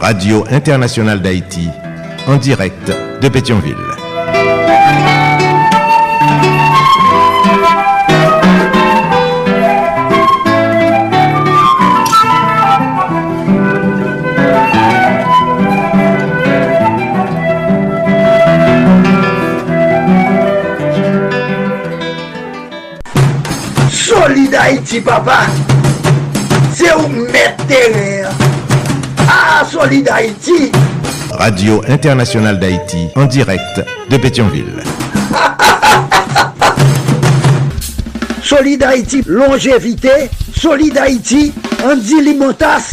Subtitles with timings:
[0.00, 1.68] Radio Internationale d'Haïti
[2.26, 3.74] en direct de Pétionville.
[23.90, 25.40] Solid Haïti, papa.
[26.72, 27.58] C'est où mettre
[29.80, 30.72] Solid Haïti.
[31.30, 33.80] Radio Internationale d'Haïti en direct
[34.10, 34.82] de Pétionville.
[38.42, 40.30] Solid Haïti, longévité.
[40.52, 41.52] Solid Haïti,
[41.84, 42.92] Andy Limotas.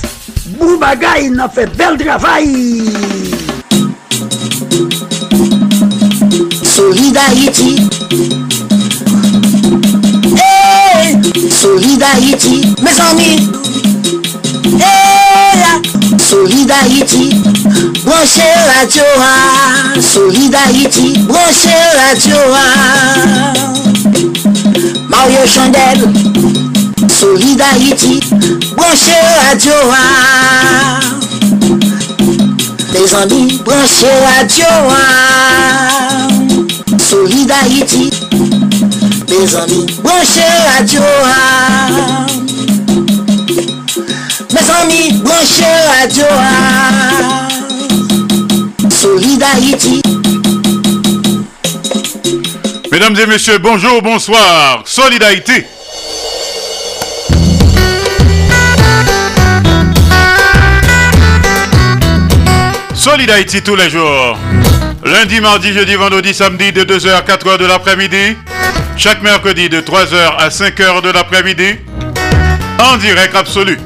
[0.59, 2.83] Boubagaï, n'a fait bel travail.
[6.61, 7.89] Solid Haïti.
[10.37, 11.17] Hey,
[11.49, 13.64] Solid Haïti, mes amis.
[16.27, 17.29] Hey, Solid Haïti,
[18.03, 19.99] branchez radio, ah.
[20.01, 22.35] Solid Haïti, branchez radio.
[22.53, 23.53] ah.
[25.07, 26.09] Mario Chandel,
[27.19, 28.19] Solid Haïti,
[28.75, 29.73] branchez radio.
[29.91, 30.99] ah.
[32.93, 34.07] Les amis, branchez
[34.37, 34.65] radio.
[34.89, 36.27] ah.
[36.97, 38.09] Solid Haïti,
[39.29, 41.01] mes amis, branchez radio.
[41.25, 42.34] ah.
[44.65, 45.63] Mes amis, branchez
[45.99, 46.25] radio.
[46.31, 47.47] ah.
[48.89, 50.01] Solid Haïti.
[52.91, 54.81] Mesdames et messieurs, bonjour, bonsoir.
[54.85, 55.65] Solidarité.
[62.93, 64.37] Solidarité tous les jours.
[65.03, 68.35] Lundi, mardi, jeudi, vendredi, samedi de 2h à 4h de l'après-midi.
[68.97, 71.75] Chaque mercredi de 3h à 5h de l'après-midi.
[72.79, 73.77] En direct absolu.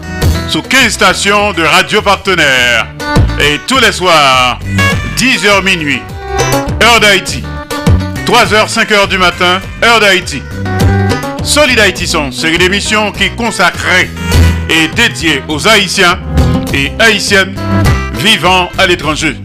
[0.50, 2.88] Sous 15 stations de radio partenaires.
[3.40, 4.58] Et tous les soirs,
[5.16, 6.02] 10h minuit.
[6.82, 7.44] Heure d'Haïti.
[8.26, 10.42] 3h, 5h du matin, heure d'Haïti.
[11.44, 14.10] Solid Haïti sont série d'émissions qui consacrée
[14.72, 16.18] et dédiée aux Haïtiens
[16.74, 17.54] et Haïtiennes
[18.16, 19.36] vivant à l'étranger.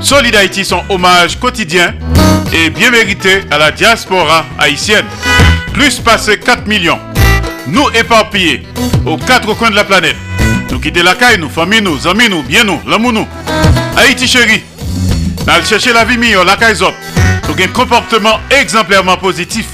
[0.00, 1.94] Solid Haïti sont hommage quotidien
[2.52, 5.06] et bien mérité à la diaspora haïtienne.
[5.72, 7.00] Plus passé 4 millions.
[7.66, 8.62] Nous éparpillés
[9.04, 10.16] aux quatre coins de la planète.
[10.78, 13.26] Nous quitter la caille, nous, famille, nous, amis, nous, bien nous, l'amour nous.
[13.96, 14.62] Haïti chéri.
[15.44, 16.94] Nous chercher la vie meilleure, la caille zop.
[17.48, 19.66] Nous un comportement exemplairement positif.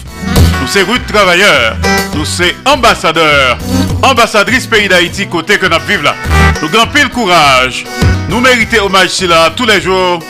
[0.62, 1.76] Nous sommes rudes travailleurs.
[2.14, 3.58] Nous sommes ambassadeurs.
[4.02, 6.14] Ambassadrices pays d'Haïti côté que nous vivons là.
[6.62, 7.84] Nous avons pile courage.
[8.30, 10.20] Nous méritons hommage là tous les jours.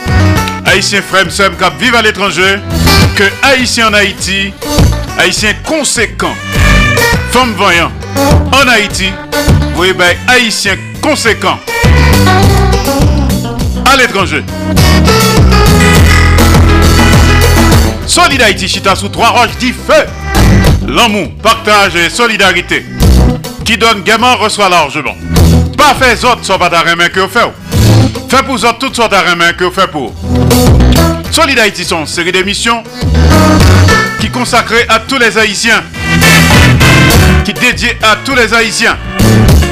[0.65, 2.57] Haïtiens frères qui vivent à l'étranger.
[3.15, 4.53] Que Haïtiens en Haïti.
[5.17, 6.35] Haïtiens conséquents.
[7.31, 7.93] Femmes voyants.
[8.51, 9.13] En Haïti.
[9.77, 11.59] Oui, ben Haïtiens conséquents.
[13.91, 14.41] À l'étranger.
[18.07, 20.05] Solid Haïti Chita sous trois roches dit feu.
[20.87, 22.85] L'amour, partage et solidarité.
[23.65, 25.15] Qui donne gaiement reçoit largement.
[25.77, 27.51] Pas fait autres soit pas d'arrêt que vous faites.
[28.29, 30.13] Fait pour autres toutes sortes d'arrêt que vous faites pour?
[31.31, 32.81] Solid Haïti sont une série d'émissions
[34.21, 35.83] qui consacrée à tous les Haïtiens.
[37.43, 38.97] Qui dédiée à tous les Haïtiens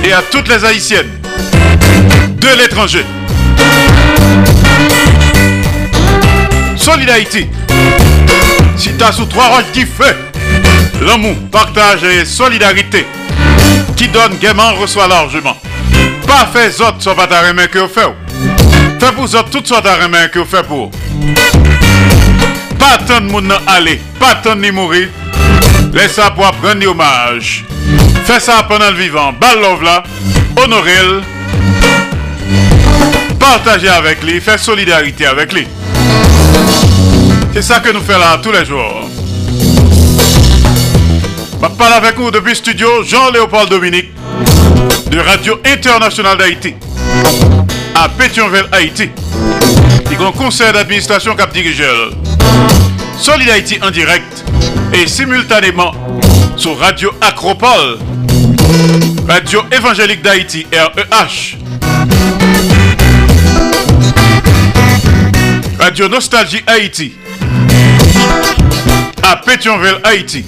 [0.03, 1.09] et à toutes les Haïtiennes
[2.37, 3.05] de l'étranger.
[6.75, 7.47] Solid Haïti.
[8.75, 10.17] Si t'as sous trois roches qui fait
[11.01, 13.05] l'amour, partage et solidarité
[13.95, 15.55] qui donne gaiement reçoit largement.
[16.27, 18.13] Pas fait autres soit pas ta que vous faites.
[18.99, 20.91] Fait pour autres toutes sortes de que vous faites pour.
[22.79, 25.07] Pas tant de monde aller, pas tant de mourir.
[25.93, 27.65] Laisse ça pour prendre hommage.
[28.25, 29.33] Fais ça pendant le vivant.
[29.61, 30.03] Love là,
[30.57, 31.21] honorez
[33.39, 35.67] Partagez avec lui, faites solidarité avec lui.
[37.53, 39.09] C'est ça que nous faisons là tous les jours.
[41.61, 44.11] Je parle avec vous depuis le studio Jean-Léopold Dominique
[45.09, 46.75] de Radio Internationale d'Haïti
[47.95, 49.09] à Pétionville, Haïti.
[50.11, 52.11] Il y a un conseil d'administration cap dirigeur.
[53.17, 54.43] Solid Haïti en direct
[54.93, 55.91] et simultanément
[56.57, 57.97] sur Radio Acropole,
[59.27, 61.57] Radio Évangélique d'Haïti, REH.
[65.79, 67.13] Radio Nostalgie Haïti.
[69.21, 70.45] À Pétionville, Haïti.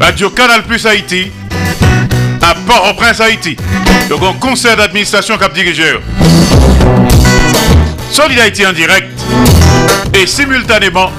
[0.00, 1.30] Radio Canal Plus Haïti.
[2.42, 3.56] À Port-au-Prince, Haïti.
[4.08, 6.00] Donc, un conseil d'administration cap dirigeur.
[8.10, 9.08] Solid Haïti en direct
[10.14, 11.10] et simultanément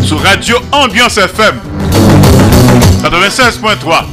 [0.00, 1.67] sur Radio Ambiance FM
[3.02, 4.04] 96.3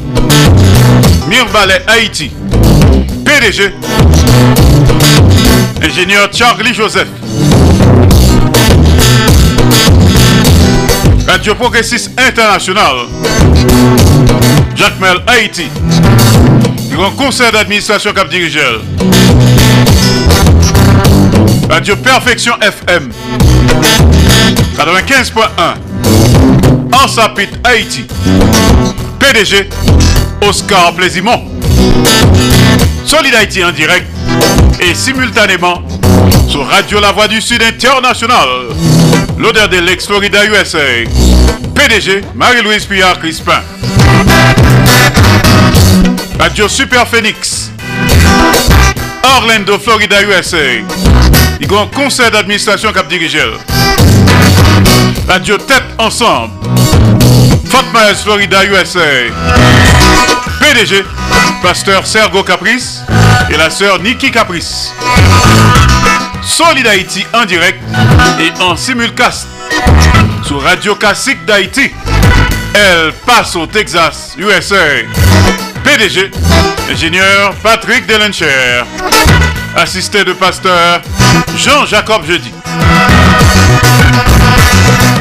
[1.28, 2.32] Mirbalet Haïti.
[3.26, 3.74] PDG
[5.84, 7.08] Ingénieur Charlie Joseph.
[11.28, 13.08] Radio Progressiste International.
[14.76, 15.68] Jacques Mel Haïti.
[16.92, 18.82] Grand Conseil d'administration cap dirigeur
[21.70, 23.12] Radio Perfection FM
[24.78, 25.50] 95.1
[26.94, 28.06] En Sapit Haïti
[29.34, 29.68] PDG
[30.48, 31.44] Oscar Plaisimont
[33.06, 34.06] Solid Haïti en direct
[34.80, 35.82] et simultanément
[36.48, 38.48] sur Radio La Voix du Sud International
[39.40, 41.10] l'odeur de l'ex-Florida USA
[41.74, 43.62] PDG Marie-Louise Pillard Crispin
[46.40, 47.72] Radio Super Phoenix
[49.38, 50.58] Orlando, Florida, USA.
[51.60, 53.60] Il y conseil d'administration cap dirigeur.
[55.28, 56.65] Radio Tête Ensemble.
[57.76, 59.02] Fort Myers, Florida, USA.
[60.62, 61.04] PDG,
[61.62, 63.02] pasteur Sergo Caprice
[63.50, 64.94] et la sœur Nikki Caprice.
[66.42, 67.84] Solid Haïti en direct
[68.40, 69.48] et en simulcast
[70.48, 71.92] sur Radio Classique d'Haïti.
[72.74, 75.04] Elle passe au Texas, USA.
[75.84, 76.32] PDG,
[76.90, 78.86] ingénieur Patrick Delencher,
[79.76, 81.02] assisté de pasteur
[81.58, 82.54] Jean-Jacob Jeudi.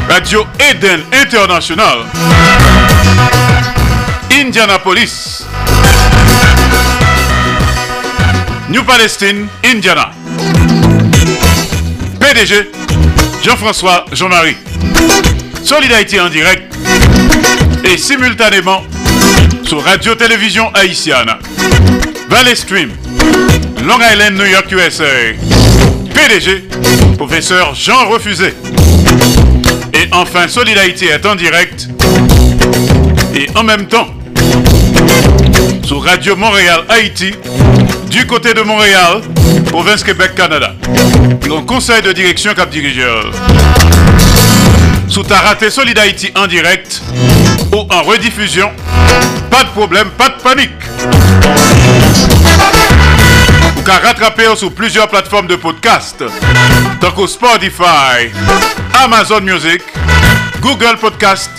[0.08, 2.04] Radio Eden International,
[4.30, 5.44] Indianapolis,
[8.68, 10.10] New Palestine, Indiana.
[12.20, 12.70] PDG,
[13.42, 14.56] Jean-François Jean-Marie.
[15.62, 16.74] Solidarité en direct
[17.84, 18.82] et simultanément
[19.64, 21.30] sur Radio-Télévision Haïtienne.
[22.28, 22.90] Valley Stream,
[23.86, 25.04] Long Island, New York, USA.
[26.14, 26.64] PDG,
[27.16, 28.54] professeur Jean Refusé.
[30.04, 31.88] Et enfin, Solidarité est en direct
[33.34, 34.08] et en même temps
[35.82, 37.32] sur Radio Montréal, Haïti,
[38.10, 39.22] du côté de Montréal,
[39.68, 40.74] province Québec, Canada.
[41.50, 43.30] Un conseil de direction cap dirigeur.
[45.08, 45.98] Sous ta raté Solid
[46.34, 47.00] en direct
[47.72, 48.70] ou en rediffusion,
[49.50, 50.70] pas de problème, pas de panique.
[53.84, 56.24] Pouvez rattraper sur plusieurs plateformes de podcast,
[57.00, 58.30] tant Spotify,
[59.04, 59.82] Amazon Music,
[60.60, 61.50] Google Podcast,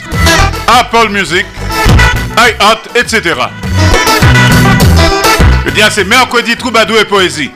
[0.67, 1.45] Apple Music,
[2.35, 3.35] iHeart, etc.
[5.65, 7.51] Je dis c'est mercredi Troubadour et Poésie.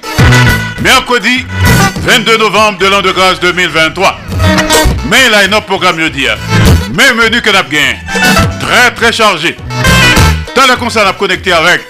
[0.82, 1.48] Mercredi
[2.02, 4.20] 22 novembre de l'an de grâce 2023.
[5.10, 6.28] Mais là, un programme, je dis.
[6.94, 9.58] Mais menu que nous Très, très chargé.
[10.56, 11.82] Dans la console, on a connecté avec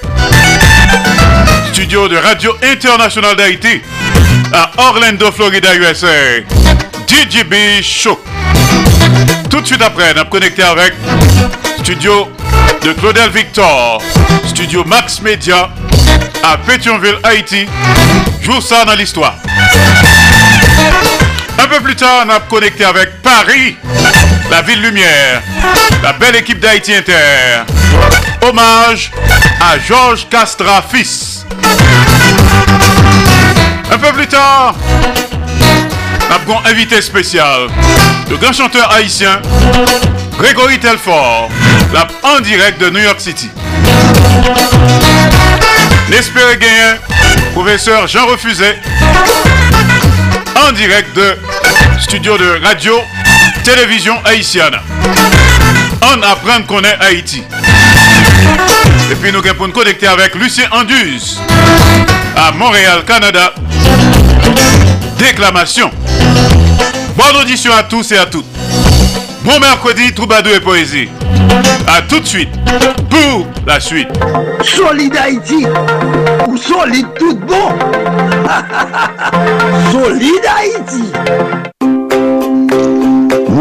[1.80, 3.82] studio de Radio International d'Haïti
[4.52, 6.42] à Orlando, Florida, USA.
[7.08, 8.20] DJB Show.
[9.50, 10.94] Tout de suite après, on a connecté avec
[11.82, 12.30] studio
[12.84, 14.02] de Claudel Victor,
[14.46, 15.70] studio Max Media
[16.44, 17.66] à Pétionville, Haïti.
[18.42, 19.36] Joue ça dans l'histoire.
[21.58, 23.78] Un peu plus tard, on a connecté avec Paris,
[24.52, 25.42] la ville lumière,
[26.04, 27.64] la belle équipe d'Haïti Inter.
[28.42, 29.12] Hommage
[29.62, 31.39] à Georges Castra fils.
[33.92, 34.76] Un peu plus tard,
[36.30, 37.68] nous avons invité spécial,
[38.30, 39.42] le grand chanteur haïtien
[40.38, 41.50] Grégory Telfort,
[41.94, 43.50] la en direct de New York City.
[46.10, 46.98] L'espéré gagnant,
[47.54, 48.76] professeur Jean Refusé,
[50.68, 51.38] en direct de
[52.00, 52.94] studio de radio,
[53.64, 54.80] télévision haïtienne.
[56.02, 57.44] On apprend qu'on est Haïti.
[59.12, 61.38] Et puis nous allons connecter avec Lucien Andus
[62.40, 63.54] à Montréal, Canada.
[65.18, 65.92] Déclamation.
[67.18, 68.46] Bonne audition à tous et à toutes.
[69.44, 71.10] Bon mercredi, Troubadou et Poésie.
[71.88, 72.50] A tout de suite
[73.10, 74.10] pour la suite.
[74.64, 75.66] Solid Haïti
[76.48, 77.70] ou solide tout bon.
[79.92, 81.12] Solid Haïti.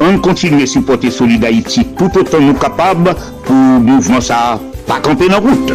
[0.00, 3.10] an kontinye supporte soli da iti tout otan nou kapab
[3.46, 4.58] pou mouvman sa
[4.88, 5.74] pa kampe nan route.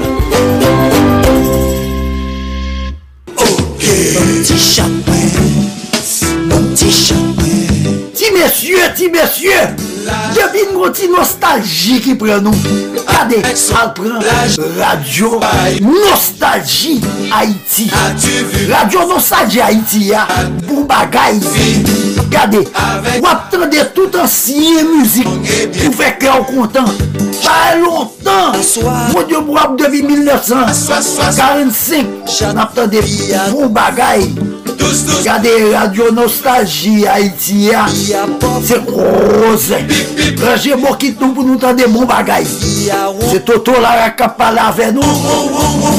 [8.15, 9.88] Ti mesye, ti mesye!
[10.35, 12.55] Je vin ti nostalji ki pren nou
[13.07, 13.39] Kade,
[13.77, 14.15] al pren
[14.77, 15.29] Radio.
[15.83, 16.93] Nostalji
[17.31, 17.85] Haiti
[18.69, 20.21] Radio Nostalji Haiti ya
[20.67, 21.35] Bou bagay
[22.29, 22.61] Kade,
[23.23, 25.29] wap tende tout ansiye muzik
[25.77, 26.87] Pou feke an kontan
[27.43, 28.45] Pa lontan
[29.13, 32.99] Mwen diyo mwap ap devi 1945 Nap tende
[33.51, 34.21] bou bagay
[35.23, 37.85] Gade radio nostalji Haiti ya
[38.63, 39.85] Se koze
[40.43, 45.03] Raje mokit nou pou nou tande moun bagay Se toto la rakap pala ave nou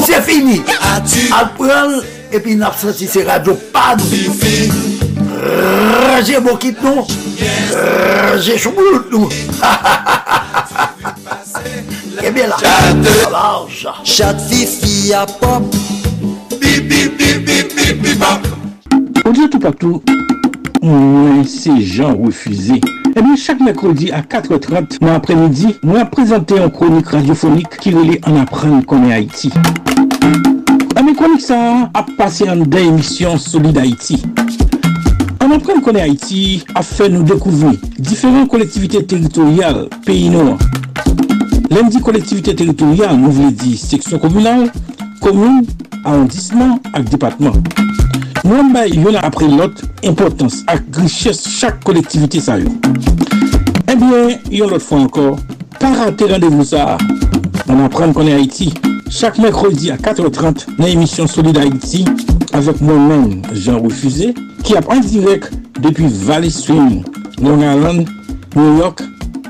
[0.05, 0.61] Se fini
[1.37, 1.99] Al pral
[2.31, 3.99] epi nap senti se radio radyo pan
[6.11, 7.05] Raje mokit nou
[8.31, 9.29] Raje choumoulout nou
[12.21, 12.57] Ebe la
[14.03, 15.69] Chak fifi a pop
[16.59, 18.50] Bip bip bip bip bip bip bop
[19.25, 20.01] On dit tout partout,
[20.81, 22.79] mwen se jan refuze.
[23.11, 28.39] Ebyen, chak mekrodi a 4.30 nan apremidi, mwen prezante an kronik radiophonik ki rele an
[28.41, 29.51] apren konen Haiti.
[30.97, 31.59] Ame kronik sa
[31.93, 34.17] ap pase an den emisyon Solid Haiti.
[35.43, 40.57] An apren konen Haiti a fe nou dekouvri diferent kolektivite teritorial peyi nou.
[41.71, 44.65] Lem di kolektivite teritorial nou vle di seksyon komunal,
[45.21, 45.61] komoun,
[46.01, 47.61] arrondisman ak depatman.
[48.41, 52.71] Mwen bay yon apre lot importans ak griches chak kolektivite sa yo.
[53.91, 55.35] Ebyen, yon lot fwa ankor,
[55.77, 56.95] pa rate randevou sa.
[57.69, 58.71] On apren konen Haiti,
[59.13, 62.01] chak mekrodi a 4.30 nan emisyon Solid Haiti,
[62.57, 64.31] avek mwen men Jean Refusé,
[64.65, 65.45] ki ap an direk
[65.83, 67.03] depi Valley Swing,
[67.45, 68.09] Long Island,
[68.55, 69.05] New York,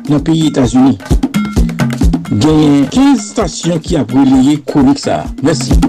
[0.10, 0.98] nan peyi Etasuni.
[2.32, 5.24] Genyen 15 stasyon ki ap releye konik sa.
[5.44, 5.80] Mersi.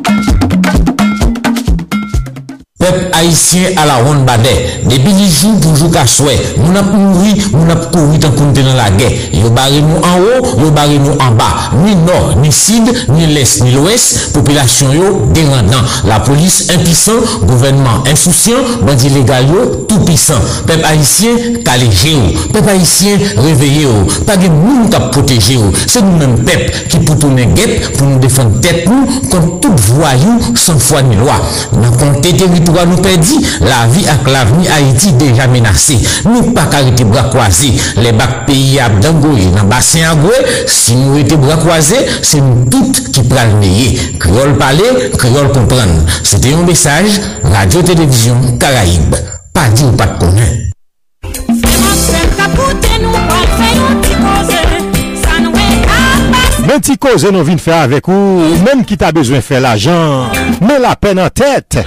[2.82, 4.50] Pep haisyen ala ron bade,
[4.90, 8.74] debi di jou toujou ka swè, moun ap mouri, moun ap kouri tan konten nan
[8.74, 9.06] la gè.
[9.38, 11.46] Yo bare nou an ou, yo bare nou an ba,
[11.78, 15.86] ni nor, ni sid, ni les, ni lwes, populasyon yo deran nan.
[16.10, 20.42] La polis impisan, gouvenman insousyan, bandi legal yo tout pisan.
[20.66, 25.70] Pep haisyen kaleje ou, pep haisyen reveye ou, page moun kap proteje ou.
[25.86, 29.86] Se nou men pep ki pou tounen gep, pou nou defan tet nou, kon tout
[29.92, 31.38] vwa you san fwa ni lwa.
[31.78, 32.71] Nan kon te teritou.
[32.86, 35.98] Nous perdit, la vie avec l'avenir Haïti déjà menacée.
[36.24, 37.72] Nous pas arrêter bras croisés.
[37.96, 40.16] Les bacs pays à Dangoye, dans bassin à
[40.66, 46.06] si nous étions bras croisés, c'est nous toutes qui le Créole parler, créole comprendre.
[46.22, 49.16] C'était un message, Radio-Télévision Caraïbe.
[49.52, 50.72] Pas dit ou pas de connaître.
[56.66, 60.30] Men ti koze nou vin fè avèk ou, menm ki ta bezwen fè l'ajan,
[60.62, 61.82] men la pen an tèt.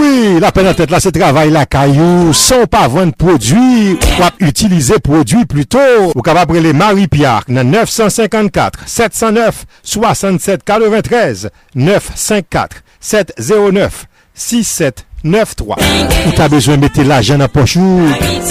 [0.00, 4.38] Oui, la pen an tèt la se travay la kayou, son pa vwen prodwi, wap
[4.40, 5.82] utilize prodwi pluto.
[6.14, 14.06] Ou kapap rele Marie-Pierre nan 954 709 67 93 954 709
[14.40, 15.78] 67 9-3
[16.26, 18.08] Ou ta bezwen mette la jen apochou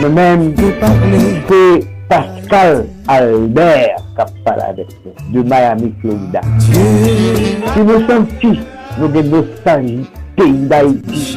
[0.00, 1.42] Le même de parler.
[1.48, 4.86] C'est Pascal Albert qui parle avec
[5.32, 6.40] nous de Miami, Florida.
[6.60, 8.60] Si vous sentez,
[8.98, 11.36] vous devez nostalgie pays d'Haïti.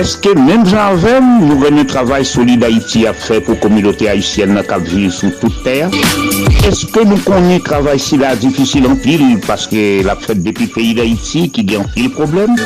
[0.00, 0.10] Haïti.
[0.10, 0.34] Ce sera ma nostalgie.
[0.34, 0.94] Est-ce que même jean
[1.40, 5.62] nous venons travail solide Haïti à faire pour la communauté haïtienne qui vit sur toute
[5.62, 5.90] terre?
[6.66, 10.94] Est-ce que nous connaissons travail si en pile parce que la fête depuis le pays
[10.94, 12.56] d'Haïti qui a en pile problème?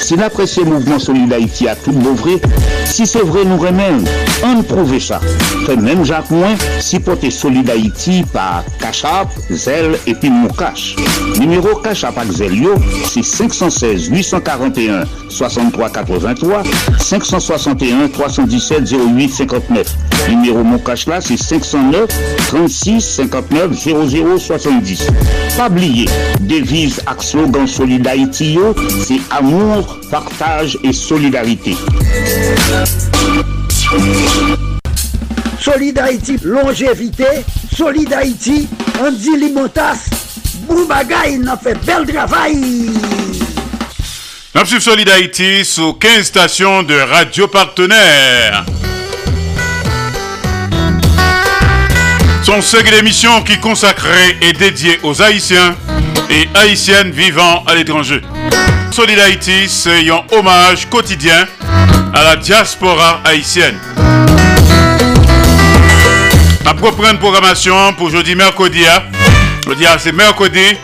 [0.00, 2.40] Si l'apprécié mouvement solide Haïti a tout vrai,
[2.84, 4.04] si c'est vrai nous remène,
[4.44, 5.20] on prouve ça.
[5.66, 10.96] Fait même Jacques Moins, si porter solide Haïti par Cachap, Zel et puis Moukache.
[11.38, 12.74] Numéro Cachap avec Zelio,
[13.04, 16.62] c'est 516 841 63 83
[16.98, 19.96] 561 317 08 59.
[20.28, 22.08] Numéro mon cash là, c'est 509
[22.48, 25.06] 36 59 00 70.
[25.56, 26.06] Pas oublier,
[26.40, 28.58] devise avec slogan Solidarité,
[29.06, 31.76] c'est amour, partage et solidarité.
[35.58, 37.24] Solidarité, longévité,
[37.74, 38.66] Solidarité,
[39.00, 40.08] Andy Limotas,
[40.68, 42.90] Boubagaï, n'a fait bel travail.
[44.54, 48.66] Nous suivons Solid sur 15 stations de radio partenaires.
[52.44, 55.74] Son série d'émissions qui consacré et dédié aux Haïtiens
[56.28, 58.20] et Haïtiennes vivant à l'étranger.
[58.90, 59.18] Solid
[59.68, 61.46] c'est un hommage quotidien
[62.12, 63.78] à la diaspora haïtienne.
[66.66, 69.02] Ma propre programmation pour jeudi mercredi, hein.
[69.66, 70.76] jeudi ah, c'est mercredi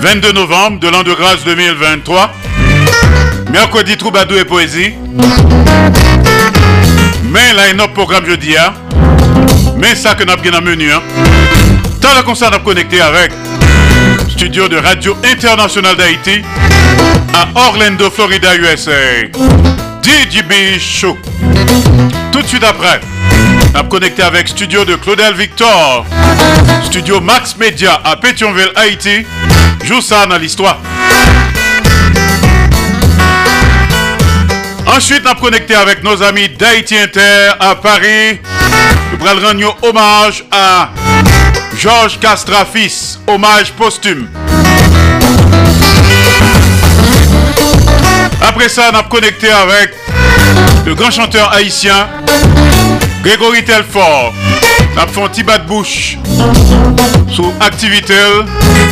[0.00, 2.32] 22 novembre de l'an de grâce 2023.
[3.50, 4.94] Mercredi, Troubadou et Poésie.
[7.24, 8.56] Mais là, il y a un programme jeudi.
[8.56, 8.74] Hein.
[9.76, 10.92] Mais ça que nous avons bien menu.
[10.92, 11.02] Hein.
[12.00, 13.32] Dans le concert, nous connecté avec
[14.28, 16.42] studio de Radio International d'Haïti
[17.34, 18.92] à Orlando, Florida, USA.
[20.02, 21.18] DJB Show.
[22.32, 23.00] Tout de suite après,
[23.74, 26.04] avons connecté avec studio de Claudel Victor,
[26.84, 29.26] studio Max Media à Pétionville, Haïti.
[29.84, 30.78] Joue ça dans l'histoire.
[34.96, 38.40] Ensuite, on a connecté avec nos amis d'Haïti Inter à Paris.
[39.20, 40.90] Nous allons rendre hommage à
[41.76, 44.28] Georges Castrafis, hommage posthume.
[48.40, 49.94] Après ça, on a connecté avec
[50.86, 52.08] le grand chanteur haïtien
[53.22, 54.32] Grégory Telfort.
[54.96, 56.16] On a fait un petit de bouche
[57.30, 58.14] sous activité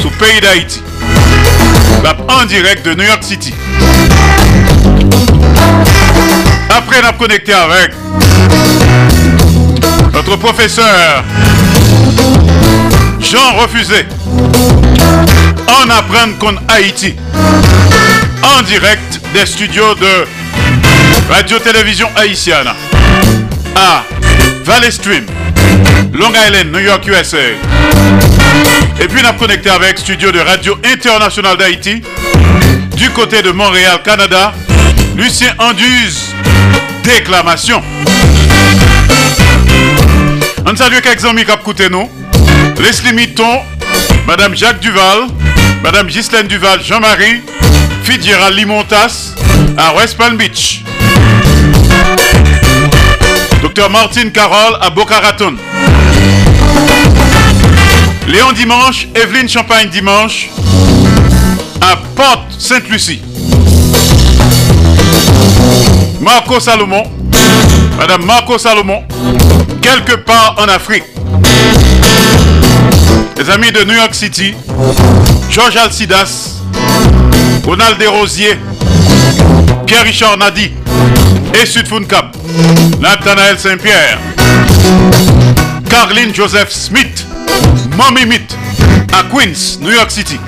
[0.02, 0.82] sous pays d'Haïti.
[2.28, 3.54] En direct de New York City.
[6.70, 7.92] Après, on a connecté avec
[10.12, 11.24] notre professeur
[13.20, 14.06] Jean Refusé.
[15.68, 17.14] On apprend qu'on Haïti.
[18.42, 20.26] En direct des studios de
[21.28, 22.68] Radio-Télévision Haïtienne
[23.74, 24.04] à
[24.64, 25.26] Valley Stream,
[26.12, 27.38] Long Island, New York, USA.
[29.00, 32.02] Et puis on a connecté avec studio de Radio Internationale d'Haïti
[32.96, 34.52] du côté de Montréal, Canada,
[35.16, 36.34] Lucien Anduze,
[37.02, 37.82] déclamation.
[40.66, 42.10] On salue quelques amis qui ont nous.
[42.82, 43.60] Leslie Mitton,
[44.26, 45.28] Madame Jacques Duval,
[45.82, 47.40] Madame Ghislaine Duval, Jean-Marie,
[48.02, 49.32] Fitzgerald Limontas
[49.78, 50.82] à West Palm Beach.
[53.62, 55.56] Docteur Martine Carole à Boca Raton.
[58.28, 60.48] Léon Dimanche, Evelyne Champagne Dimanche
[61.80, 63.22] à Porte Sainte-Lucie.
[66.20, 67.04] Marco Salomon,
[67.98, 69.02] Madame Marco Salomon,
[69.80, 71.04] quelque part en Afrique.
[73.36, 74.54] Les amis de New York City,
[75.50, 76.62] Georges Alcidas,
[77.64, 78.58] Ronald Desrosiers,
[79.86, 80.72] Pierre-Richard Nadi
[81.54, 82.36] et Sud Cap,
[83.00, 84.18] Nathanaël Saint-Pierre,
[85.88, 87.26] Carline Joseph Smith,
[87.96, 88.56] Mommy Meet
[89.12, 90.38] à Queens, New York City.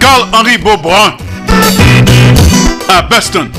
[0.00, 1.16] Carl-Henri Beaubrun
[2.88, 3.50] à Boston.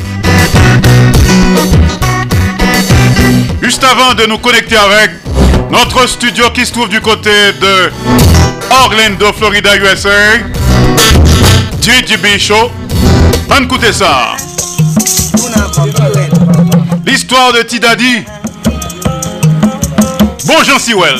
[3.61, 5.11] Juste avant de nous connecter avec
[5.71, 7.29] notre studio qui se trouve du côté
[7.61, 7.91] de
[8.83, 10.09] Orlando, Florida, USA,
[11.81, 12.71] DJB Show,
[13.49, 14.35] on écoutez ça.
[17.05, 18.23] L'histoire de Tidadi.
[20.45, 21.19] Bon Jean Siwell.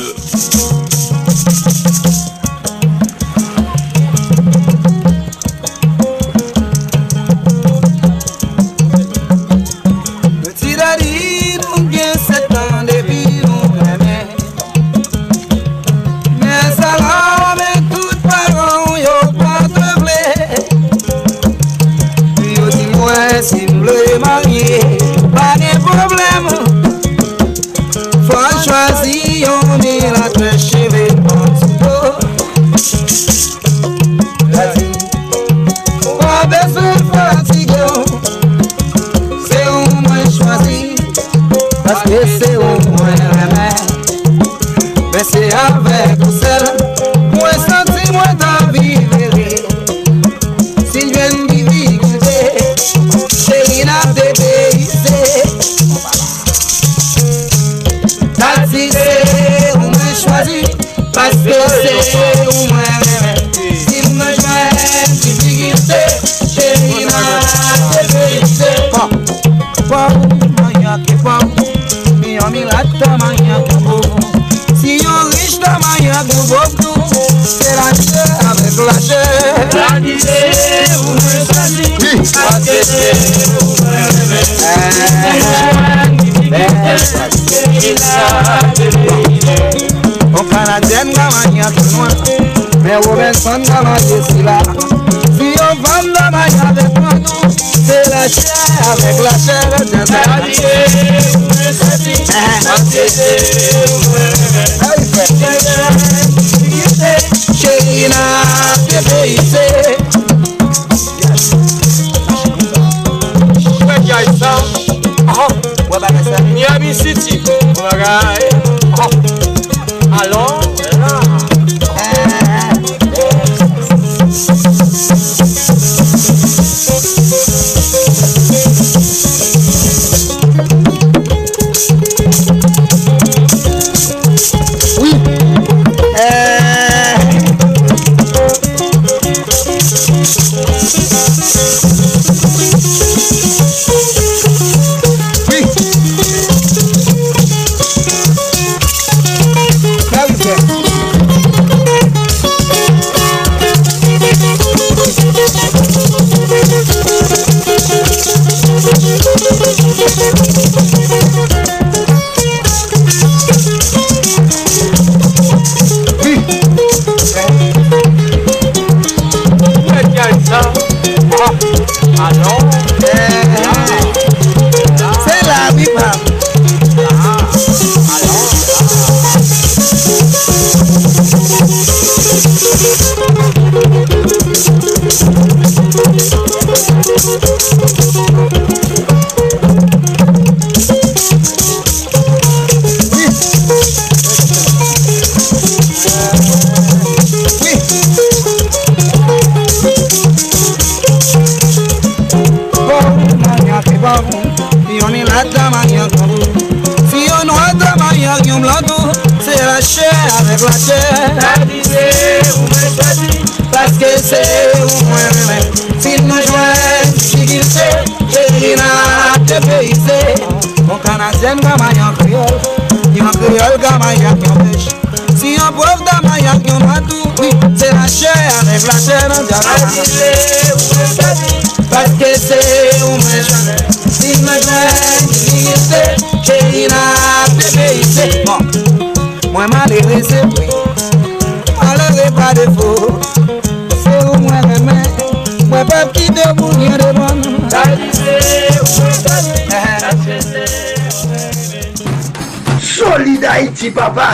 [253.44, 254.30] Haïti, papa.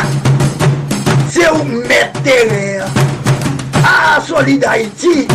[1.29, 2.21] C'est où mettre
[3.85, 5.27] Ah, Solid Haïti.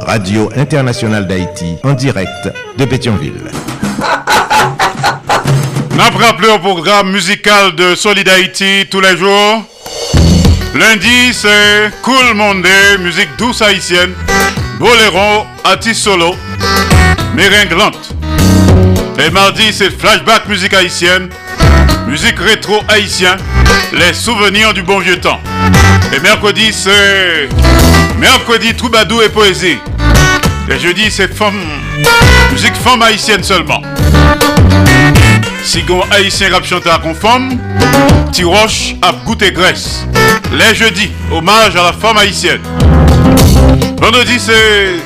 [0.00, 3.50] Radio Internationale d'Haïti, en direct de Pétionville.
[5.96, 9.64] N'a rappelé au programme musical de Solid Haïti tous les jours.
[10.74, 14.12] Lundi, c'est Cool Monday, musique douce haïtienne.
[14.78, 16.34] Boléro, artiste solo,
[17.34, 18.14] méringlante.
[19.18, 21.28] Et mardi, c'est flashback musique haïtienne.
[22.20, 23.36] Musique rétro haïtien,
[23.92, 25.38] les souvenirs du bon vieux temps.
[26.12, 27.48] Et mercredi, c'est
[28.18, 29.78] mercredi Troubadou et poésie.
[30.68, 31.60] Et jeudi, c'est femme,
[32.50, 33.80] musique femme haïtienne seulement.
[35.62, 37.56] Sigon haïtien rap chanteur conforme,
[38.32, 40.04] Tiroche à goûter graisse.
[40.50, 42.62] Les jeudis, hommage à la femme haïtienne.
[44.02, 44.96] Vendredi, c'est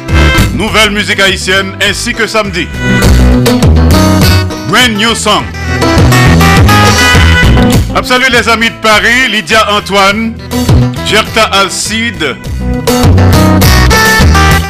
[0.55, 2.67] nouvelle musique haïtienne ainsi que samedi.
[4.71, 5.45] Brand new song.
[8.01, 10.35] Salut les amis de Paris, Lydia Antoine,
[11.07, 12.37] Gerta Alcide,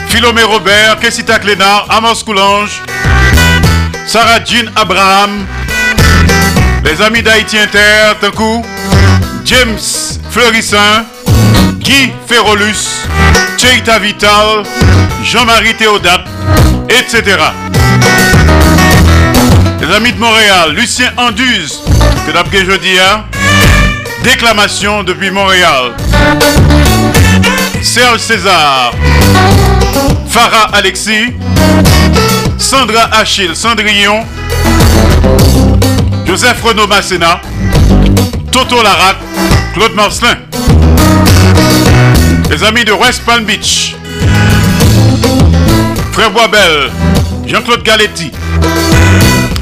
[0.09, 2.81] Philomé Robert, Kessita Clénard, Amos Coulange,
[4.07, 5.47] Sarah Jean Abraham,
[6.85, 8.65] les amis d'Haïti Inter, coup,
[9.45, 9.79] James
[10.31, 11.05] Fleurissin,
[11.79, 13.09] Guy Ferrolus,
[13.57, 14.63] Cheita Vital,
[15.25, 16.27] Jean-Marie Théodate,
[16.89, 17.39] etc.
[19.81, 21.82] Les amis de Montréal, Lucien Anduze,
[22.27, 23.25] que d'après jeudi, hein?
[24.23, 25.93] déclamation depuis Montréal.
[27.83, 28.93] Serge César,
[30.29, 31.35] Farah Alexis,
[32.59, 34.25] Sandra Achille Cendrillon,
[36.25, 37.41] Joseph Renaud Masséna,
[38.53, 39.17] Toto Larac,
[39.75, 40.37] Claude Marcelin.
[42.51, 43.97] Les amis de West Palm Beach,
[46.13, 46.91] Frère Boisbel,
[47.47, 48.31] Jean-Claude Galetti.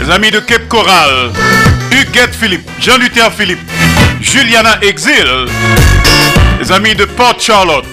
[0.01, 1.31] Les amis de Cape Coral,
[2.11, 3.61] Huguette Philippe, Jean-Luther Philippe,
[4.21, 5.47] Juliana Exil.
[6.59, 7.85] Les amis de Port Charlotte,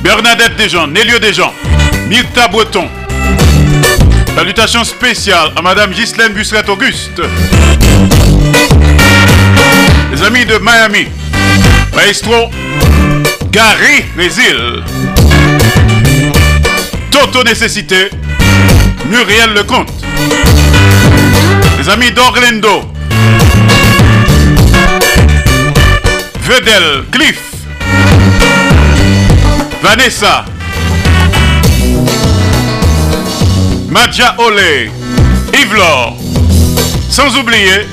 [0.00, 1.52] Bernadette Desjans, Nélio Desjans,
[2.08, 2.88] Myrta Breton.
[4.36, 7.20] Salutations spéciales à Madame Ghislaine Busseret-Auguste.
[10.12, 11.08] Les amis de Miami,
[11.96, 12.48] Maestro
[13.50, 14.84] Gary Résil.
[17.10, 18.08] Toto Nécessité,
[19.06, 19.90] Muriel Lecomte.
[21.80, 22.92] Les amis d'Orlando,
[26.42, 27.40] Vedel Cliff.
[29.82, 30.44] Vanessa.
[33.88, 34.90] Madja Olé.
[35.54, 35.80] Yves
[37.08, 37.86] Sans oublier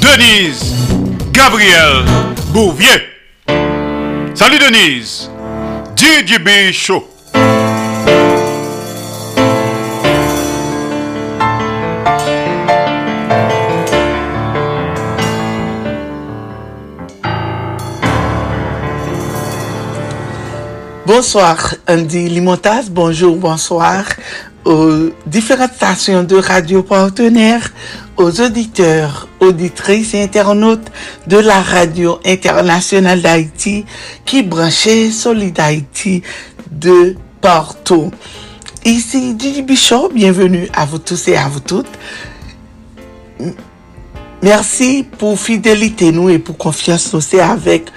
[0.00, 0.72] Denise
[1.32, 2.06] Gabriel
[2.46, 3.10] Bouvier.
[4.34, 5.28] Salut Denise.
[5.96, 7.06] DJB Show.
[21.22, 24.04] Bonsoir Andy Limontaz, bonjour, bonsoir
[24.64, 27.72] aux différentes stations de radio partenaires,
[28.16, 30.90] aux auditeurs, auditrices et internautes
[31.28, 33.84] de la radio internationale d'Haïti
[34.24, 36.24] qui branchait Solid Haïti
[36.72, 38.10] de partout.
[38.84, 41.86] Ici Didi Bichot, bienvenue à vous tous et à vous toutes.
[44.42, 47.92] Merci pour fidélité nous et pour confiance aussi avec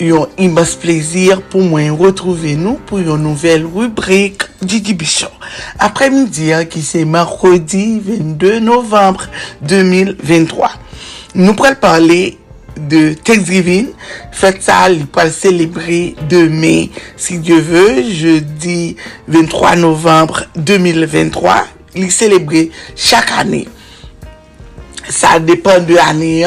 [0.00, 5.28] un immense plaisir pour moi retrouver nous pour une nouvelle rubrique Didi Bichon.
[5.78, 9.28] Après-midi, hein, qui c'est mercredi 22 novembre
[9.62, 10.70] 2023.
[11.36, 12.38] Nous pourrons parler
[12.76, 13.88] de Thanksgiving.
[14.32, 18.96] Faites ça, il pourra célébrer demain, si Dieu veut, jeudi
[19.28, 21.66] 23 novembre 2023.
[21.94, 23.68] Il célébrer chaque année.
[25.08, 26.44] Ça dépend de l'année,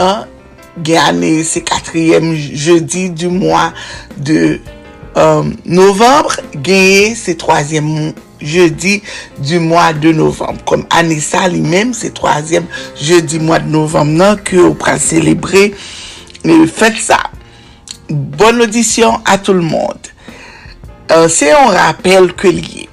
[0.86, 3.72] Gane se katriyem jeudi du mwa
[4.18, 4.60] de
[5.18, 8.12] um, novembre, genye se troasyem
[8.42, 9.00] jeudi
[9.40, 10.62] du mwa de novembre.
[10.70, 12.68] Kom Anissa li menm se troasyem
[13.00, 15.72] jeudi mwa de novembre nan ke ou pran celebre.
[16.48, 17.18] Fèt sa,
[18.10, 20.14] bon audisyon a tout l'monde.
[21.12, 22.88] Euh, se yon rappel ke liye.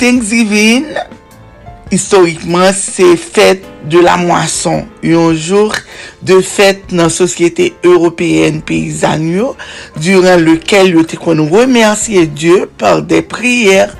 [0.00, 0.88] Thanksgiving,
[1.90, 4.86] historiquement, c'est fête de la moisson.
[5.02, 5.74] Un jour
[6.22, 9.42] de fête dans la société européenne paysanne
[9.96, 11.48] durant lequel yo te kon
[12.34, 13.96] Dieu par des prières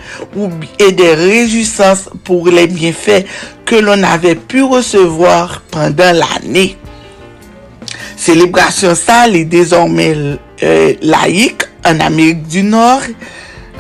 [0.79, 3.25] et des réjouissances pour les bienfaits
[3.65, 6.77] que l'on avait pu recevoir pendant l'année.
[8.17, 10.15] Célébration ça est désormais
[10.63, 13.01] euh, laïque en Amérique du Nord.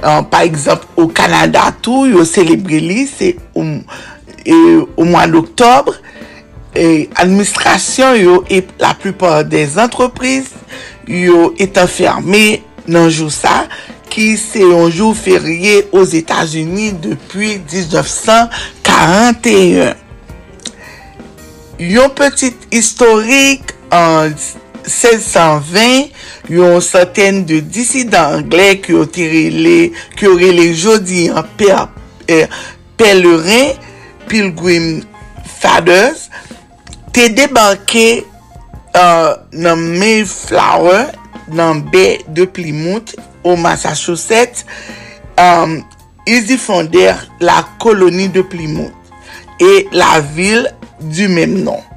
[0.01, 5.93] Uh, par exemple, ou Kanada tou, yo celebre li, se ou mwan d'Octobre,
[7.21, 10.57] administrasyon yo e la plupor des entreprise,
[11.05, 13.67] yo etan ferme nan jou sa,
[14.11, 19.93] ki se yon jou ferye os Etats-Unis depuy 1941.
[21.81, 26.11] Yon petit historik an uh, 1620,
[26.53, 31.47] yon saten de disidan anglè ki ore le jodi an
[33.01, 33.75] pelerin
[34.31, 35.03] Pilgrim
[35.61, 36.29] Fathers
[37.15, 38.23] te debanke
[38.95, 41.11] uh, nan Mayflower
[41.51, 44.65] nan bè de Plymouth ou Massachusetts
[45.41, 45.79] euh, um,
[46.29, 48.93] isi fonder la koloni de Plymouth
[49.61, 50.69] e la vil
[51.01, 51.90] du mèm nan.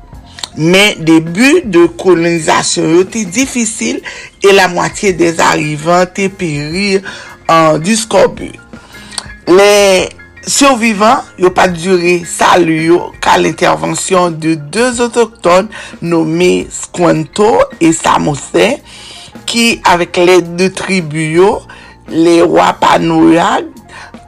[0.53, 4.03] Men, debu de kolonizasyon yo te difisil
[4.43, 7.07] e la mwatiye de zarivan te perir
[7.49, 8.51] an diskobu.
[9.49, 10.11] Le
[10.45, 15.71] survivan yo pa dure salu yo ka l'intervensyon de deux otokton
[16.05, 17.49] nome Squanto
[17.81, 18.75] e Samose
[19.49, 21.53] ki avek le de tribu yo,
[22.13, 23.71] le Wapanoyag,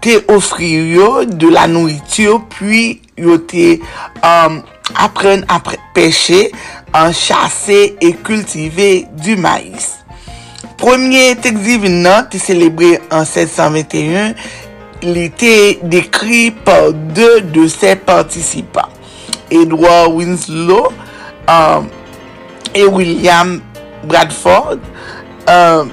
[0.01, 3.75] te ofri yo de la nourityo pi yo te...
[4.25, 5.61] Um, apprennent à
[5.93, 6.51] pêcher
[6.93, 10.05] an chase e kultive du maïs.
[10.77, 14.35] Premier Thanksgiving nan te celebre en 1721,
[15.05, 15.53] li te
[15.91, 18.91] dekri par de de se participant.
[19.51, 20.91] Edward Winslow
[22.73, 23.61] et William
[24.03, 24.79] Bradford
[25.47, 25.83] a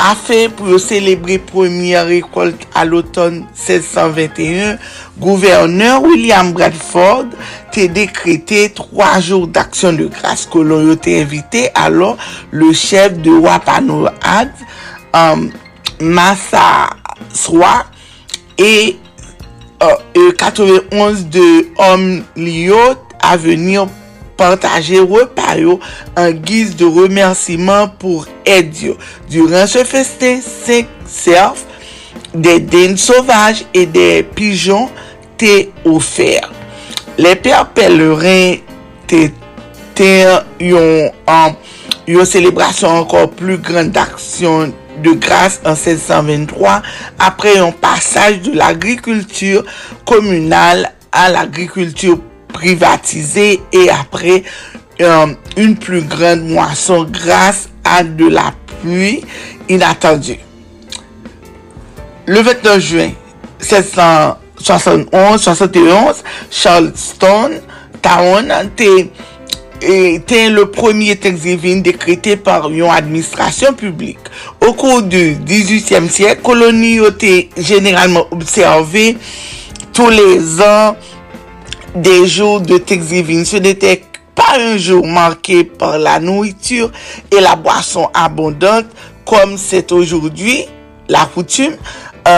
[0.00, 4.78] Afen pou yo celebre premier rekolt al oton 1621,
[5.20, 7.34] gouverneur William Bradford
[7.74, 12.16] te dekrete 3 jour d'aksyon de grase kolon yo te invite alon
[12.48, 14.64] le chef de Wapanoad,
[15.12, 15.50] um,
[16.00, 16.96] Massa
[17.36, 17.84] Swa,
[18.56, 18.96] e
[19.84, 20.00] uh,
[20.40, 22.08] 91 de Om
[22.40, 23.84] Liot avenir
[24.40, 25.78] partaje repayo
[26.18, 28.96] an giz de remersiman pou edyo.
[29.30, 31.66] Duran se feste, se serf
[32.32, 34.88] de den sauvaj e de pijon
[35.40, 36.48] te ofer.
[37.20, 38.60] Le per peleren
[39.10, 39.28] te
[42.08, 44.72] yon celebrasyon ankon plu gran d'aksyon
[45.04, 46.80] de grase en 1623
[47.26, 49.68] apre yon pasaj de l'agrikultur
[50.08, 51.28] komunal a
[52.52, 54.44] privatisé et après
[55.00, 55.26] euh,
[55.56, 59.22] une plus grande moisson grâce à de la pluie
[59.68, 60.38] inattendue.
[62.26, 63.10] Le 29 juin
[63.60, 67.50] 1771, Charleston
[68.02, 68.52] Town
[69.82, 74.18] était le premier texte divin décrété par une administration publique.
[74.66, 79.16] Au cours du 18e siècle, colonies étaient généralement observées
[79.92, 80.96] tous les ans
[81.94, 83.46] de jou de Thanksgiving.
[83.48, 83.96] Se nete
[84.38, 86.92] pa un jou marke par la nouitur
[87.32, 88.94] e la boason abondante
[89.28, 90.62] kom set oujoudwi
[91.10, 91.76] la koutume.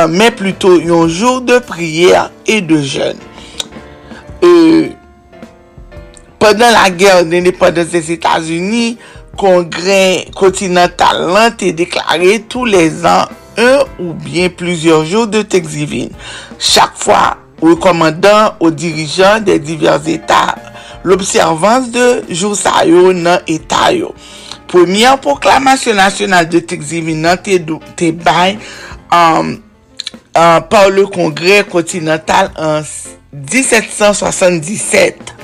[0.09, 3.19] men pluto yon jour de priyer e de jen.
[6.43, 8.99] Pendan la ger de nepodes des Etats-Unis,
[9.39, 13.31] kongre kontinental lan te deklare tou les an
[13.61, 16.11] un ou bien plusieurs jours de Thanksgiving.
[16.59, 16.97] Chak
[17.63, 20.57] aux commandants, aux dirigeants des divers États
[21.05, 24.15] l'observance de Joussayo nan Etayo.
[24.71, 27.59] Premier proklamasyon nasyonal de Texivinan te,
[27.99, 28.57] te bay
[29.13, 29.59] um,
[30.33, 32.81] um, par le Kongre kontinental en
[33.33, 35.35] 1777.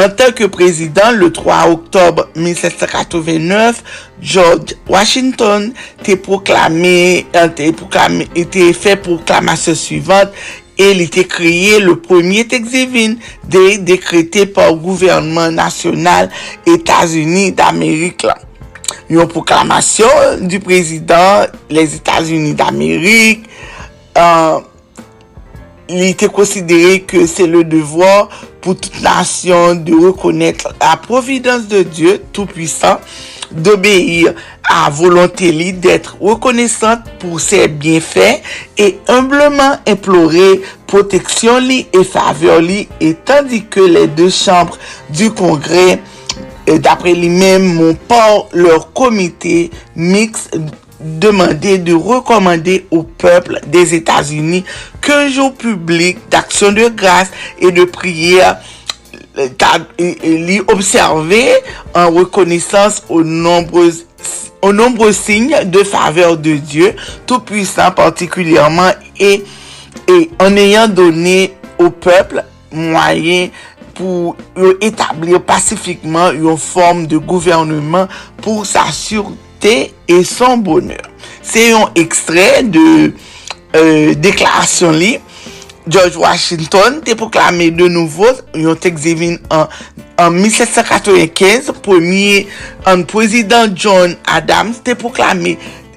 [0.00, 3.82] En tanke prezident, le 3 oktob 1789,
[4.22, 5.66] George Washington
[6.00, 7.66] te proklame, te,
[8.48, 10.32] te fe proklamasyon suivante,
[10.78, 16.30] et il était créé le premier Thanksgiving décrété par le gouvernement national
[16.66, 18.26] États-Unis d'Amérique.
[19.08, 20.06] Une proclamation
[20.40, 23.44] du président les États-Unis d'Amérique
[25.88, 28.28] il était considéré que c'est le devoir
[28.60, 32.98] pour toute nation de reconnaître la providence de Dieu tout-puissant,
[33.54, 34.34] d'obéir
[34.64, 38.42] à volonté d'être reconnaissante pour ses bienfaits
[38.78, 42.60] et humblement implorer protection et faveur
[43.00, 44.78] et tandis que les deux chambres
[45.10, 46.00] du congrès
[46.66, 50.56] d'après lui-même m'ont pas leur comité mixte
[51.00, 54.64] demandé de recommander au peuple des États-Unis
[55.00, 58.81] qu'un jour public d'action de grâce et de prière euh,
[59.98, 61.48] l'y observer
[61.94, 63.92] en reconnaissance aux nombreux,
[64.60, 66.94] aux nombreux signes de faveur de Dieu
[67.26, 69.42] Tout-Puissant particulièrement et,
[70.08, 73.48] et en ayant donné au peuple moyen
[73.94, 74.36] pour
[74.80, 78.08] établir pacifiquement une forme de gouvernement
[78.40, 79.34] pour s'assurer
[80.08, 81.12] et son bonheur.
[81.42, 83.12] Se yon ekstret de
[83.74, 85.12] euh, deklarasyon li,
[85.86, 92.46] George Washington te proklame de nouvo yon Thanksgiving en 1795, premier
[92.86, 95.56] en prezident John Adams te proklame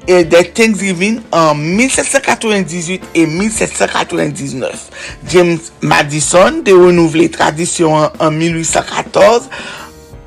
[0.09, 4.89] euh, de Thanksgiving en 1798 et 1799.
[5.29, 9.49] James Madison te renouvle tradisyon en 1814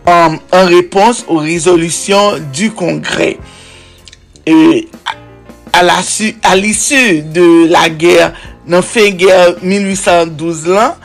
[0.06, 3.36] en réponse aux résolutions du Congrès.
[4.46, 4.88] Et
[6.42, 8.32] à l'issue de la guerre,
[8.68, 10.96] Nan fe ger 1812 lan,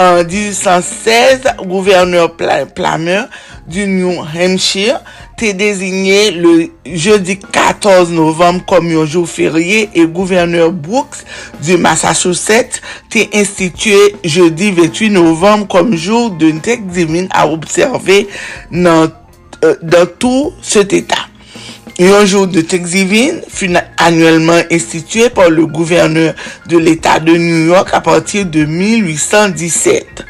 [0.00, 2.32] an 1816, gouverneur
[2.74, 3.26] Plamer
[3.68, 5.00] du New Hampshire
[5.40, 6.52] te dezigne le
[6.84, 11.22] jeudi 14 novem kom yon jou ferye e gouverneur Brooks
[11.64, 18.24] du Massachusetts te instituye jeudi 28 novem kom jou d'un tek dimin a observe
[18.70, 19.08] nan,
[19.64, 21.29] euh, nan tout set etat.
[22.02, 26.32] Un jour de Thanksgiving fut annuellement institué par le gouverneur
[26.66, 30.24] de l'État de New York à partir de 1817.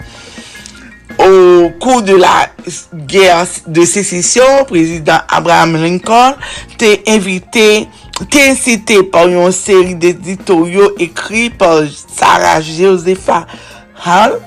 [1.20, 2.50] Au cours de la
[2.92, 6.34] guerre de sécession, président Abraham Lincoln
[6.76, 7.86] t'est invité,
[8.28, 13.46] t'est incité par une série d'éditoriaux écrits par Sarah Josepha
[14.04, 14.40] Hall,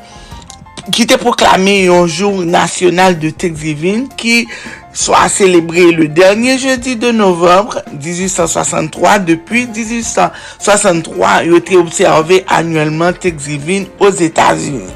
[0.91, 4.45] qui était proclamé un jour national de Thanksgiving qui
[4.94, 9.20] soit célébré le dernier jeudi de novembre 1863.
[9.20, 14.94] Depuis 1863, il a été observé annuellement Thanksgiving aux États-Unis.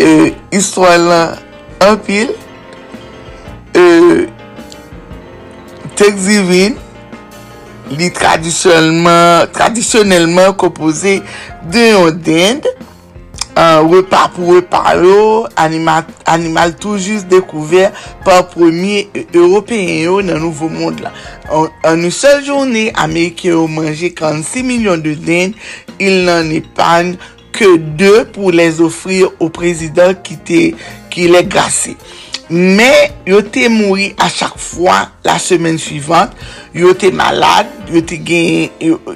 [0.00, 1.32] Euh, histoire là,
[1.80, 2.30] un pile.
[3.76, 4.26] Euh,
[5.98, 6.76] Texivine,
[7.90, 11.16] li tradisyonelman kompoze
[11.72, 12.68] de yon dinde,
[13.58, 17.90] an repa pou repa yo, animal, animal tou jist dekouver
[18.26, 21.10] pa premye Européen yo nan nouvo moun la.
[21.50, 25.56] An nou sel jouni, Amerike yo manje 46 milyon de den,
[25.98, 27.16] il nan epan
[27.56, 30.38] ke 2 pou les ofri ou prezident ki,
[31.10, 31.96] ki le grasi.
[32.48, 36.32] Men, yo te mouri a chak fwa la semen suivant,
[36.72, 38.70] yo te malade, yo te gen,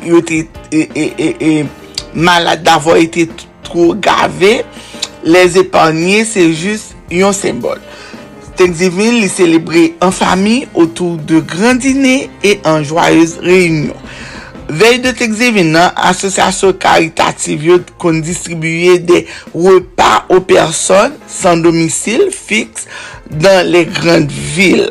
[0.04, 3.30] yo te e, e, e, e malade d'avor ete
[3.72, 4.62] diskou gave,
[5.24, 7.80] les epanye se jist yon sembol.
[8.58, 13.96] Thanksgiving li celebre en fami otou de gran dine e an joyeuse reyunyon.
[14.72, 22.28] Vey de Thanksgiving nan, asosyasyon karitativ yo kon distribuye de repa ou person san domisil
[22.32, 22.86] fix
[23.28, 24.88] dan le gran vil.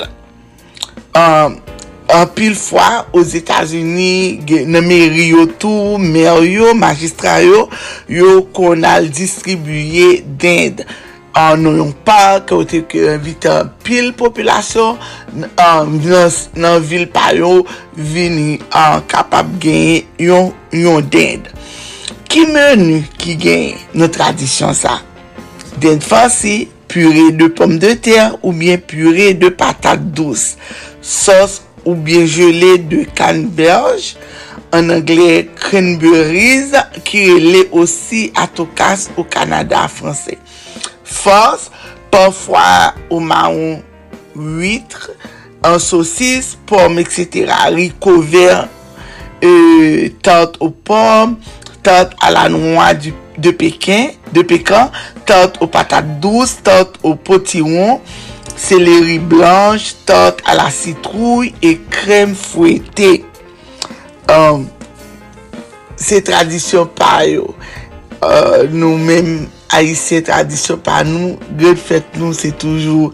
[1.11, 1.70] An, euh, um,
[2.11, 7.69] An pil fwa, os Etats-Unis, nan meri yo tou, mer yo, magistra yo,
[8.11, 10.83] yo kon al distribuye dend.
[11.37, 12.81] An nou yon pa, ke ou te
[13.13, 14.99] invite an pil populasyon,
[15.55, 17.61] an, nan, nan vil pa yo,
[17.95, 21.47] vini an kapap genye yon, yon dend.
[22.27, 24.99] Ki menu ki genye nou tradisyon sa?
[25.79, 30.57] Dend fansi, purè de pomme de ter ou bien purè de patate douce.
[31.01, 34.15] Sos ou bien gelé de canneberge,
[34.71, 36.71] an angle cranberries
[37.07, 40.37] ki rele osi atokas ou kanada franse.
[41.03, 41.67] Fos,
[42.11, 43.81] pafwa ou maon
[44.35, 45.11] huitre,
[45.63, 47.51] an sosis, pom, etc.
[47.75, 48.69] Riko ver,
[50.23, 51.35] tante ou pom,
[51.83, 54.11] tante a la noua de pekin,
[55.25, 57.99] tante ou patate douce, tante ou potiron,
[58.61, 63.17] seleri blanche, tort a la citrouille e krem fwete.
[64.31, 64.67] Um, euh,
[66.01, 67.51] se tradisyon pa yo.
[68.21, 73.09] Uh, nou men a yi se tradisyon pa nou, gred fèt nou se toujou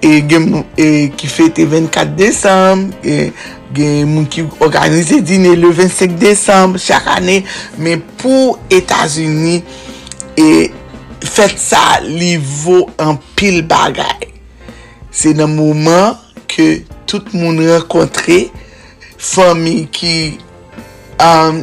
[0.00, 0.48] e gen
[0.80, 3.30] e, ki fète 24 Desembre, e,
[3.76, 7.40] gen moun ki organize dine le 25 Desembre chak anè,
[7.80, 9.60] men pou Etasuni,
[10.40, 10.50] e
[11.20, 14.30] fèt sa li vò an pil bagay.
[15.12, 16.16] se nan mouman
[16.50, 18.46] ke tout moun renkontre
[19.20, 20.14] fami ki
[21.20, 21.62] um,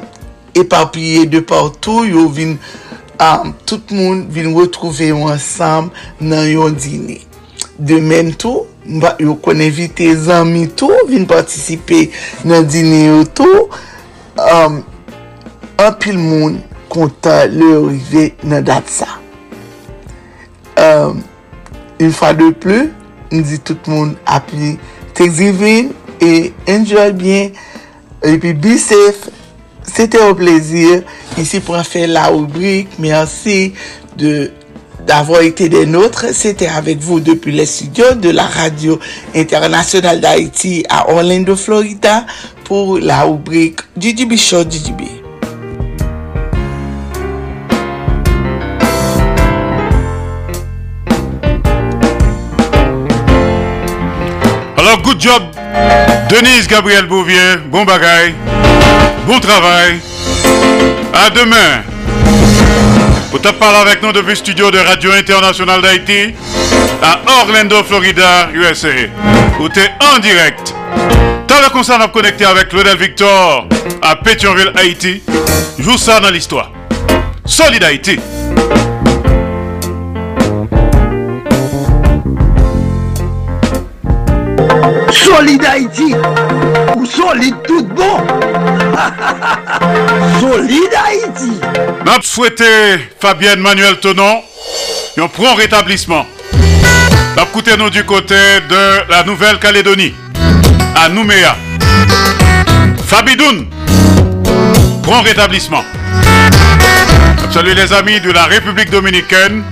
[0.58, 2.56] epapye de partou yo vin
[3.24, 5.92] um, tout moun vin wotrouve yo ansam
[6.22, 7.22] nan yon dine
[7.78, 12.08] de men tou mba yo kon evite zanmi tou vin patisipe
[12.48, 13.68] nan dine yo tou
[14.38, 14.82] um,
[15.78, 19.18] apil moun konta le rive nan dat sa.
[20.78, 22.90] Un fwa de plou
[23.32, 24.76] Ndi tout moun api
[25.18, 27.52] Thanksgiving E enjoy bien
[28.26, 29.34] E pi be safe
[29.88, 31.04] Sete ou plezir
[31.40, 33.74] Isi pou an fe la rubrik Mersi
[34.18, 34.50] de
[35.08, 36.26] d'avoir été des nôtres.
[36.34, 39.00] C'était avec vous depuis les studios de la radio
[39.34, 42.26] internationale d'Haïti à Orlando, Florida,
[42.66, 45.27] pour la rubrique DJB Show DJB.
[55.20, 55.44] Job,
[56.30, 58.34] Denise Gabriel Bouvier, bon bagaille.
[59.26, 60.00] Bon travail.
[61.14, 61.84] À demain.
[63.30, 66.34] Pour te parler avec nous depuis le studio de Radio Internationale d'Haïti
[67.02, 68.88] à Orlando, Florida, USA.
[69.60, 70.74] Où tu es en direct.
[71.48, 73.68] T'as le concert à connecter avec Claudel Victor
[74.02, 75.22] à Pétionville, Haïti.
[75.78, 76.72] Joue ça dans l'histoire.
[77.46, 78.20] Solid Haïti.
[85.12, 86.16] Solid Haïti.
[86.96, 88.18] Ou solide tout bon.
[90.40, 91.60] solide Haïti.
[92.06, 92.66] N'a souhaité
[93.20, 94.42] Fabienne Manuel Tonon
[95.20, 96.26] un rétablissement.
[97.36, 98.36] N'a coûté nous du côté
[98.70, 100.14] de la Nouvelle-Calédonie.
[100.96, 101.56] À Nouméa.
[103.06, 103.68] Fabidoun.
[105.02, 105.84] Prompt rétablissement.
[107.52, 109.64] Salut les amis de la République dominicaine,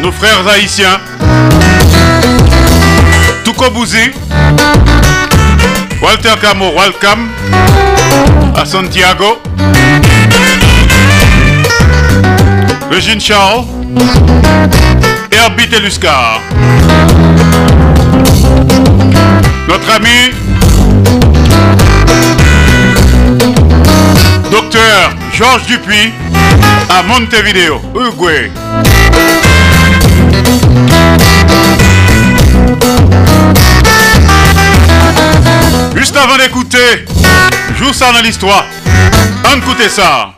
[0.00, 1.00] nos frères haïtiens.
[3.44, 4.12] Toukobouzi,
[6.00, 7.28] Walter Camo, welcome
[8.54, 9.40] à Santiago.
[12.90, 13.64] Régine Charles,
[15.30, 16.40] Herbie Teluscar.
[19.68, 20.32] Notre ami,
[24.50, 26.12] docteur Georges Dupuis
[26.88, 28.50] à Montevideo, Uruguay.
[36.06, 37.04] Juste avant d'écouter,
[37.74, 38.64] joue ça dans l'histoire.
[39.52, 40.35] On écoute ça.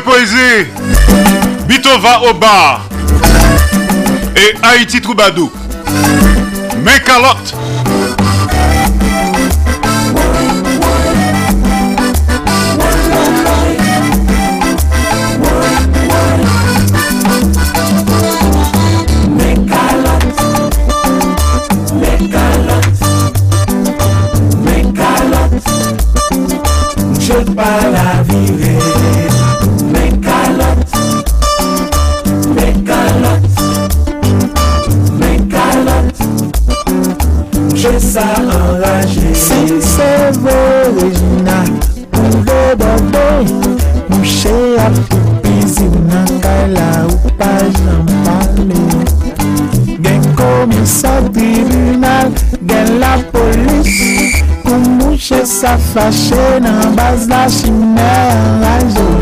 [0.00, 0.66] poésie,
[1.66, 2.82] Bitova au bar.
[4.36, 5.50] Et Haïti Troubadou.
[6.82, 7.54] Mes calottes.
[55.60, 59.20] s'affacher, n'en bas la chimère, la joue,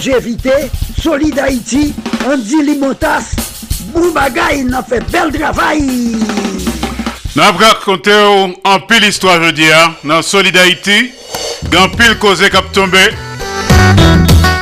[0.00, 0.50] longévité,
[1.02, 1.94] solide Haïti,
[2.26, 3.34] Andy Limotas,
[3.92, 6.16] Boubagaï, n'a fait bel travail.
[7.36, 8.10] Nous avons raconté
[8.64, 10.56] en pile histoire, je dis, hein, dans Solid
[11.70, 12.98] dans pile causé cap tombé.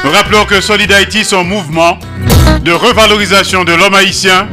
[0.05, 1.99] Nous rappelons que Solid Haïti, son mouvement
[2.65, 4.49] de revalorisation de l'homme haïtien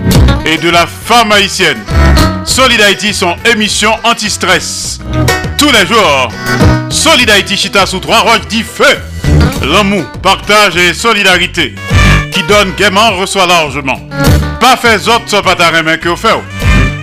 [0.45, 1.79] et de la femme haïtienne.
[2.45, 4.99] Solid Haïti, son émission anti-stress.
[5.57, 6.29] Tous les jours,
[6.91, 9.14] Solid Haïti chita sous trois roches dit feu.
[9.61, 11.75] L'amour, partage et solidarité.
[12.31, 13.99] Qui donne gaiement, reçoit largement.
[14.59, 16.31] Pas fait autres soit pas ta main que faites.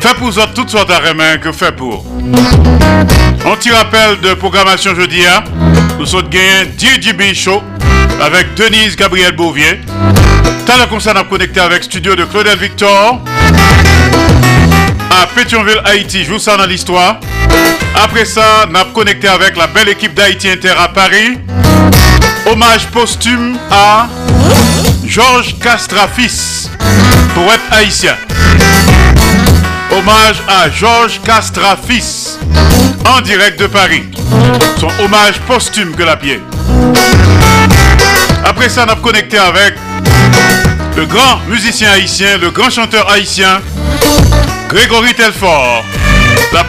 [0.00, 2.05] Fait pour autres toutes sortes de main que fait pour.
[3.44, 5.44] On t'y rappelle de programmation jeudi, hein?
[5.98, 7.62] nous sommes gagnés DJB Show
[8.20, 9.80] avec Denise Gabriel Bouvier.
[10.66, 13.20] T'as le concert à connecter avec studio de Claudel Victor
[15.11, 16.24] à Pétionville, Haïti.
[16.24, 17.20] Joue ça dans l'histoire.
[17.94, 21.38] Après ça, n'a connecté avec la belle équipe d'Haïti Inter à Paris.
[22.53, 24.09] Hommage posthume à
[25.07, 26.68] Georges Castrafis,
[27.34, 28.14] poète haïtien.
[29.90, 32.36] Hommage à Georges Castrafis,
[33.09, 34.03] en direct de Paris.
[34.78, 36.18] Son hommage posthume que la.
[38.44, 39.76] Après ça, on a connecté avec
[40.94, 43.62] le grand musicien haïtien, le grand chanteur haïtien,
[44.68, 45.84] Grégory Telfort.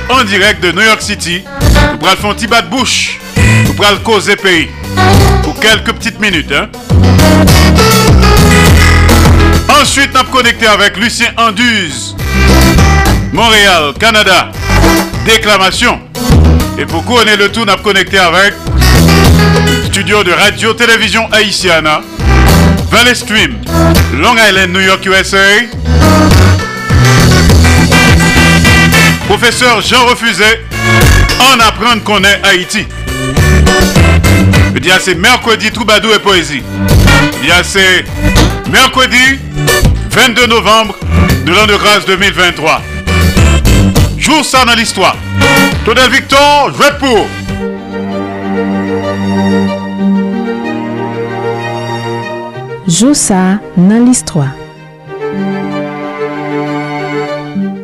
[0.09, 1.43] En direct de New York City.
[1.91, 3.19] Nous prenons le fond petit bouche.
[3.65, 4.69] Nous prenons le causer pays.
[5.63, 6.51] Quelques petites minutes.
[6.51, 6.67] Hein.
[9.81, 12.17] Ensuite, nous avons connecté avec Lucien Anduze.
[13.31, 14.51] Montréal, Canada.
[15.25, 16.01] Déclamation.
[16.77, 18.53] Et pour couronner le tout, nous avons connecté avec
[19.85, 22.01] studio de radio-télévision haïtiana.
[22.91, 23.55] Valley Stream,
[24.19, 25.37] Long Island, New York, USA.
[29.27, 30.43] Professeur Jean Refusé,
[31.39, 32.85] en apprendre qu'on est Haïti.
[34.83, 36.61] Dis c'est mercredi Troubadou et Poésie.
[37.41, 38.03] Dis c'est
[38.69, 39.39] mercredi
[40.11, 40.97] 22 novembre
[41.45, 42.81] de l'an de grâce 2023.
[44.17, 45.15] Jour ça dans l'histoire.
[45.85, 47.27] Todel Victor, je vais pour.
[52.85, 54.51] Jour ça dans l'histoire.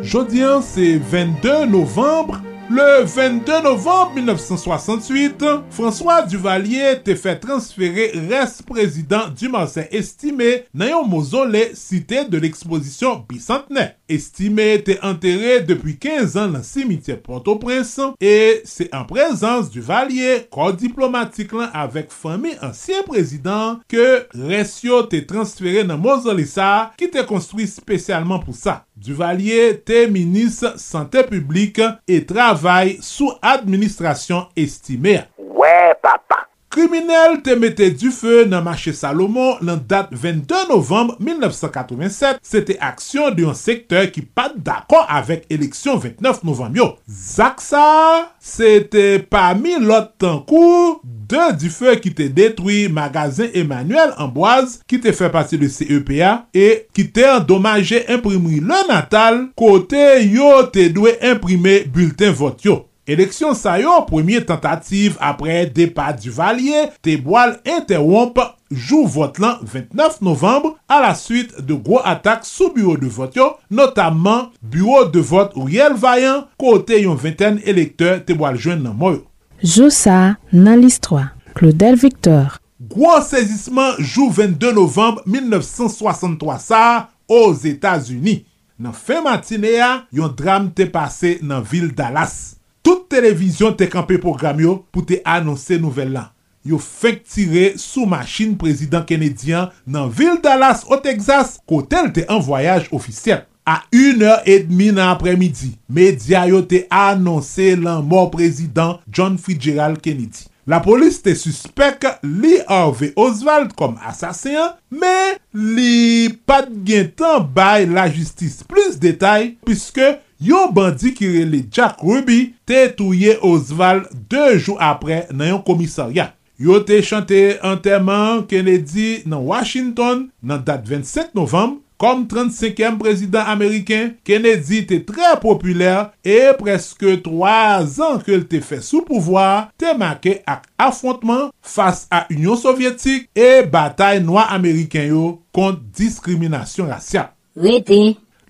[0.02, 2.39] Jeudi, c'est 22 novembre.
[2.72, 11.08] Le 22 novembre 1968, François Duvalier te fè transféré res-prezident du Marseille estimé nan yon
[11.10, 13.96] mozole site de l'exposition bicentenay.
[14.06, 20.70] Estimé te enterré depi 15 an nan simitye Port-au-Prince e se en prezans Duvalier, kor
[20.78, 24.06] diplomatik lan avèk fami ansyen prezident ke
[24.46, 28.84] res yo te transféré nan mozole sa ki te konstruy spesyalman pou sa.
[29.00, 35.22] Duvalier était ministre santé publique et travail sous administration estimée.
[35.38, 36.48] Ouais, papa.
[36.68, 42.38] Criminel te mette du feu nan marché Salomon nan date 22 novembre 1987.
[42.42, 46.92] C'était action d'un secteur qui pas d'accord avec élection 29 novembre yo.
[47.08, 51.00] Zaksa, c'était parmi l'autre tankou
[51.30, 56.46] deux du feu qui te détruit magasin Emmanuel Amboise qui te fait partie de CEPA
[56.52, 62.86] et qui te endommagé imprimerie le natal côté yo te doué imprimer bulletin vote yo.
[63.10, 68.38] Eleksyon sa yo, premye tentative apre depa du valye, te boal interwomp
[68.70, 73.34] jou vot lan 29 novembre a la suite de gro atak sou bureau de vot
[73.34, 78.94] yo, notamman bureau de vot Riel Vaillant, kote yon 21 elekteur te boal jwen nan
[78.94, 79.29] moyo.
[79.62, 81.26] Joussa nan list 3.
[81.54, 82.54] Claudel Victor.
[82.80, 86.80] Gwo sezisman jou 22 novembre 1963 sa
[87.28, 88.46] os Etats-Unis.
[88.80, 92.56] Nan fe matine ya, yon dram te pase nan vil Dallas.
[92.80, 96.32] Tout televizyon te kampe program yo pou te anonsen nouvel lan.
[96.64, 102.40] Yo fek tire sou machin prezident Kenedyan nan vil Dallas o Texas kotel te an
[102.40, 103.44] voyaj ofisyel.
[103.70, 110.48] A 1h30 nan apremidi, media yo te anonse lan mor prezident John Fitzgerald Kennedy.
[110.66, 117.86] La polis te suspek li Harvey Oswald kom asasen, men li pat gen tan bay
[117.86, 124.48] la justis plus detay piske yon bandi ki rele Jack Ruby te touye Oswald 2
[124.56, 126.32] jou apre nan yon komisarya.
[126.58, 134.14] Yo te chante anterman Kennedy nan Washington nan dat 27 novem, Kom 35e prezident Ameriken,
[134.24, 139.92] Kennedy te tre populer e preske 3 an ke l te fe sou pouvoar, te
[140.00, 147.34] make ak afrontman fas a Union Sovyetik e batay noa Ameriken yo kont diskriminasyon rasyap.
[147.60, 148.00] Vete,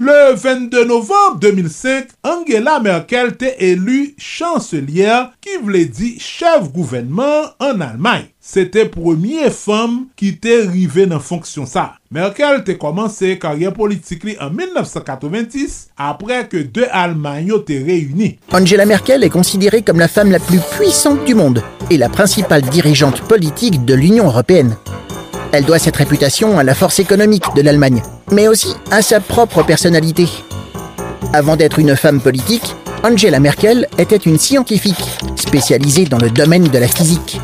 [0.03, 7.83] Le 22 novembre 2005, Angela Merkel te elu chancelière ki vle di chef gouvernement en
[7.85, 8.31] Allemagne.
[8.41, 11.99] Se te premier femme ki te rive nan fonksyon sa.
[12.17, 18.39] Merkel te komanse karyen politik li en 1990 apre ke de Allemagne te reyuni.
[18.57, 22.63] Angela Merkel est considérée comme la femme la plus puissante du monde et la principale
[22.63, 24.79] dirigeante politique de l'Union européenne.
[25.53, 29.65] Elle doit cette réputation à la force économique de l'Allemagne, mais aussi à sa propre
[29.65, 30.29] personnalité.
[31.33, 36.79] Avant d'être une femme politique, Angela Merkel était une scientifique spécialisée dans le domaine de
[36.79, 37.41] la physique.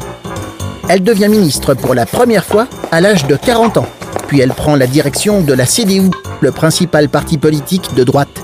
[0.89, 3.89] Elle devient ministre pour la première fois à l'âge de 40 ans,
[4.29, 8.41] puis elle prend la direction de la CDU, le principal parti politique de droite.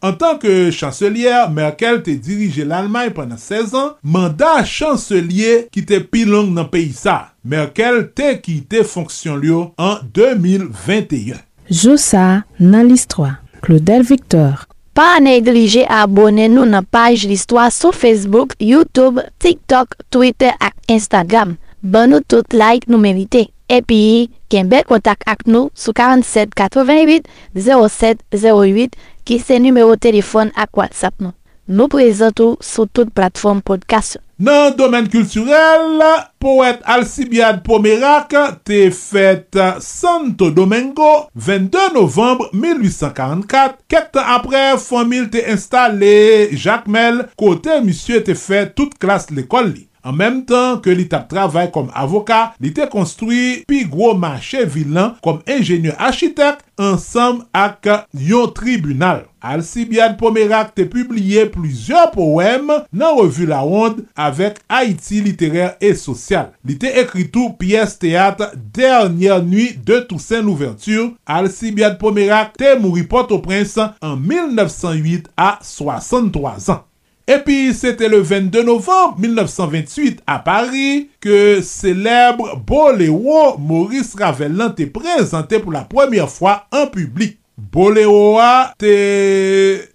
[0.00, 5.98] En tant que chancelière, Merkel te dirige l'Allemagne pendant 16 ans, mandat chancelier qui te
[5.98, 7.32] pi long dans pays ça.
[7.46, 11.36] Merkel te kite fonksyon liyo an 2021.
[11.70, 13.36] Joussa nan l'histoire.
[13.62, 14.64] Claudel Victor.
[14.96, 21.54] Pa neglije abone nou nan page l'histoire sou Facebook, Youtube, TikTok, Twitter ak Instagram.
[21.86, 23.44] Ban nou tout like nou merite.
[23.70, 30.74] Epi, ken bel kontak ak nou sou 47 4788 0708 ki se numero telefon ak
[30.74, 31.36] WhatsApp nou.
[31.70, 34.18] Nou prezentou sou tout platform podcast.
[34.36, 36.02] Nan domen kulturel,
[36.44, 38.34] poète Alcibiade Pomerac
[38.68, 43.80] te fète Santo Domingo 22 novembre 1844.
[43.88, 49.72] Kek tan apre, fomil te installe Jacques Mel, kote misye te fète tout klas l'ekol
[49.72, 49.85] li.
[50.06, 54.62] En menm tan ke li tap travay kom avoka, li te konstruy pi gwo manche
[54.70, 59.24] vilan kom enjenyeur architek ansam ak yon tribunal.
[59.46, 66.52] Alcibiade Pomerac te publie plizyor poem nan revu la ronde avek Haiti literer e sosyal.
[66.66, 68.42] Li te ekri tou piyes teat
[68.74, 71.12] Dernyer Nui de Toussaint Louverture.
[71.26, 76.86] Alcibiade Pomerac te mouri Port-au-Prince en 1908 a 63 an.
[77.28, 84.84] Et puis, c'était le 22 novembre 1928 à Paris que célèbre Boléro Maurice Ravelin te
[84.84, 87.40] présenté pour la première fois en public.
[87.56, 88.92] Boléro a te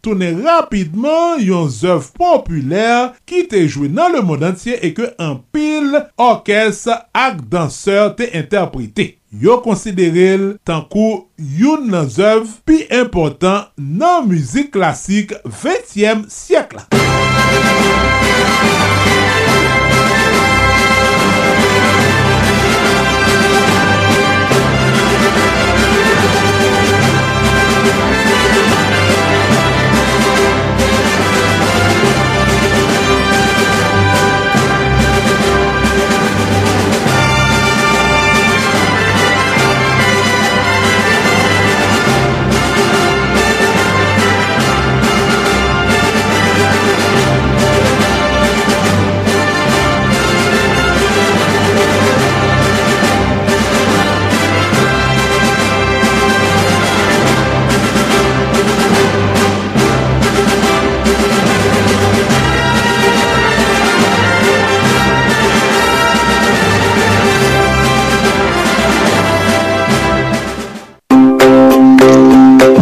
[0.02, 5.36] toune rapidman yon zèv popüler ki te jwè nan le moun antye e ke an
[5.54, 9.12] pil orkes ak danseur te interprete.
[9.30, 16.90] Yo konsiderel tankou yon nan zèv pi important nan müzik klasik 20èm siyek la.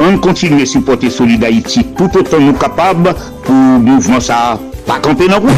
[0.00, 5.28] On continue à supporter Solid Haïti tout autant nous capables pour mouvement ça pas camper
[5.28, 5.50] dans route.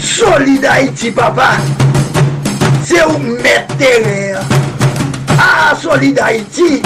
[0.00, 1.52] Solid Haïti, papa,
[2.82, 3.74] c'est où mettre.
[5.38, 6.82] Ah, Solid Haïti.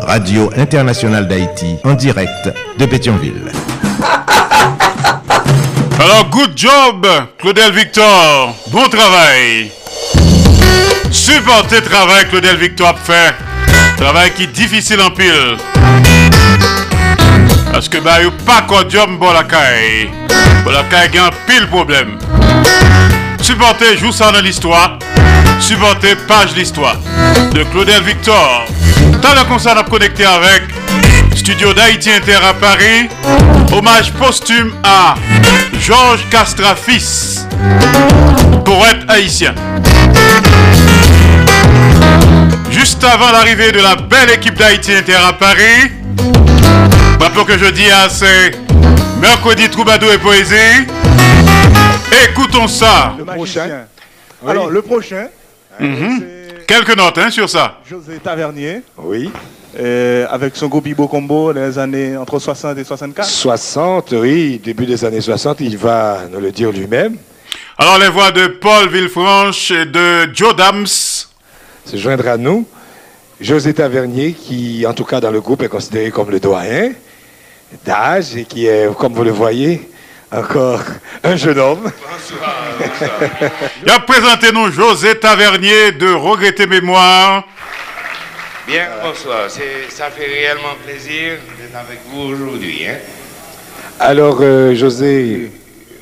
[0.00, 3.52] Radio Internationale d'Haïti, en direct de Pétionville.
[6.00, 7.06] Alors, good job,
[7.38, 8.54] Claudel Victor.
[8.72, 9.70] Bon travail.
[11.10, 13.34] Supportez travail Claudel Victor fait.
[13.96, 15.56] Travail qui est difficile en pile.
[17.72, 20.10] Parce que bah, a pas quoi job pour la caille.
[20.62, 22.18] Pour la caille, a un pile problème.
[23.40, 24.98] Supportez Joue ça dans l'histoire.
[25.58, 26.96] Supportez Page l'histoire
[27.52, 28.66] de Claudel Victor.
[29.22, 30.62] Dans le concert à connecter avec
[31.34, 33.08] Studio d'Haïti Inter à Paris.
[33.72, 35.14] Hommage posthume à
[35.80, 37.46] Georges Castra fils,
[38.64, 39.54] poète haïtien.
[42.70, 45.90] Juste avant l'arrivée de la belle équipe d'Haïti Inter à Paris,
[47.34, 48.52] pour que je dis, c'est
[49.20, 50.86] Mercredi Troubadour et Poésie.
[52.28, 53.14] Écoutons ça.
[53.18, 53.86] Le prochain.
[54.46, 55.28] Alors, le prochain.
[55.80, 56.24] Mhm.
[56.66, 57.78] Quelques notes hein, sur ça.
[57.88, 58.82] José Tavernier.
[58.98, 59.30] Oui.
[59.78, 63.26] Euh, avec son groupe Ibo Combo les années entre 60 et 64.
[63.26, 67.16] 60, oui, début des années 60, il va nous le dire lui-même.
[67.78, 70.86] Alors les voix de Paul Villefranche et de Joe Dams.
[70.86, 72.66] Se joindre à nous.
[73.42, 76.92] José Tavernier, qui en tout cas dans le groupe est considéré comme le doyen
[77.84, 79.88] d'âge et qui est, comme vous le voyez,
[80.30, 80.80] encore
[81.24, 81.90] un jeune homme.
[83.84, 87.44] Il a présenté nous José Tavernier de Regretter Mémoire.
[88.68, 89.50] Bien, bonsoir.
[89.50, 92.86] Ça fait réellement plaisir d'être avec vous aujourd'hui.
[92.86, 92.98] hein.
[93.98, 95.50] Alors, euh, José,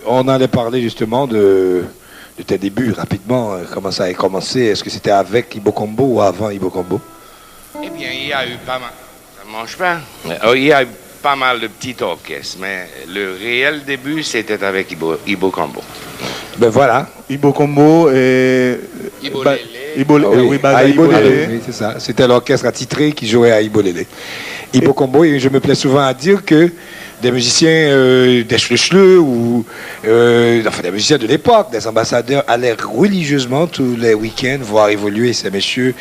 [0.07, 1.85] on allait parler justement de,
[2.37, 3.55] de tes débuts rapidement.
[3.55, 4.61] euh, Comment ça a commencé?
[4.67, 7.01] Est-ce que c'était avec Ibo Combo ou avant Ibo Combo
[7.83, 8.91] Eh bien, il y a eu pas mal.
[9.39, 9.99] Ça ne mange pas.
[10.47, 10.89] Oh, il y a eu
[11.23, 15.81] pas mal de petits orchestres, mais le réel début, c'était avec Ibo, Ibo Combo.
[16.59, 17.09] Ben voilà.
[17.29, 18.79] Ibo Combo et.
[19.23, 19.57] Ibo Ba-.
[19.97, 21.47] Ibo, Ah oui, oui, basé à à Ibo Ibo Lélé, Lélé.
[21.55, 21.99] oui, c'est ça.
[21.99, 24.07] C'était l'orchestre attitré qui jouait à Ibo Lélé.
[24.73, 26.71] Ibo Combo, et je me plais souvent à dire que
[27.23, 29.65] des musiciens euh, des Schleux ou
[30.07, 35.33] euh, enfin des musiciens de l'époque, des ambassadeurs allaient religieusement tous les week-ends voir évoluer
[35.33, 35.95] ces messieurs,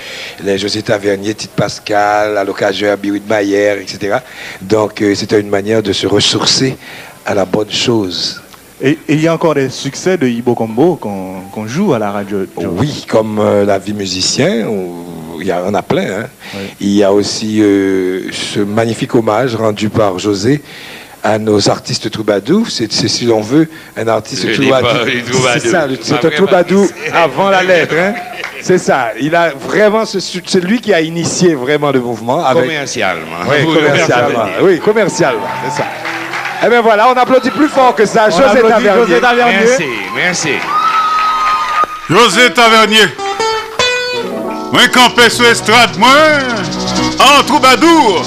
[0.44, 4.18] les José Tavernier, Tite Pascal, l'occasion Birude Maillère, etc.
[4.62, 6.78] Donc euh, c'était une manière de se ressourcer
[7.26, 8.42] à la bonne chose.
[8.82, 12.12] Et et il y a encore des succès de Ibo Combo qu'on joue à la
[12.12, 12.46] radio.
[12.78, 15.08] Oui, comme euh, la vie musicien, on-
[15.42, 16.24] il y a, on a plein.
[16.24, 16.26] hein.
[16.82, 20.62] Il y a aussi ce magnifique hommage rendu par José
[21.24, 22.68] à nos artistes troubadours.
[22.70, 23.68] C'est, si l'on veut,
[23.98, 24.92] un artiste troubadour.
[25.54, 27.96] C'est ça, c'est un troubadour avant la lettre.
[27.98, 28.14] hein.
[28.62, 29.12] C'est ça.
[29.22, 32.44] Il a vraiment, ce- c'est lui qui a initié vraiment le mouvement.
[32.46, 32.64] Avec...
[32.64, 33.38] Commercialement.
[33.48, 34.46] Oui, commercialement.
[34.62, 35.88] Oui, commercialement, c'est ça.
[36.66, 38.28] Eh bien voilà, on applaudit plus fort que ça.
[38.28, 39.06] On José Tavernier.
[39.08, 39.56] José Tavernier.
[39.66, 40.50] Merci, merci.
[42.10, 43.06] José Tavernier.
[44.74, 46.10] Moi campé sur estrade, moi,
[47.20, 48.24] en troubadour.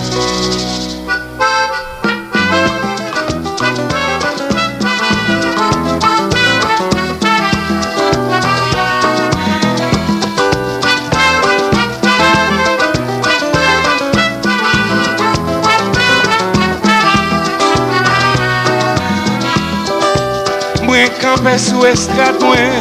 [21.22, 22.74] Kampe sou estrat mwen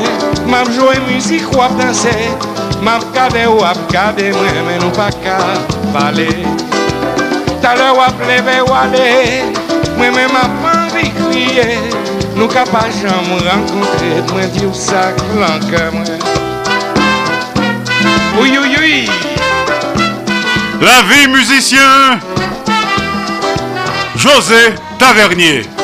[0.51, 2.13] Map jowe müzik wap danse
[2.81, 5.37] Map kade wap kade mwen Men nou pa ka
[5.93, 6.29] pale
[7.61, 9.09] Tale wap leve wale.
[9.99, 11.67] Mwen men map anvi kriye
[12.35, 16.41] Nou ka pa jam renkontre Mwen di ou sak lanke mwen
[18.39, 19.09] Oui, oui, oui.
[20.81, 22.19] La vie musicien.
[24.15, 25.80] José Tavernier.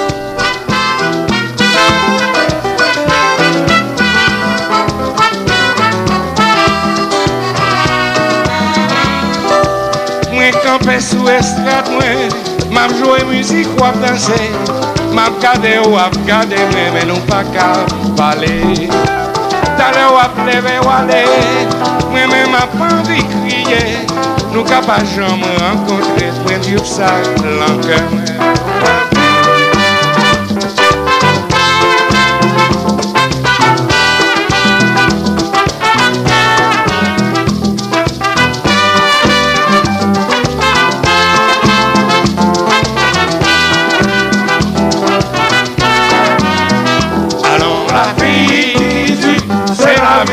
[10.67, 12.33] kampe sou estrat mwen
[12.75, 14.39] Map jowe mouzik wap danse
[15.15, 17.69] Map gade wap gade mwen Men nou pa ka
[18.19, 18.51] pale
[19.79, 21.23] Tale wap leve wale
[22.11, 23.83] Mwen men map anvi kriye
[24.51, 27.13] Nou ka pa jom renkontre Mwen diop sa
[27.61, 29.06] lanke mwen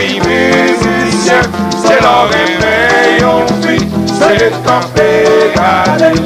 [0.05, 1.41] c'est la vie musicien,
[1.85, 4.53] c'est leur réveil, on vit, c'est
[5.57, 6.21] garder.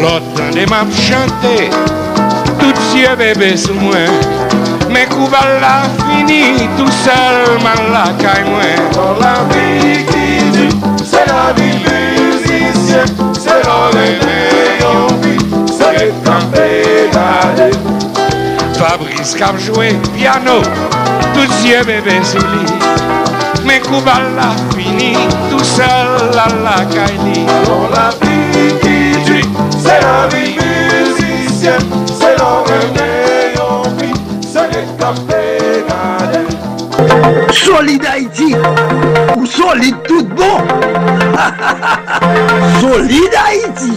[0.00, 1.70] L'autre des m'a chanté,
[2.58, 3.96] tout yeux bébé sous moi.
[4.90, 8.62] Mais Koubal la fini, tout seul mal la caille moi.
[9.20, 13.04] La vie qui dit, c'est la vie musicien,
[13.34, 17.69] c'est leur réveil, on vit, c'est camper garder.
[18.80, 20.62] Fabrice cap joué piano,
[21.34, 22.72] tout yeux bébé sous lit.
[23.66, 25.12] Mais Koubal la fini,
[25.50, 27.44] tout seul à la caille.
[27.66, 29.44] Dans la vie qui tue,
[29.78, 34.14] c'est la vie musicienne, c'est leur réveil, on vit,
[34.50, 35.60] c'est les campés
[37.52, 38.54] Solide Haïti
[39.36, 40.58] ou solide tout bon
[42.80, 43.92] Solide Haïti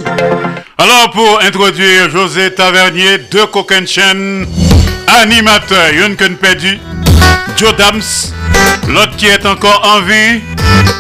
[0.78, 4.46] Alors pour introduire José Tavernier de Coquenchen,
[5.22, 6.80] animateur, qu'on perdu,
[7.58, 8.02] Joe Dams,
[8.88, 10.42] l'autre qui est encore en vie,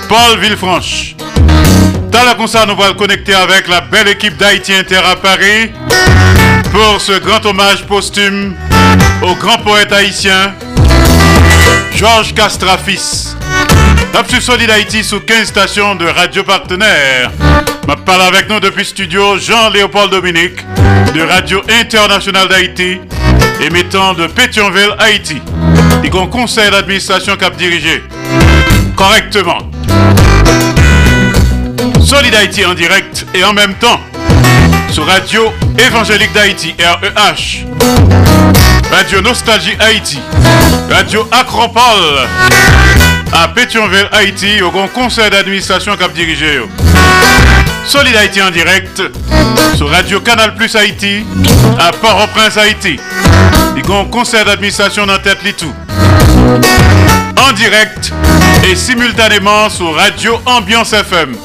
[0.07, 1.15] Paul Villefranche.
[2.11, 5.71] Dans la concert, nous allons connecter avec la belle équipe d'Haïti Inter à Paris,
[6.71, 8.55] pour ce grand hommage posthume
[9.21, 10.53] au grand poète haïtien
[11.95, 13.35] Georges Castrafis.
[14.11, 17.31] Top Solid Haïti sous 15 stations de radio partenaires.
[17.87, 20.65] Je parle avec nous depuis studio Jean-Léopold Dominique
[21.13, 22.99] de Radio Internationale d'Haïti,
[23.61, 25.41] émettant de Pétionville, Haïti.
[26.03, 28.03] Et qu'on conseil d'administration cap dirigé
[28.95, 29.57] correctement.
[32.03, 33.99] Solid Haïti en direct et en même temps
[34.91, 37.65] sur Radio Évangélique d'Haïti, REH.
[38.91, 40.19] Radio Nostalgie Haïti.
[40.91, 42.27] Radio Acropole.
[43.31, 46.61] À Pétionville, Haïti, au grand conseil d'administration cap dirigé.
[47.85, 49.01] Solid en direct
[49.75, 51.25] sur Radio Canal Plus Haïti
[51.79, 52.99] à Port-au-Prince, Haïti.
[53.77, 55.73] Et grand conseil d'administration dans tête tout.
[57.37, 58.11] En direct
[58.69, 61.35] et simultanément sur Radio Ambiance FM.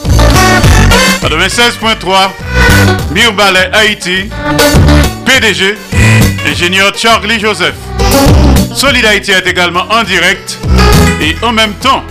[1.22, 2.30] 96.3
[3.12, 4.30] Mirbalet Haïti,
[5.26, 5.76] PDG,
[6.47, 7.74] ingénieur Charlie Joseph.
[8.74, 10.59] Solid Haïti est également en direct
[11.20, 12.05] et en même temps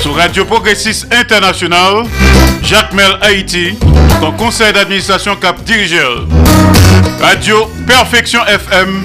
[0.00, 2.04] sur Radio Progressiste International,
[2.68, 3.78] Jacques Mel Haïti,
[4.20, 6.26] ton conseil d'administration cap dirigeur.
[7.18, 9.04] Radio Perfection FM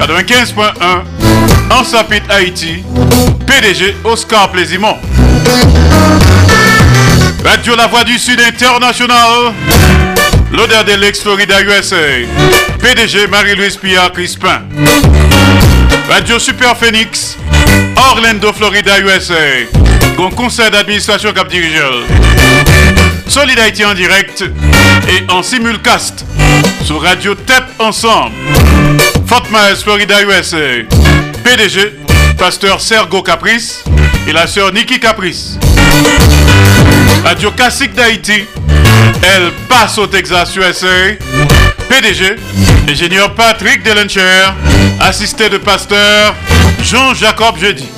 [0.00, 0.62] 95.1
[1.70, 2.82] en Sapit Haïti,
[3.46, 4.96] PDG Oscar Plaisimont.
[7.44, 9.52] Radio La Voix du Sud International,
[10.50, 11.96] l'odeur de l'ex-Florida USA,
[12.80, 14.62] PDG Marie-Louise Pierre Crispin.
[16.08, 17.36] Radio Super Phoenix,
[18.12, 19.66] Orlando, Florida USA,
[20.16, 21.92] Bon conseil d'administration cap dirigeur.
[23.28, 24.44] Solid Haïti en direct
[25.08, 26.24] et en simulcast
[26.84, 28.32] sur Radio TEP Ensemble.
[29.50, 30.84] Myers, Florida USA,
[31.42, 31.94] PDG,
[32.38, 33.82] pasteur Sergo Caprice
[34.28, 35.58] et la sœur Nikki Caprice.
[37.24, 38.44] Radio Classique d'Haïti,
[39.22, 40.86] elle passe au Texas USA.
[41.88, 42.36] PDG,
[42.88, 44.52] ingénieur Patrick Delencher,
[45.00, 46.34] assisté de pasteur
[46.82, 47.88] Jean-Jacob Jeudi.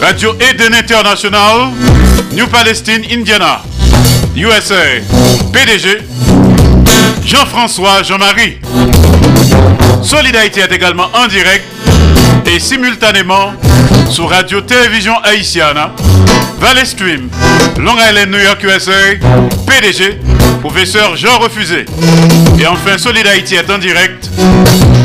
[0.00, 1.72] Radio Eden International,
[2.32, 3.60] New Palestine, Indiana,
[4.36, 5.00] USA.
[5.52, 6.02] PDG,
[7.24, 8.58] Jean-François Jean-Marie.
[10.02, 11.64] Solidarité est également en direct
[12.46, 13.52] et simultanément
[14.10, 15.90] sur Radio Télévision Haïtiana,
[16.60, 17.28] Valley Stream,
[17.78, 18.92] Long Island, New York, USA,
[19.66, 20.18] PDG,
[20.60, 21.84] professeur Jean Refusé.
[22.58, 24.28] Et enfin, Solid Haïti est en direct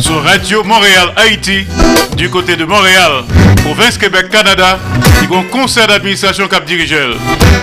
[0.02, 1.66] sur Radio Montréal Haïti,
[2.18, 3.24] du côté de Montréal,
[3.64, 4.80] province Québec, Canada,
[5.20, 7.16] qui un conseil d'administration cap dirigeur.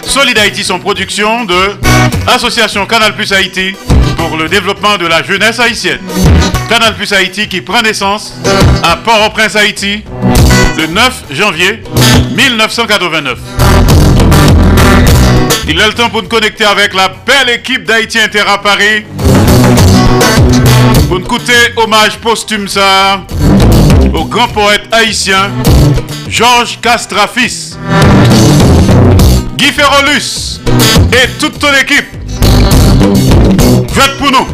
[0.03, 1.77] Solid Haïti, son production de
[2.27, 3.75] Association Canal Plus Haïti
[4.17, 6.01] pour le développement de la jeunesse haïtienne.
[6.69, 8.35] Canal Plus Haïti qui prend naissance
[8.83, 10.03] à Port-au-Prince, Haïti,
[10.77, 11.83] le 9 janvier
[12.37, 13.60] 1989.
[15.73, 19.05] Il est le temps pour nous connecter avec la belle équipe d'Haïti Inter à Paris.
[21.07, 23.25] Pour nous écouter hommage posthume ça
[24.13, 25.53] au grand poète haïtien
[26.29, 27.77] Georges Castrafis,
[29.57, 30.61] Guy Ferrolus
[31.13, 32.09] et toute ton équipe.
[33.93, 34.47] Faites pour nous.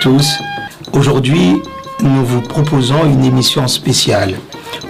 [0.00, 0.38] Tous.
[0.94, 1.62] Aujourd'hui,
[2.02, 4.34] nous vous proposons une émission spéciale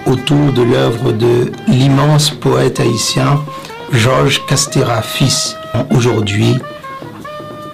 [0.05, 3.41] autour de l'œuvre de l'immense poète haïtien
[3.91, 5.55] Georges Castera fils.
[5.91, 6.55] Aujourd'hui,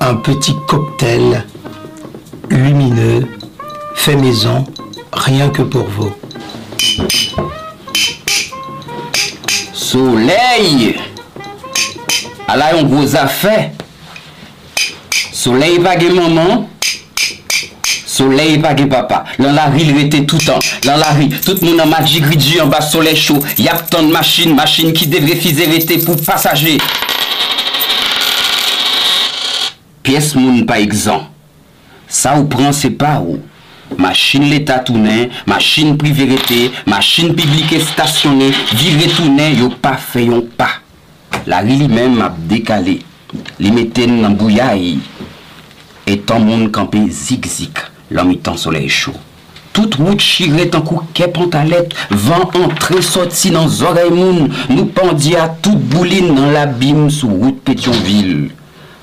[0.02, 1.46] un petit cocktail
[2.50, 3.28] lumineux,
[3.94, 4.66] fait maison,
[5.14, 6.12] rien que pour vous.
[9.74, 10.96] Soleil
[12.48, 13.72] Ala yon gros affaire
[15.32, 16.68] Soleil pa gen maman
[18.18, 20.58] Soleil pa gen papa, lan la ri rete toutan,
[20.88, 24.56] lan la ri, tout moun an magji gridi an ba soleil chou, yap ton machin,
[24.58, 26.80] machin ki devre fize rete pou pasaje.
[30.02, 31.28] Piyes moun pa egzan,
[32.10, 33.38] sa ou pran se pa ou.
[34.02, 40.72] Machin l'Etat tounen, machin priverete, machin publike stasyone, vire tounen, yo pa feyon pa.
[41.48, 42.98] La ri li men ap dekale,
[43.62, 44.98] li meten nan bouya e,
[46.10, 47.86] etan moun kampe zik zik.
[48.12, 49.14] Lan mi tan soley chou.
[49.78, 55.46] Tout mout chire tankou ke pantalet, van antre soti nan zorey moun, nou pandi a
[55.52, 58.50] tout bouline nan l'abim sou wout Petionville.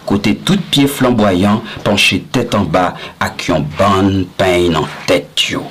[0.05, 2.91] Kote tout pie flamboyant, penche tèt an ba,
[3.23, 5.63] ak yon ban pey nan tèt yo.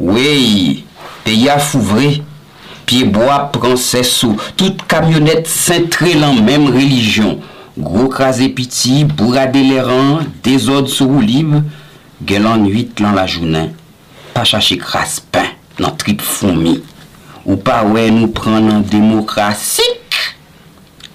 [0.00, 0.82] Wey,
[1.26, 2.16] peya fouvre,
[2.88, 7.42] piye boa pranses sou, tout kamyonet sentre lan menm relijyon.
[7.72, 11.54] Gro krasè piti, bourade lè ran, dezod sou ou lib,
[12.28, 13.70] gè lan nuit lan la jounen,
[14.34, 16.74] pa chache kras pen nan trip fomi,
[17.46, 20.18] ou pa wè nou pran nan demokrasik.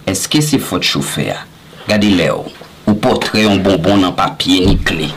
[0.09, 1.43] Eske se fote choufe a?
[1.85, 2.49] Gade lè ou,
[2.87, 5.11] ou potre yon bonbon nan papye ni kle.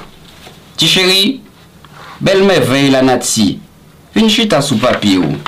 [0.77, 1.39] Ti chéri,
[2.21, 3.55] bel me vey la nati,
[4.12, 5.41] vin chita sou papye ou,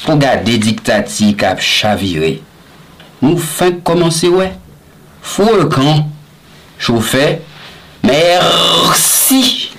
[0.00, 2.40] pou gade diktati kap chavire.
[3.22, 4.56] Nou fin komanse wè.
[5.22, 6.06] Fou le camp.
[6.78, 7.38] Chauffeur.
[8.04, 9.70] Merci.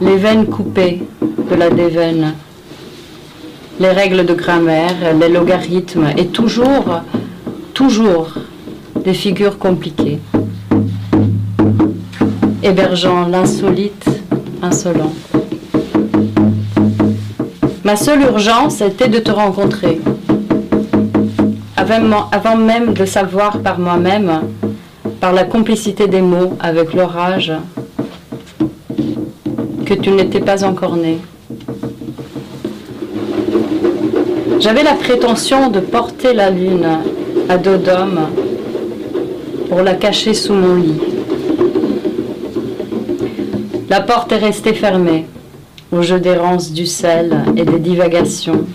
[0.00, 1.02] Les veines coupées
[1.50, 2.34] de la déveine,
[3.80, 7.00] les règles de grammaire, les logarithmes et toujours,
[7.74, 8.34] toujours
[9.04, 10.18] des figures compliquées,
[12.62, 14.06] hébergeant l'insolite
[14.62, 15.12] insolent.
[17.84, 19.98] Ma seule urgence était de te rencontrer.
[21.80, 24.40] Avant même de savoir par moi-même,
[25.20, 27.52] par la complicité des mots avec l'orage,
[29.86, 31.18] que tu n'étais pas encore né.
[34.58, 36.98] J'avais la prétention de porter la lune
[37.48, 38.26] à dos d'homme
[39.68, 41.00] pour la cacher sous mon lit.
[43.88, 45.26] La porte est restée fermée
[45.92, 48.66] au jeu d'errance du sel et des divagations.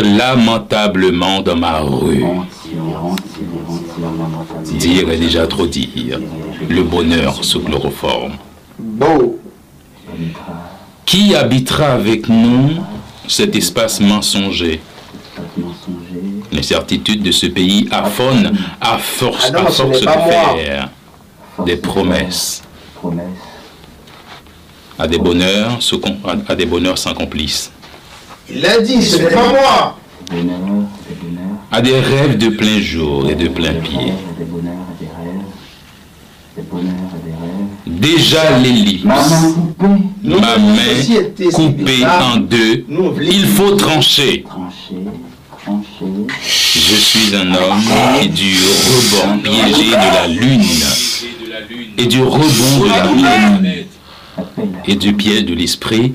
[0.00, 2.24] Lamentablement dans ma rue.
[4.78, 6.18] Dire est déjà trop dire.
[6.68, 8.32] Le bonheur sous chloroforme.
[11.04, 12.70] Qui habitera avec nous
[13.28, 14.80] cet espace mensonger?
[16.50, 20.04] Les certitudes de ce pays affonent à force, Ah non, à ce force n'est de
[20.06, 20.56] moi.
[20.56, 20.88] faire
[21.64, 22.62] des promesses
[24.98, 25.78] à des bonheurs,
[26.24, 27.71] à- à des bonheurs sans complices,
[28.62, 29.98] Il l'a dit, ce n'est pas moi.
[31.72, 34.12] à des rêves de plein jour et de plein pied.
[37.86, 39.52] Déjà l'ellipse, ma main
[41.52, 42.04] coupée.
[42.06, 42.84] En deux,
[43.22, 44.44] il faut trancher.
[45.66, 47.82] Je suis un homme
[48.20, 48.56] qui du
[48.86, 50.62] rebond piégé de la lune
[51.98, 53.86] et du rebond de la lune
[54.86, 56.12] et du piège de l'esprit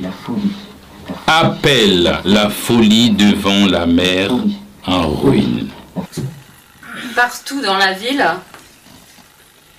[1.28, 4.32] appelle la folie devant la mer
[4.86, 5.70] en ruine.
[7.16, 8.26] Partout dans la ville,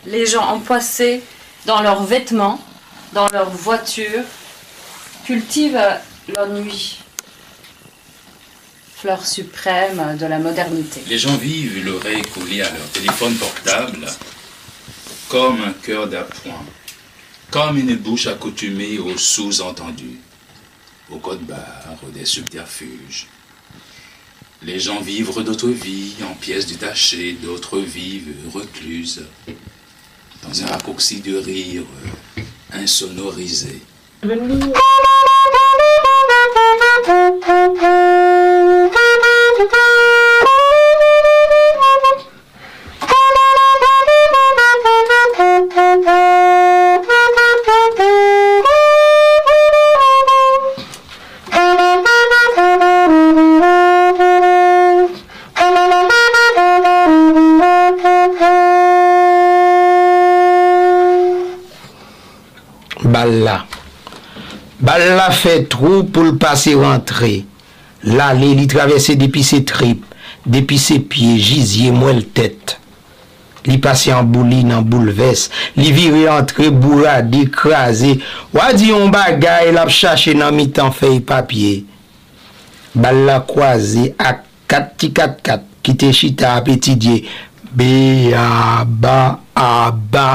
[0.06, 1.22] les gens empoissés
[1.64, 2.60] dans leurs vêtements,
[3.14, 4.24] dans leurs voitures,
[5.24, 5.80] cultivent
[6.34, 6.98] l'ennui,
[8.96, 11.02] fleur suprême de la modernité.
[11.08, 14.06] Les gens vivent l'oreille collée à leur téléphone portable
[15.28, 16.64] comme un cœur d'appoint,
[17.50, 20.18] comme une bouche accoutumée aux sous-entendus,
[21.10, 23.26] au code barre, des subterfuges.
[24.62, 29.24] Les gens vivent d'autres vies en pièces détachées, d'autres vivent recluses,
[30.42, 31.84] dans un raccourci de rire
[32.72, 33.80] insonorisé.
[65.16, 67.32] la fè trou pou l'pase rentre.
[68.06, 70.04] La lè li travesse depi se trip,
[70.46, 72.76] depi se pie, jizye mwen l'tèt.
[73.68, 78.14] Li pase an bouli nan bouleves, li vire antre bourade, krasè,
[78.54, 81.82] wadi yon bagay lap chache nan mitan fey papye.
[82.94, 87.20] Bal la kwaze ak kat ti kat kat, ki te chita apetidye,
[87.74, 89.18] be a ba
[89.58, 90.30] a ba.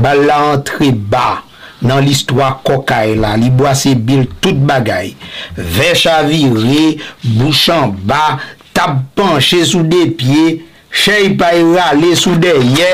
[0.00, 1.49] Bal la antre ba.
[1.84, 5.14] nan l'istwa kokay la, li boase bil tout bagay,
[5.56, 8.38] vech avire, bouchan ba,
[8.76, 12.90] tab panche sou de pie, chey payra le sou de ye,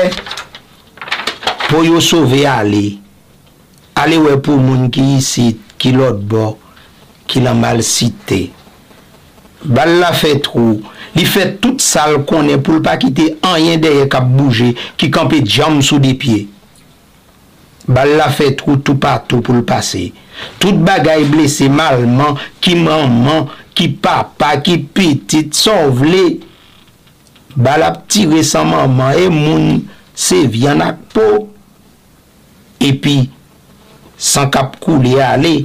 [1.67, 2.97] pou yo sove ale,
[3.97, 6.55] ale we pou moun ki yisit, ki lot bo,
[7.27, 8.47] ki la mal site,
[9.67, 10.79] bal la fe trou,
[11.17, 15.41] li fe tout sal konen pou l pa kite anyen deye kap bouje, ki kampe
[15.43, 16.45] jam sou de pie,
[17.87, 20.09] Bal la fe trou tou patou pou l'pase.
[20.61, 23.47] Tout bagay blese malman, ki maman,
[23.77, 26.25] ki papa, ki petit, son vle.
[27.55, 29.85] Bal ap tire san maman, e moun
[30.17, 31.27] se vyan ak po.
[32.83, 33.17] E pi,
[34.19, 35.55] san kap kou li ale,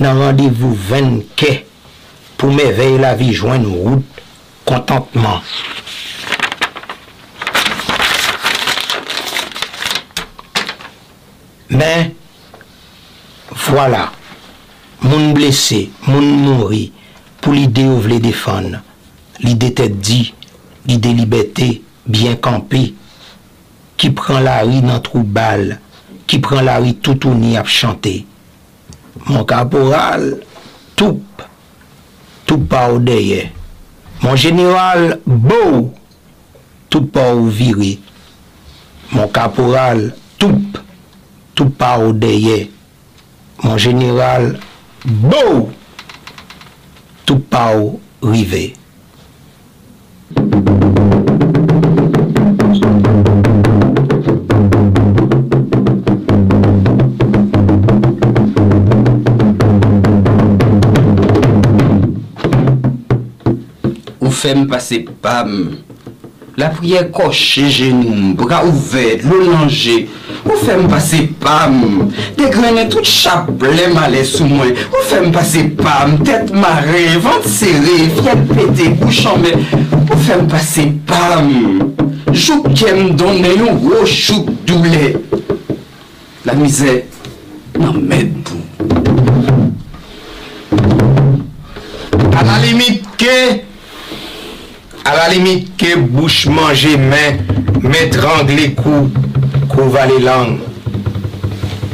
[0.00, 1.60] nan randevou venke,
[2.40, 4.24] pou me vey la vi jwen route,
[4.64, 5.44] kontantman.
[11.70, 12.10] Men,
[13.54, 14.08] vwala,
[15.04, 16.88] moun blese, moun mouri,
[17.38, 18.72] pou l'ide ou vle defan,
[19.38, 20.24] l'ide tet di,
[20.88, 21.68] l'ide libeté,
[22.10, 22.88] bien kampe,
[24.00, 25.76] ki pran la ri nan trou bal,
[26.26, 28.16] ki pran la ri toutouni ap chante.
[29.28, 30.40] Mon kaporal,
[30.98, 31.46] toup,
[32.48, 33.46] toup pa ou deye.
[34.24, 35.90] Mon general, bou,
[36.90, 37.98] toup pa ou viri.
[39.14, 40.08] Mon kaporal,
[40.40, 40.80] toup,
[41.60, 42.70] tou pa ou deye.
[43.62, 44.56] Mon general,
[45.04, 45.68] bou,
[47.26, 48.72] tou pa ou rive.
[64.18, 65.89] Ou fem pase pam, hmm.
[66.58, 70.08] La priye koche genou, bra ouve, loulange,
[70.42, 76.50] ou fem pase pam, degrene tout chable male sou mwen, ou fem pase pam, tet
[76.50, 79.54] mare, vant sere, fiel pete, bouchanbe,
[80.02, 81.54] ou fem pase pam,
[82.34, 85.14] jou kem donne yon wou chouk doule.
[86.44, 86.98] La mize
[87.78, 88.58] nan med pou.
[92.34, 93.69] A la limit ke...
[95.04, 97.40] A la limit ke bouch manje men,
[97.80, 99.08] men drangle kou,
[99.70, 100.58] kou vale lang.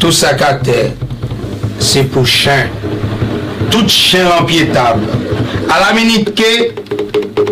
[0.03, 0.91] Tout sa kater,
[1.79, 2.73] se pou chen.
[3.71, 5.07] Tout chen anpietable.
[5.71, 6.51] A la minit ke,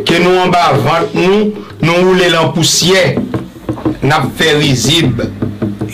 [0.07, 1.53] ke nou anba vant nou,
[1.85, 3.15] nou ou le lan pousye.
[4.05, 5.23] Nap fe rizib,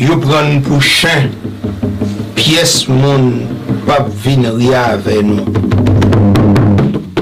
[0.01, 1.31] yo pran pou chen.
[2.39, 3.45] Piyes moun,
[3.85, 5.45] pap vin ria ave nou.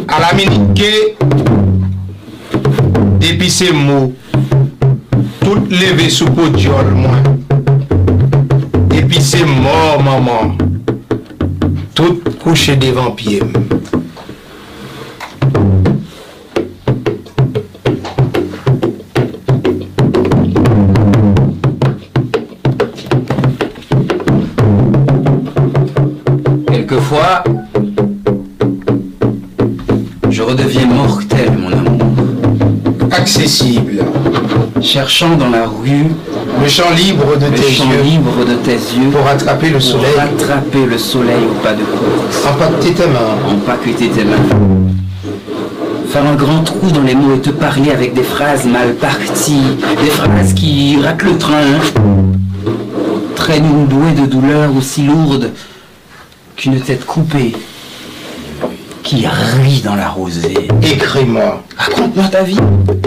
[0.09, 0.93] A la minit ke,
[3.39, 4.16] epi se mou,
[5.39, 7.36] tout leve sou pou diol mwen.
[8.98, 10.56] Epi se mou maman,
[11.94, 13.55] tout kouche devan piem.
[34.83, 36.05] Cherchant dans la rue
[36.62, 39.83] Le champ libre de tes champ yeux libre de tes yeux pour attraper le pour
[39.83, 40.15] soleil.
[40.19, 42.47] rattraper le soleil au pas de course.
[42.47, 43.39] Empaqueter tes mains.
[43.51, 44.37] Empaqueter tes mains.
[46.11, 49.79] Faire un grand trou dans les mots et te parler avec des phrases mal parties,
[50.03, 51.79] des phrases qui ratent le train,
[53.35, 55.53] traînent une bouée de douleur aussi lourde
[56.55, 57.53] qu'une tête coupée
[59.09, 60.69] qui rit dans la rosée.
[60.83, 61.63] Écris-moi.
[61.79, 62.59] Raconte-moi ta vie.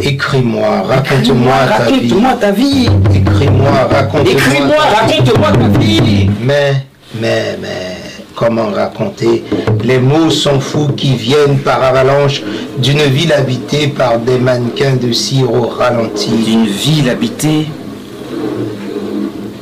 [0.02, 0.82] Écris-moi.
[0.88, 2.10] Raconte-moi ta vie.
[2.10, 2.90] Raconte-moi ta vie.
[3.14, 3.72] Écris-moi.
[3.91, 4.32] Raconte-moi.
[4.32, 5.19] Écris-moi, ta vie.
[5.19, 6.30] raconte-moi ta vie.
[6.41, 6.73] Mais,
[7.22, 7.98] mais, mais,
[8.36, 9.44] comment raconter?
[9.84, 12.41] Les mots sont fous qui viennent par avalanche
[12.80, 16.32] d'une ville habitée par des mannequins de cire au ralenti.
[16.32, 17.68] D'une ville habitée?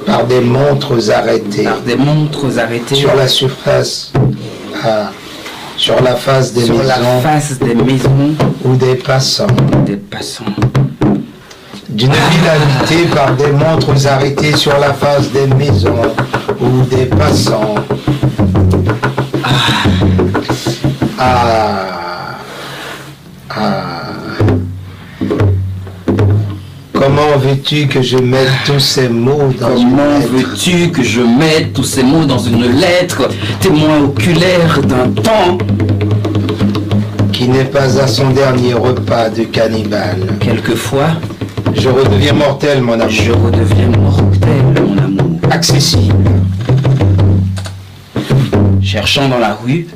[0.06, 1.66] Par des montres arrêtées.
[1.66, 4.14] par des montres arrêtées Sur la surface,
[4.84, 5.11] ah,
[5.80, 6.69] sur la face des
[7.73, 8.35] maisons,
[8.65, 9.47] ou des passants.
[11.88, 16.01] D'une ville habitée par des montres arrêtées sur la face des maisons
[16.60, 17.76] ou des passants.
[21.18, 21.68] Ah.
[27.49, 30.31] Veux-tu que je mette tous ces mots dans une Comment lettre?
[30.31, 33.27] veux-tu que je mette tous ces mots dans une lettre,
[33.59, 35.57] témoin oculaire d'un temps
[37.34, 41.09] qui n'est pas à son dernier repas de cannibale Quelquefois,
[41.73, 43.09] je redeviens mortel, mon amour.
[43.09, 45.39] Je redeviens mortel, mon amour.
[45.49, 46.30] Accessible.
[48.81, 49.88] Cherchant dans la rue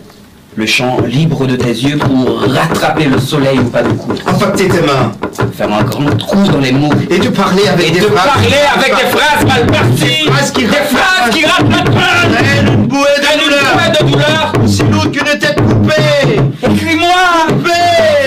[0.56, 3.90] le champ libre de tes yeux pour rattraper le soleil au pas de.
[4.28, 5.12] Impacter tes mains.
[5.52, 6.90] Faire un grand trou dans les mots.
[7.10, 8.26] Et de parler avec Et des de phrases.
[8.26, 10.24] parler avec des phrases mal parties.
[10.26, 11.70] Des phrases qui Des phrases qui rattrapent.
[11.70, 12.72] rattrapent pas.
[12.72, 14.12] Une bouée de une douleur.
[14.12, 14.54] douleur.
[14.64, 16.40] Aussi lourde qu'une tête coupée.
[16.64, 17.14] Écris-moi.
[17.48, 17.70] Coupée.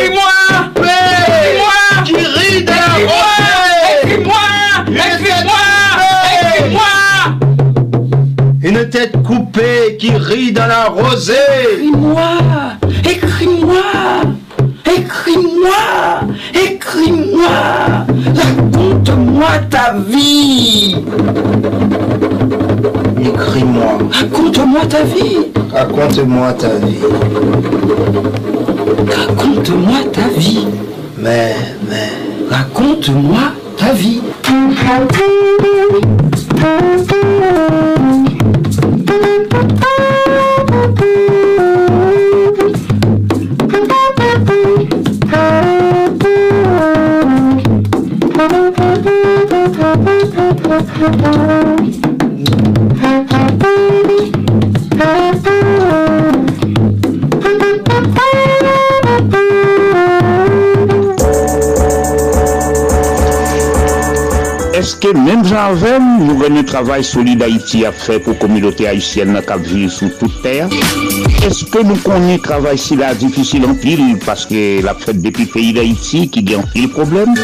[0.05, 0.33] Écris-moi.
[0.75, 0.89] Coupée.
[0.89, 2.05] Écris-moi.
[2.05, 2.75] Qui rit de la
[3.07, 4.05] rosée.
[4.05, 4.35] Écris-moi.
[4.89, 5.65] Écris-moi.
[6.55, 6.83] Écris-moi.
[8.63, 11.35] Une tête coupée qui rit dans la rosée.
[11.75, 12.29] Écris-moi.
[13.05, 13.83] Écris-moi.
[14.85, 16.26] Écris-moi.
[16.97, 18.07] Écris-moi.
[18.35, 20.97] Raconte-moi ta vie.
[23.21, 23.99] Écris-moi.
[24.13, 25.37] Raconte-moi ta vie.
[25.73, 26.97] Raconte-moi ta vie.
[29.15, 30.67] Raconte-moi ta vie.
[31.19, 31.55] Mais,
[31.89, 32.13] mais.
[32.51, 34.23] Raconte-moi ta vie.
[64.73, 68.39] Est-ce que même Jean Avem, nous avons un travail solide Haïti à faire pour la
[68.39, 69.91] communauté haïtienne qui vit
[71.51, 74.47] sur toute terre Est-ce que nous connaissons le travail si là difficile en pile parce
[74.47, 77.35] que la fête depuis le pays d'Haïti qui a en pile problème?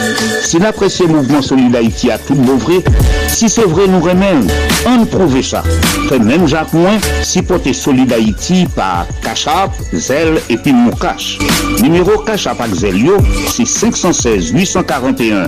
[0.43, 2.83] Si l'apprécié mouvement solide Haïti a tout beau vrai,
[3.29, 4.47] si c'est vrai nous remène,
[4.87, 5.63] on prouve ça.
[6.09, 11.39] Fait même Jacques Moins, si porter solide Haïti par Cachap, Zel et puis Moukache.
[11.81, 13.17] Numéro Cachap avec Zel yo,
[13.49, 15.47] c'est 516 841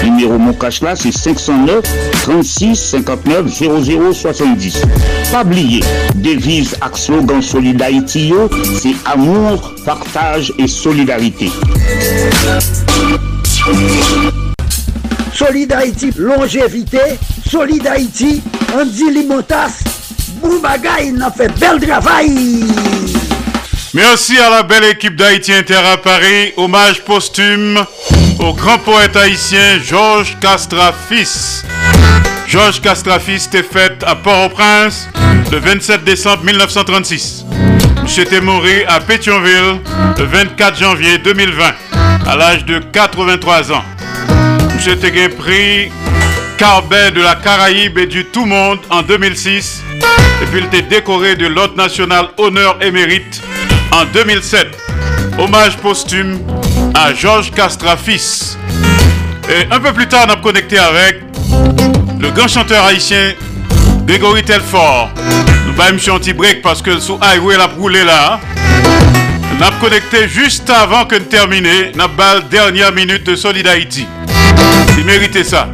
[0.00, 0.02] 63 83 561 317 08 59.
[0.04, 1.82] Numéro Moukache là, c'est 509
[2.22, 4.82] 36 59 00 70.
[5.32, 5.82] Pas oublier,
[6.14, 8.48] devise ak slogan Solid Haïti yo,
[8.80, 11.50] c'est amour, partage et solidarité.
[15.32, 17.00] Solid Haïti, longévité,
[17.48, 18.42] Solid Haïti,
[18.72, 19.80] Andy Limotas,
[20.40, 22.64] Boubagaï, n'a fait bel travail.
[23.92, 26.52] Merci à la belle équipe d'Haïti Inter à Paris.
[26.56, 27.84] Hommage posthume
[28.44, 31.64] au grand poète haïtien Georges Castra fils.
[32.46, 35.08] Georges Castra fils était fait à Port-au-Prince
[35.50, 37.46] le 27 décembre 1936.
[38.02, 39.80] Monsieur était mort à Pétionville
[40.18, 41.64] le 24 janvier 2020
[42.26, 43.84] à l'âge de 83 ans.
[44.74, 45.90] Monsieur était pris
[46.58, 49.82] Carbet de la Caraïbe et du tout monde en 2006
[50.42, 53.40] et puis il était décoré de l'Ordre national honneur et mérite
[53.90, 54.66] en 2007.
[55.38, 56.38] Hommage posthume
[56.94, 58.56] à Georges Castra fils.
[59.48, 61.20] Et un peu plus tard, on a connecté avec
[62.20, 63.34] le grand chanteur haïtien
[64.06, 65.10] Grégory Telfort.
[65.66, 68.40] Nous allons un petit break parce que sous highway la roulé là.
[69.56, 71.92] On a connecté juste avant que nous terminer.
[71.96, 74.06] On a dernière minute de Solid Haïti.
[74.96, 75.68] Il méritait ça.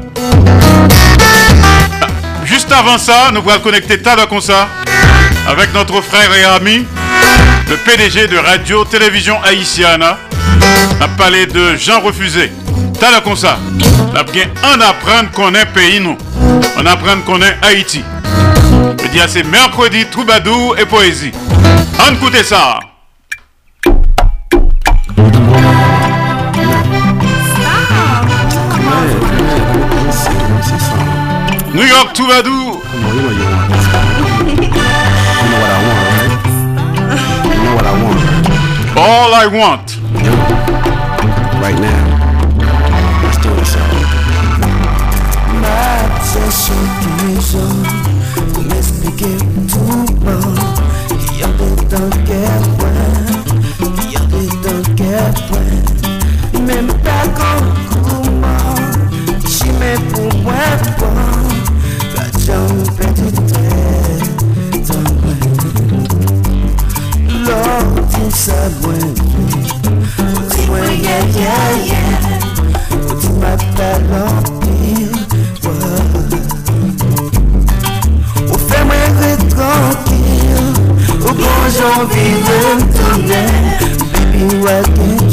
[2.44, 4.68] Juste avant ça, nous allons connecter Tada ça
[5.46, 6.84] avec notre frère et ami,
[7.68, 10.04] le PDG de Radio Télévision Haïtienne.
[10.98, 12.50] On a parlé de Jean Refusé.
[12.98, 13.58] Tada comme ça.
[14.12, 16.16] On a bien en apprendre qu'on est pays nous.
[16.76, 18.02] On apprend qu'on est Haïti.
[19.02, 21.32] Je dis c'est mercredi, troubadour et poésie.
[21.98, 22.80] On écoute ça.
[31.72, 32.82] New York Troubadour.
[38.96, 39.96] All I want.
[41.60, 42.20] Right now.
[43.22, 43.76] Let's do this
[48.52, 49.36] Pour m'expliquer
[49.68, 50.04] tout
[51.38, 53.08] Y'a des temps qu'elle point
[54.10, 57.62] Y'a des temps qu'elle point Même pas quand
[57.92, 58.74] comment
[59.46, 60.54] J'y mets pour moi
[60.98, 61.14] bon
[62.16, 64.18] La jambe petit trait
[64.88, 65.34] Dans moi
[67.46, 68.30] L'or dit
[71.36, 72.18] yeah, yeah
[72.90, 75.14] With my talent pire
[78.50, 80.64] Ou fè mwen vè tranquil
[81.20, 83.50] Ou bon j'envie de m'tourner
[84.12, 85.29] Baby, why can't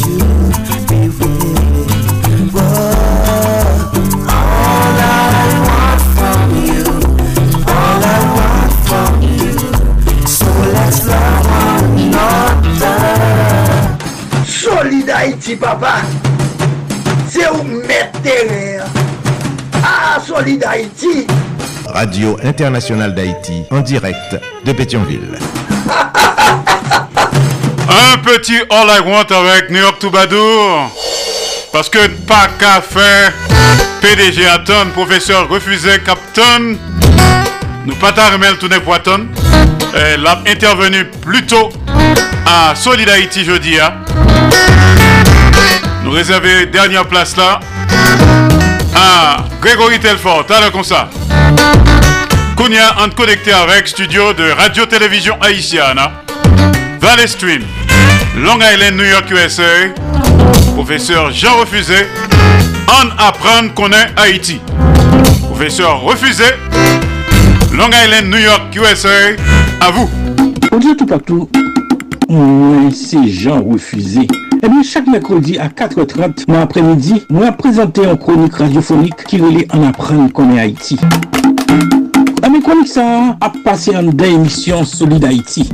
[15.56, 16.02] Papa.
[17.30, 18.86] C'est où mettre terrain.
[19.84, 21.26] Ah, Solid Haïti.
[21.88, 25.40] Radio Internationale d'Haïti, en direct de Pétionville.
[27.90, 30.92] Un petit All I Want avec New York Toubadour.
[31.72, 33.32] Parce que pas qu'à faire
[34.02, 36.76] PDG Aton, professeur refusé Captain.
[37.86, 39.28] Nous pas t'arrêter tout poiton.
[39.96, 41.70] Elle a intervenu plus tôt
[42.46, 43.80] à Solid Haïti jeudi.
[43.80, 43.94] hein.
[46.08, 47.60] Nous réserver dernière place là
[48.96, 50.46] à Grégory Telfort.
[50.50, 51.10] L'air comme ça.
[52.56, 56.00] Kounia en connecté avec studio de Radio-Télévision Haïtienne.
[57.02, 57.62] Valley Stream,
[58.38, 59.64] Long Island, New York, USA.
[60.76, 62.08] Professeur Jean Refusé,
[62.88, 64.62] en apprendre qu'on est Haïti.
[65.50, 66.46] Professeur Refusé,
[67.74, 69.10] Long Island, New York, USA.
[69.82, 70.10] À vous.
[70.72, 71.50] On dit tout partout,
[72.94, 74.26] c'est Jean Refusé.
[74.64, 79.66] Eh bien, chaque mercredi à 4h30 dans l'après-midi, moi présenter une chronique radiophonique qui relie
[79.72, 80.98] en apprendre qu'on est Haïti.
[82.52, 85.70] Mais chronique ça a passé en deux émissions Solide Haïti.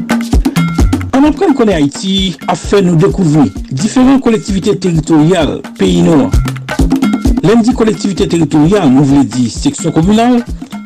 [1.15, 6.31] En apprendre qu'on est Haïti a fait nous découvrir différentes collectivités territoriales pays noirs.
[7.41, 10.43] Lundi collectivité territoriale, nous voulons dire section communale,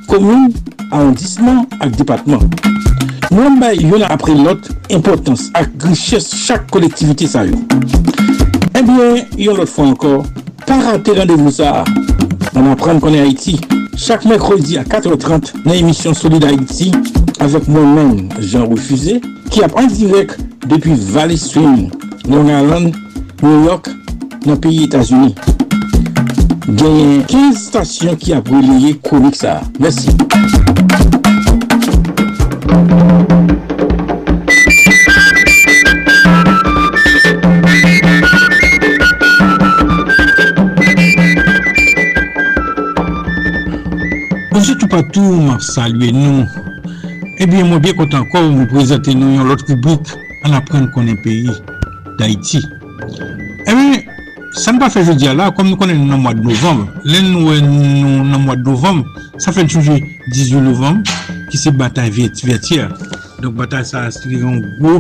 [0.07, 0.51] commune,
[0.91, 2.39] arrondissement et département.
[3.37, 7.55] Nous avons yon après l'autre importance et richesse chaque collectivité yo.
[8.75, 10.23] Eh bien, yon l'autre fois encore,
[10.65, 11.83] pas rater rendez-vous ça.
[12.55, 13.61] On apprend qu'on est Haïti.
[13.95, 16.91] Chaque mercredi à 4h30 dans l'émission Solide Haïti
[17.39, 21.91] avec moi-même, Jean Refusé, qui a en direct depuis Valley Stream,
[22.27, 22.95] Long Island,
[23.43, 23.87] New York,
[24.47, 25.35] dans le pays États-Unis.
[26.69, 29.61] Gagné 15 stations qui a relayé chronique ça.
[29.79, 30.09] Merci.
[45.59, 46.45] Salwe nou
[47.41, 50.13] Ebyen mwen bie kontan kon Mwen prezente nou yon lot koubrik
[50.45, 51.53] An apren konen peyi
[52.19, 52.61] Daiti
[53.67, 54.03] Ebyen
[54.57, 56.85] san pa fe jodi ala Kom nou konen nou nan mwa de novem.
[57.05, 59.03] Len nou nan mwa de novem
[59.37, 59.99] Sa fe touje
[60.33, 61.03] 18 novem.
[61.51, 62.91] ki se batay vertiyer.
[63.41, 64.99] Donk batay sa li yon gwo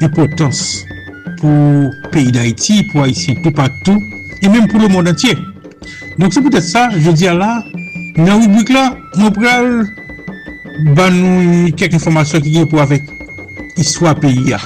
[0.00, 0.82] impotans
[1.40, 3.98] pou peyi d'Haïti, pou Haïtien tout patou,
[4.42, 5.34] e menm pou le moun antye.
[6.18, 7.62] Donk se pwetè sa, je di ala,
[8.18, 9.68] nan rubrik la, moun pral
[10.96, 13.10] ban nou kek informasyon ki gen pou avèk
[13.82, 14.62] iswa peyi ya.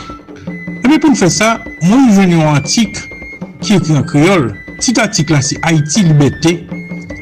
[0.82, 3.00] Ebe pou nou fè sa, moun yon veni yon antik
[3.64, 4.50] ki ekri an kriol.
[4.76, 6.66] Tit antik la se eh Haïti, liberté,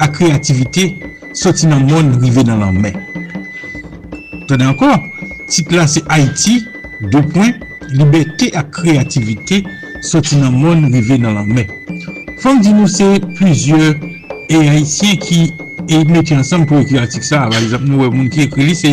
[0.00, 0.98] a kreativité,
[1.32, 3.13] soti nan moun rive nan lan men.
[4.48, 5.08] Tade ankon,
[5.48, 6.60] tit lan se Haiti,
[7.12, 7.54] do pwen,
[7.94, 9.62] liberté ak kreativite,
[10.04, 11.70] soti nan moun rive nan lan men.
[12.42, 13.06] Fon di nou se
[13.38, 13.94] plizye
[14.52, 15.40] e Haitien ki
[15.88, 18.76] e meti ansam pou ekri atik sa, par exemple nou wè moun ki ekri li
[18.78, 18.92] se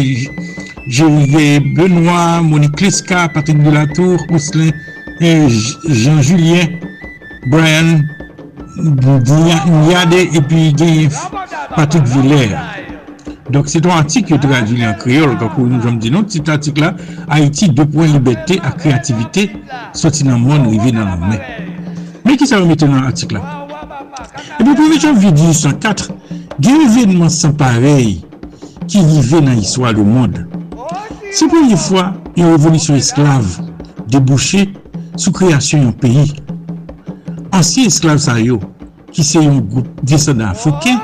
[0.88, 4.72] Jérivè Benoît, Monique Kleska, Patrick Delatour, Ousselin,
[5.22, 5.48] e
[5.88, 6.80] Jean-Julien,
[7.45, 8.03] Brian,
[8.78, 11.10] Ndiade, epi gen
[11.76, 12.80] Patrick Villers.
[13.49, 16.53] Donk se ton antik yo tradwile an kriol, kakou nou jom di nou, se ton
[16.55, 16.93] antik la,
[17.31, 19.47] Haiti 2.0 liberté a kreativite,
[19.97, 21.41] soti nan moun rive nan nan men.
[22.23, 23.41] Men ki sa remete nan antik la?
[24.59, 26.11] E pou pou vejan vi 1804,
[26.61, 28.19] gen evenman san parey
[28.85, 30.38] ki rive nan iswa le moun.
[31.34, 33.47] Se pou yon fwa, yon revonisyon esklav
[34.11, 34.68] debouche
[35.15, 36.27] sou kreasyon yon peyi.
[37.57, 38.59] Ansyen esklav sa yo,
[39.11, 41.01] ki se yon goup desan Afriken,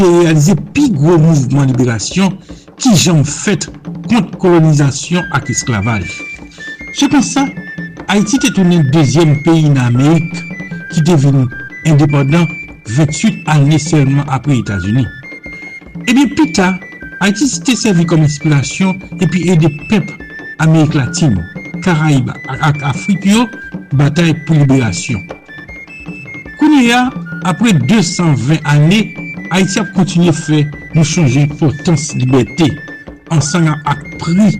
[0.00, 2.32] te realize pi gro mouvment liberasyon
[2.80, 3.66] ki jan fèt
[4.08, 6.06] kont kolonizasyon ak esklavaj.
[6.96, 7.44] Se kon sa,
[8.08, 10.40] Haiti te tounen dezyem peyi nan Amerik
[10.94, 11.44] ki devini
[11.84, 12.48] indépendant
[12.88, 15.06] 28 anè sèlman apre Etats-Unis.
[16.08, 16.72] Ebi eh pita,
[17.20, 20.08] Haiti se te servi kom inspirasyon epi ede pep
[20.64, 21.44] Amerik Latine,
[21.84, 23.44] Karaib ak Afrik yo
[24.00, 25.28] batay pou liberasyon.
[26.56, 27.10] Kouni ya,
[27.44, 29.04] apre 220 anè,
[29.50, 30.60] Haïti ap kontinye fè
[30.94, 32.68] nou chanje potans libertè
[33.34, 34.52] ansan ak pri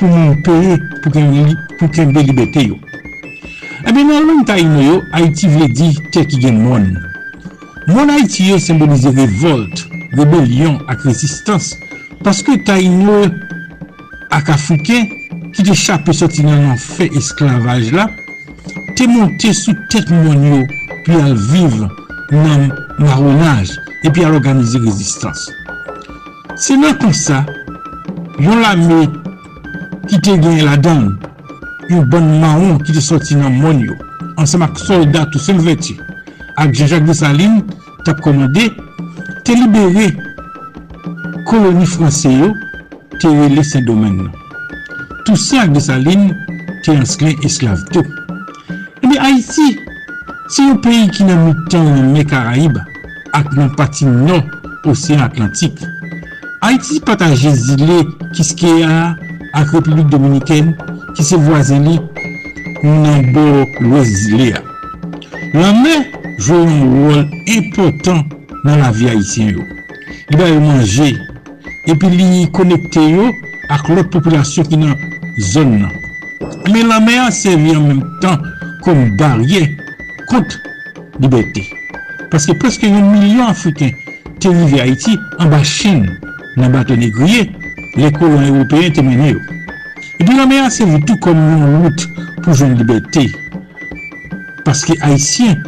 [0.00, 2.78] pou moun peye pou kembe libertè yo.
[3.86, 6.88] Ebe nan alman ta ino yo, Haïti vle di te ki gen moun.
[7.86, 9.84] Moun Haïti yo sembolize revolt,
[10.18, 11.76] rebelyon ak rezistans
[12.26, 13.22] paske ta ino
[14.34, 15.06] ak Afriken
[15.54, 18.08] ki te chape soti nan an fè esklavaj la
[18.98, 20.60] te monte sou tet moun yo
[21.06, 21.78] pi al viv
[22.34, 23.70] nan marronaj
[24.04, 25.48] epi al organize rezistans.
[26.56, 27.42] Se nan kon sa,
[28.42, 29.06] yon la me
[30.08, 31.08] ki te genye la dan,
[31.90, 33.96] yon bon maron ki te soti nan moun yo,
[34.36, 35.96] ansama soldat ou sen veti,
[36.60, 37.64] ak Jean-Jacques Dessalines
[38.06, 38.68] tap komande,
[39.46, 40.10] te libere
[41.48, 42.52] koloni franse yo,
[43.18, 44.30] te rele se domen nan.
[45.24, 46.34] Tout sa ak Dessalines
[46.84, 48.04] te ansklen esklav tou.
[49.02, 49.76] Ebe Haiti,
[50.50, 52.78] se yo peyi ki nan mitan me Karaib,
[53.32, 54.42] ak nan pati non
[54.84, 55.78] osean Atlantik.
[56.60, 58.04] Haiti pataje zile
[58.34, 59.16] Kiskeya
[59.52, 60.74] ak Republik Dominiken
[61.16, 61.96] ki se voazen li
[62.82, 64.62] nan bo lwes zile ya.
[65.54, 66.06] La mer
[66.38, 67.24] jwè yon rol
[67.56, 68.30] impotant
[68.64, 69.66] nan la vi Haitien yo.
[70.30, 71.10] Li ba yo manje,
[71.90, 73.28] epi li konekte yo
[73.72, 74.96] ak lot populasyon ki nan
[75.52, 75.92] zon nan.
[76.70, 78.38] Men la a servi an menm tan
[78.82, 79.76] kon barye
[80.28, 80.58] kont
[81.20, 81.81] libeti.
[82.32, 83.90] Paske preske yon milyon Afriken
[84.40, 86.06] te vive Haiti an ba Chin
[86.56, 87.42] nan bato negriye,
[88.00, 89.42] le kolon Européen te mene yo.
[90.16, 92.06] E bi la mè an se vitou kom yon mout
[92.40, 93.26] pou joun liberté.
[94.64, 95.60] Paske Haitien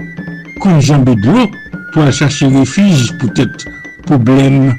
[0.64, 1.44] kon janbe dlo
[1.92, 3.68] pou al chache refij pou tèt
[4.08, 4.72] problem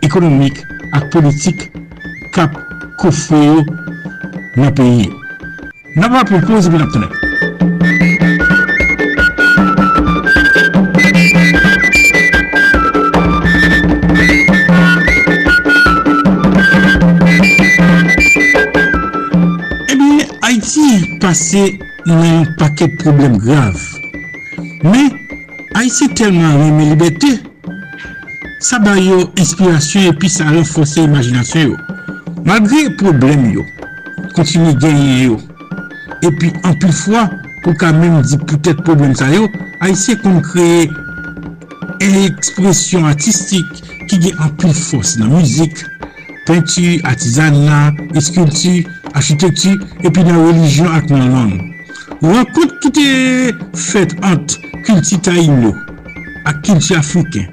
[0.00, 0.64] ekonomik
[0.96, 1.68] ak politik
[2.32, 2.56] kap
[2.96, 3.62] kofo yo
[4.56, 5.10] nan peyi.
[5.92, 7.27] Nan pa propose bi la ptenè.
[20.68, 21.62] Haiti pase
[22.04, 23.76] nan yon paket problem grav.
[24.84, 25.06] Men,
[25.72, 27.30] Haiti telman reme libetè,
[28.60, 31.78] sa ba yo inspirasyon epi sa renfose imajinasyon yo.
[32.44, 33.64] Malgre problem yo,
[34.36, 35.38] kontinu genye yo.
[36.28, 37.24] Epi anpil fwa,
[37.64, 39.48] pou ka men di poutet problem sa yo,
[39.80, 40.84] Haiti kon kreye
[42.28, 43.72] ekspresyon artistik
[44.04, 45.80] ki gen anpil fos nan müzik,
[46.44, 48.82] peintu, artisanat, eskultu,
[49.14, 49.74] architekti,
[50.04, 51.52] epi nan religyon ak nan lang.
[52.22, 53.06] Renkont ki te
[53.78, 54.56] fet ant
[54.86, 55.70] kilti taïlo
[56.48, 57.46] ak kilti afriken,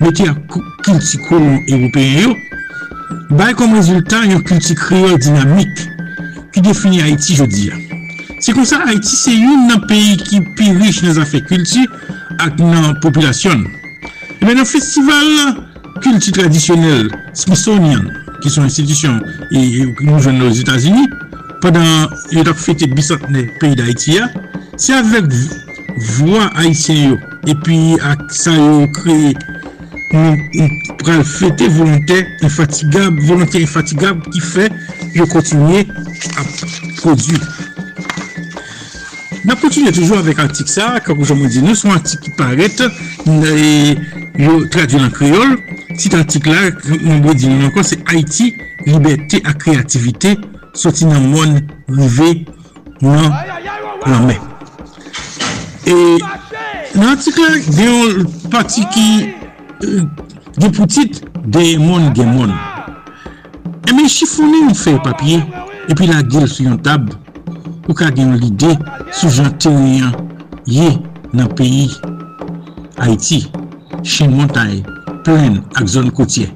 [0.00, 2.36] meti ak kilti kolon europeyo,
[3.34, 5.82] bay kom rezultat yon kilti kreol dinamik
[6.54, 7.80] ki defini Haiti jodi ya.
[8.42, 11.86] Se kon sa Haiti se yon nan peyi ki pi rich nan zafè kilti
[12.38, 13.66] ak nan populasyon.
[14.38, 15.56] E men nan festival
[16.02, 18.06] kilti tradisyonel, Smithsonian,
[18.42, 19.20] ki son institisyon
[19.52, 21.10] nou joun nou Etats-Unis,
[21.62, 24.28] padan yon tak fete bisantne peyi da Haiti ya,
[24.76, 25.30] se avek
[26.16, 27.18] vwa Haitien yo,
[27.50, 29.34] epi ak sa yo kreye
[30.12, 30.68] nou
[31.02, 34.68] pral fete volontè infatigab, volontè infatigab ki fe
[35.16, 35.84] yo kontinye
[36.36, 36.48] ap
[37.00, 37.38] produ.
[39.42, 42.82] Na kontinye toujou avèk antik sa, kakou jomou di nou, son antik ki paret,
[44.38, 45.56] yo tradwil an kriol,
[45.98, 46.70] Tit antik la,
[47.02, 48.52] yon bo di nou ankon, se Haiti,
[48.86, 50.34] liberté a kreativite,
[50.78, 51.58] soti nan moun
[51.90, 52.30] rive
[53.02, 53.34] nan
[54.06, 54.30] nan.
[55.84, 55.96] E
[56.96, 59.06] nan antik la, gen yon pati ki
[59.84, 60.06] euh,
[60.56, 62.54] gen poutit de moun gen moun.
[63.84, 65.42] E men chifoni yon fey papye,
[65.92, 67.10] epi la gil sou yon tab,
[67.88, 68.72] ou ka gen l'ide
[69.10, 70.16] sou jan teryen
[70.64, 70.94] ye
[71.36, 71.90] nan peyi
[73.02, 73.44] Haiti,
[74.06, 74.80] chen montaye.
[75.26, 76.48] plen ak zon kotye.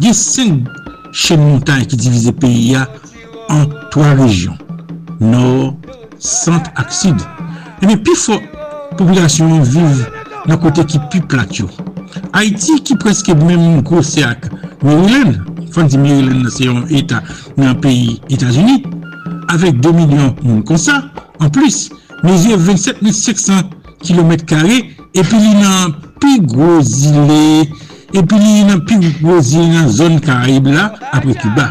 [0.00, 0.68] Gen 5
[1.14, 2.88] chen montagne ki divize peyi ya
[3.52, 4.58] an 3 rejyon.
[5.20, 5.74] Nor,
[6.18, 7.20] Sant ak Sid.
[7.84, 8.38] men pi fo,
[8.98, 10.06] populasyon vive
[10.48, 11.68] nan kote ki pi plat yo.
[12.32, 14.48] Haiti ki preske mèm kose ak
[14.84, 15.42] Maryland,
[15.74, 17.26] Fante Maryland se yon etat
[17.58, 18.84] nan peyi Etats-Unis,
[19.52, 21.00] avek 2 milyon moun konsa,
[21.42, 21.88] an plus,
[22.22, 23.64] mezi 27.500
[24.04, 24.60] km2,
[25.18, 27.66] epi li nan pi gwo zile
[28.14, 31.66] epi li yon an pi wopozi nan zon Karib la apre Cuba.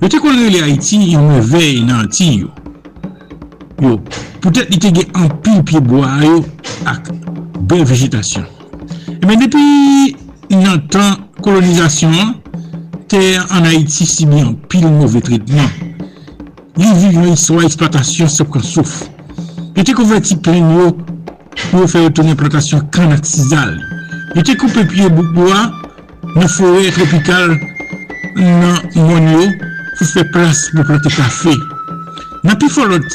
[0.00, 2.48] Yo te kon rele Haiti yon me vey nan ti yo.
[3.82, 3.98] Yo,
[4.40, 6.40] poutet li te ge an pil pi boa yo
[6.88, 7.12] ak
[7.68, 8.46] bel vegetasyon.
[9.20, 10.16] E men depi
[10.54, 12.36] nan tan kolonizasyon,
[13.12, 15.68] te an Haiti si mi an pil mouve tritman.
[16.80, 19.02] Li viv yon iswa eksploatasyon sep kon souf.
[19.76, 20.94] Yo te konverti plen yo
[21.68, 23.76] pou yo fè yon ton plantasyon kan ak sizal.
[24.34, 25.60] Yo te koupe piye boukboa
[26.34, 27.52] nan fore tropikal
[28.34, 29.42] nan yon yo
[29.94, 31.52] pou fè plas pou plante kafe.
[32.42, 33.06] Nan pi folot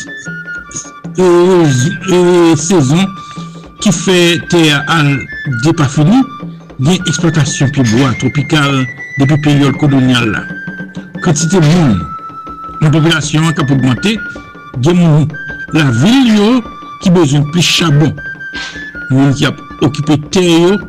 [1.19, 2.19] e, e,
[2.55, 3.03] sezon
[3.83, 4.15] ki fè
[4.53, 5.09] te al
[5.65, 6.21] depafini,
[6.79, 8.77] gen eksploatasyon pi boa tropikal
[9.17, 10.45] depi peryol kolonyal la.
[11.19, 11.97] Kantite moun,
[12.79, 14.15] nan populasyon kap augmente,
[14.79, 15.27] gen moun
[15.75, 16.47] la vil yo
[17.03, 18.15] ki bezon pli chabon.
[19.11, 20.79] Moun ki ap okipe ter yo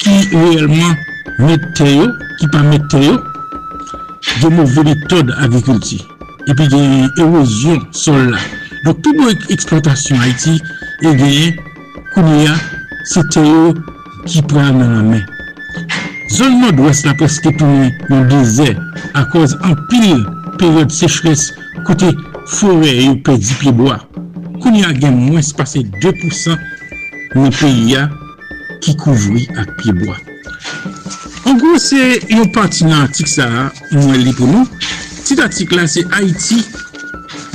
[0.00, 0.96] ki reyelman
[1.38, 2.08] metteyo,
[2.38, 3.18] ki pa metteyo,
[4.40, 6.00] gen mou voli tod agrikulti.
[6.48, 8.40] Epi gen erosyon sol la.
[8.86, 10.56] Dok tout mou eksploatasyon Haiti,
[11.04, 11.58] e gen
[12.14, 12.56] kounia,
[13.10, 13.74] se teyo
[14.24, 15.26] ki pran nan la men.
[16.30, 18.76] Zon nord-west la preske toune nan dezer
[19.18, 20.22] a koz an pil
[20.60, 21.48] peryode sechres
[21.88, 22.12] kote
[22.48, 23.98] fore yo pedi pliboa.
[24.62, 26.56] Kounia gen mwen se pase 2%
[27.36, 28.08] nan peyi ya
[28.80, 30.16] ki kouvri ak pieboa.
[31.48, 33.46] An gwo se yon pati nan atik sa
[33.92, 34.66] mwen li pou nou,
[35.26, 36.60] tit atik la se Haiti,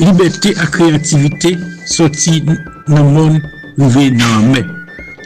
[0.02, 1.56] liberté ak kreativite
[1.90, 3.38] soti nan moun
[3.80, 4.64] ouve nan mè.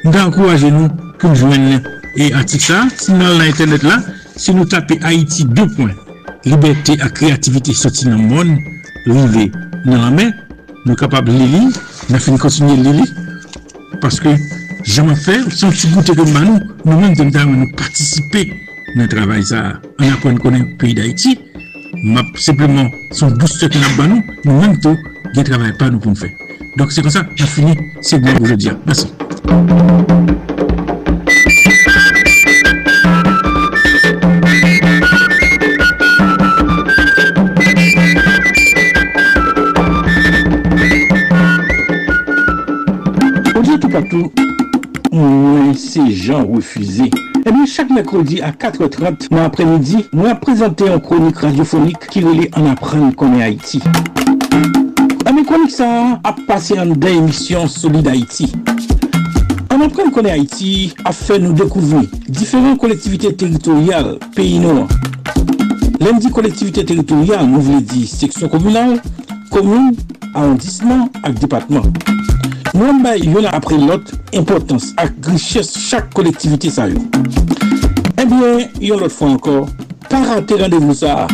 [0.04, 1.80] Mwen ankouraje nou koum jwen
[2.20, 4.00] e atik sa, si nan la internet la,
[4.36, 5.90] si nou tape Haiti 2.
[6.48, 8.56] Liberté ak kreativite soti nan moun
[9.10, 9.50] ouve
[9.88, 10.30] nan mè,
[10.86, 11.66] nou kapab li li,
[12.10, 13.12] na fin kontinye li li,
[14.04, 14.36] paske
[14.86, 18.46] Jaman fè, son ti goutè kon man nou, nou men ten tan wè nou patisipe
[18.96, 19.60] nan travay sa
[20.00, 21.36] an apwen konen peyi d'Haïti,
[22.16, 24.96] map sepleman son booster ki nan ban nou, nou men to
[25.36, 26.32] gen travay pa nou pou nou fè.
[26.80, 28.80] Donk se kon sa, an fini, se gwen wou jè diyan.
[28.88, 29.12] Basi.
[43.56, 44.39] Ou diye tout patou,
[45.90, 47.10] ces gens refusés.
[47.48, 52.48] Eh bien, chaque mercredi à 4h30 dans l'après-midi, moi présenté une chronique radiophonique qui relie
[52.56, 53.82] en apprendre qu'on est Haïti.
[55.26, 58.52] Ah, mais chronique ça a passé en deux émissions Solid Haïti.
[59.74, 64.88] En apprendre qu'on est Haïti a fait nous découvrir différentes collectivités territoriales pays noirs.
[66.00, 69.02] Lundi collectivité territoriale, nous voulons dire section communale,
[69.50, 69.96] commune,
[70.36, 71.82] arrondissement et département.
[72.74, 76.70] Nous avons yon après l'autre importance et richesse chaque collectivité.
[78.22, 79.68] Eh bien, yon l'autre fois encore,
[80.10, 81.28] pas rater rendez-vous ça.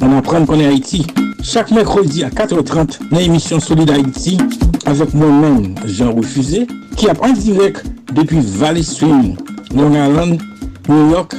[0.00, 1.06] On apprend qu'on est Haïti.
[1.42, 4.38] Chaque mercredi à 4h30 dans l'émission Solid Haïti
[4.86, 6.66] avec moi-même, Jean Refusé,
[6.96, 7.84] qui a en direct
[8.14, 9.36] depuis Valley Stream,
[9.74, 10.40] Long Island,
[10.88, 11.34] New York,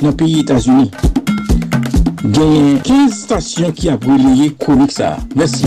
[0.00, 0.90] dans le pays États-Unis.
[2.24, 4.54] A 15 stations qui a brûlé
[4.88, 5.16] ça.
[5.36, 5.66] Merci.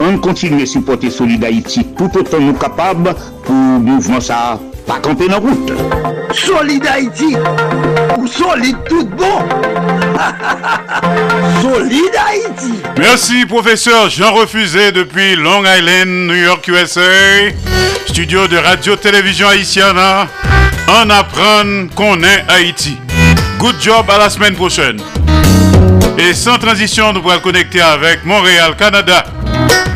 [0.00, 3.14] On continue à supporter Solid Haïti tout autant nous capables
[3.44, 4.58] pour mouvement ça
[4.88, 5.72] pas camper dans la route.
[6.32, 7.36] Solid Haïti
[8.16, 9.38] ou solide tout bon
[11.62, 17.02] Solid Haïti Merci, professeur Jean Refusé depuis Long Island, New York, USA.
[18.06, 19.98] Studio de radio-télévision haïtienne.
[20.88, 22.96] On apprend qu'on est Haïti.
[23.58, 25.00] Good job à la semaine prochaine.
[26.16, 29.24] Et sans transition, nous pourrons connecter avec Montréal, Canada.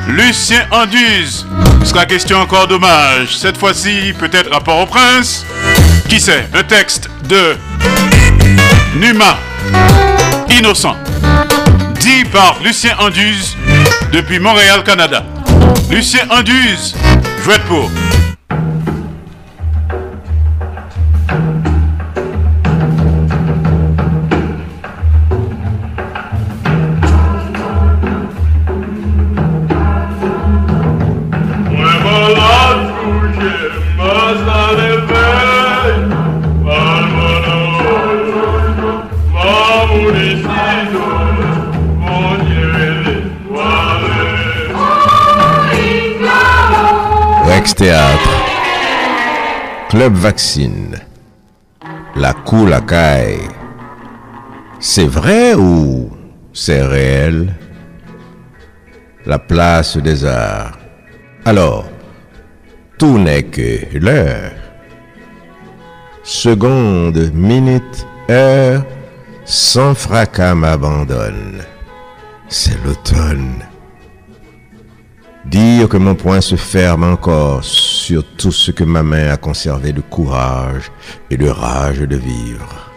[0.09, 1.47] Lucien Anduze.
[1.85, 3.37] Sera question encore d'hommage.
[3.37, 5.45] Cette fois-ci, peut-être rapport au prince.
[6.09, 6.49] Qui sait?
[6.55, 7.57] Un texte de
[8.97, 9.39] Numa.
[10.51, 10.97] Innocent.
[12.01, 13.57] Dit par Lucien Anduze
[14.13, 15.25] depuis Montréal, Canada.
[15.91, 16.95] Lucien Anduze,
[17.45, 17.91] jouette pour.
[49.93, 50.97] Club Vaccine,
[52.17, 53.49] La Cour la Caille.
[54.81, 56.11] C'est vrai ou
[56.55, 57.55] c'est réel?
[59.27, 60.79] La place des arts.
[61.45, 61.85] Alors,
[62.99, 64.53] tout n'est que l'heure.
[66.23, 68.85] Seconde, minute, heure,
[69.45, 71.63] sans fracas m'abandonne.
[72.49, 73.63] C'est l'automne.
[75.45, 79.93] Dire que mon poing se ferme encore sur tout ce que ma main a conservé
[79.93, 80.93] de courage
[81.31, 82.91] et de rage de vivre.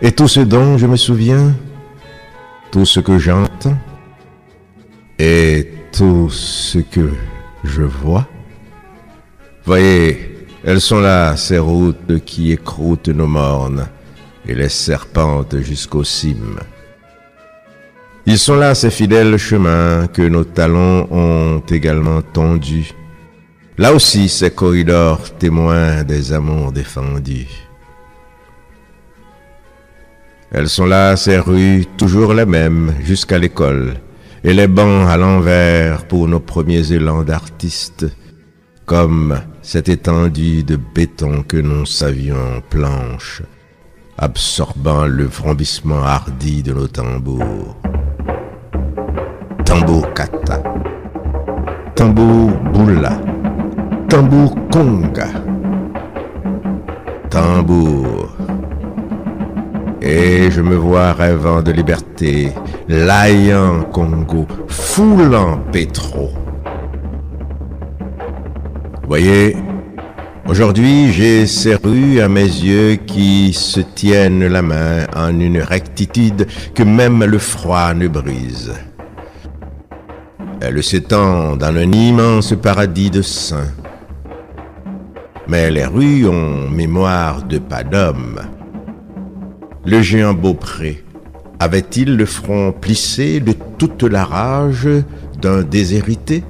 [0.00, 1.54] Et tout ce dont je me souviens,
[2.70, 3.76] tout ce que j'entends
[5.18, 7.12] et tout ce que
[7.62, 8.26] je vois.
[9.64, 13.86] Voyez, elles sont là, ces routes qui écroutent nos mornes
[14.48, 16.58] et les serpentent jusqu'aux cimes.
[18.24, 22.94] Ils sont là, ces fidèles chemins que nos talons ont également tondus.
[23.78, 27.48] Là aussi, ces corridors témoins des amours défendus.
[30.52, 33.94] Elles sont là, ces rues, toujours les mêmes, jusqu'à l'école,
[34.44, 38.06] et les bancs à l'envers pour nos premiers élans d'artistes,
[38.86, 43.42] comme cette étendue de béton que nous savions planche,
[44.22, 47.76] absorbant le vrombissement hardi de nos tambours.
[49.64, 50.62] Tambour kata,
[51.96, 53.18] tambour boula,
[54.08, 55.26] tambour conga,
[57.30, 58.28] tambour.
[60.00, 62.52] Et je me vois rêvant de liberté,
[62.86, 66.30] laillant Congo, foulant pétro.
[69.08, 69.56] Voyez,
[70.48, 76.46] aujourd'hui j'ai ces rues à mes yeux qui se tiennent la main en une rectitude
[76.74, 78.72] que même le froid ne brise.
[80.60, 83.72] Elles s'étendent dans un immense paradis de saints.
[85.48, 88.40] Mais les rues ont mémoire de pas d'homme.
[89.84, 91.02] Le géant Beaupré
[91.58, 94.88] avait-il le front plissé de toute la rage
[95.40, 96.44] d'un déshérité?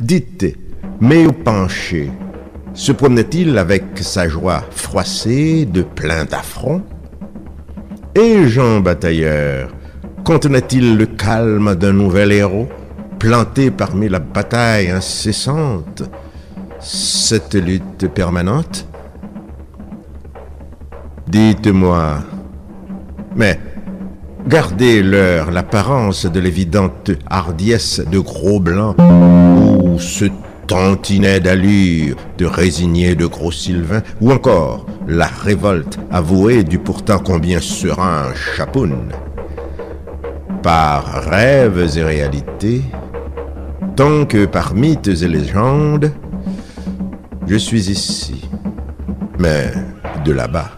[0.00, 0.56] Dites,
[1.00, 2.10] mais au penché,
[2.76, 6.82] se promenait-il avec sa joie froissée de plein d'affront?
[8.14, 9.70] Et Jean Batailleur
[10.24, 12.68] contenait-il le calme d'un nouvel héros,
[13.18, 16.02] planté parmi la bataille incessante,
[16.78, 18.86] cette lutte permanente?
[21.26, 22.18] Dites-moi,
[23.34, 23.58] mais
[24.46, 30.26] gardez leur l'apparence de l'évidente hardiesse de gros blancs ou ce
[30.66, 37.60] tantinet d'allure de résigné de gros sylvain ou encore la révolte avouée du pourtant combien
[37.60, 39.12] serein chapoun.
[40.62, 42.82] Par rêves et réalités,
[43.94, 46.12] tant que par mythes et légendes,
[47.46, 48.48] je suis ici,
[49.38, 49.72] mais
[50.24, 50.70] de là-bas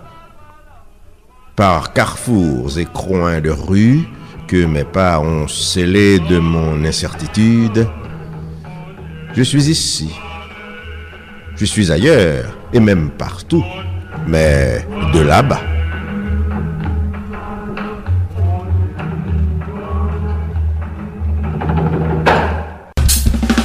[1.58, 4.06] par carrefours et coins de rues
[4.46, 7.88] que mes pas ont scellés de mon incertitude.
[9.38, 10.10] Je suis ici.
[11.54, 13.64] Je suis ailleurs et même partout,
[14.26, 14.84] mais
[15.14, 15.60] de là-bas.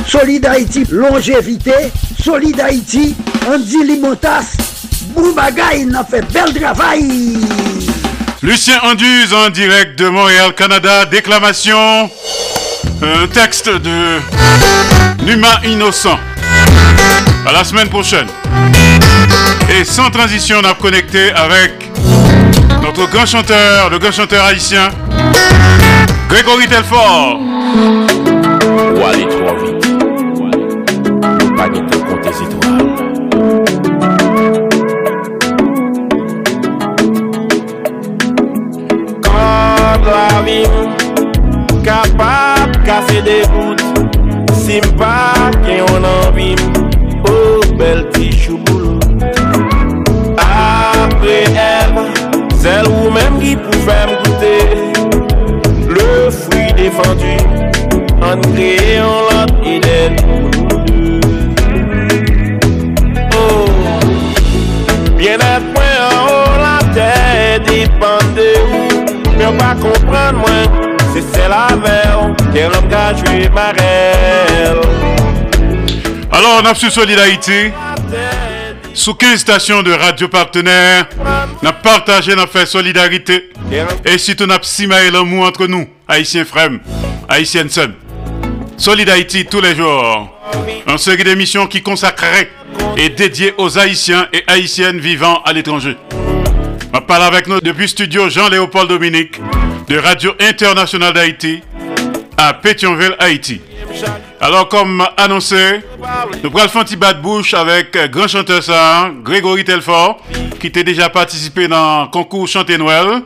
[0.05, 1.91] Solid Haïti, longévité,
[2.23, 3.15] Solid Haïti,
[3.47, 4.55] Andy Limotas,
[5.15, 7.39] Boubagaï, n'a fait bel travail.
[8.43, 12.11] Lucien Anduze en direct de Montréal, Canada, déclamation.
[13.01, 14.19] Un texte de
[15.25, 16.19] Numa Innocent.
[17.45, 18.27] À la semaine prochaine.
[19.69, 21.89] Et sans transition, on a connecté avec
[22.81, 24.89] notre grand chanteur, le grand chanteur haïtien,
[26.29, 27.39] Grégory Telfort.
[27.39, 29.85] Ou aller trop vite.
[31.41, 32.82] Ou pas.
[44.73, 46.61] si m pa gen yon anvim.
[47.29, 48.97] O oh, bel ti chouboulou.
[50.41, 51.91] Apre el,
[52.63, 54.55] zel ou menm ki pou fèm goute
[55.93, 56.09] Le
[56.39, 57.35] fwi defendu,
[58.25, 60.17] an kreye yon lot idel
[63.37, 63.69] Oh,
[65.19, 67.11] bien et mwen an o la te
[67.69, 68.49] depande
[69.37, 70.65] Mwen pa kompran mwen,
[71.13, 71.82] se se la mè
[76.31, 77.71] Alors, on a sur Solid Haïti,
[78.93, 81.07] sous 15 stations de radio partenaires,
[81.63, 83.49] on a partagé, a fait solidarité?
[84.05, 84.59] Et si on a
[85.01, 86.69] et l'amour entre nous, Haïtiens frères,
[87.27, 87.89] Haïtiennes sœurs.
[88.77, 90.29] Solid Haïti tous les jours.
[90.85, 92.51] Un série d'émissions qui consacrerait
[92.97, 95.97] et dédié aux Haïtiens et Haïtiennes vivant à l'étranger.
[96.93, 99.41] On parle avec nous depuis studio Jean-Léopold Dominique
[99.87, 101.63] de Radio Internationale d'Haïti
[102.37, 103.61] à Pétionville, Haïti.
[104.39, 105.81] Alors, comme annoncé,
[106.43, 110.19] nous prenons bas de bouche avec grand chanteur ça, Grégory Telfort,
[110.59, 113.21] qui était déjà participé dans le concours Chanter Noël.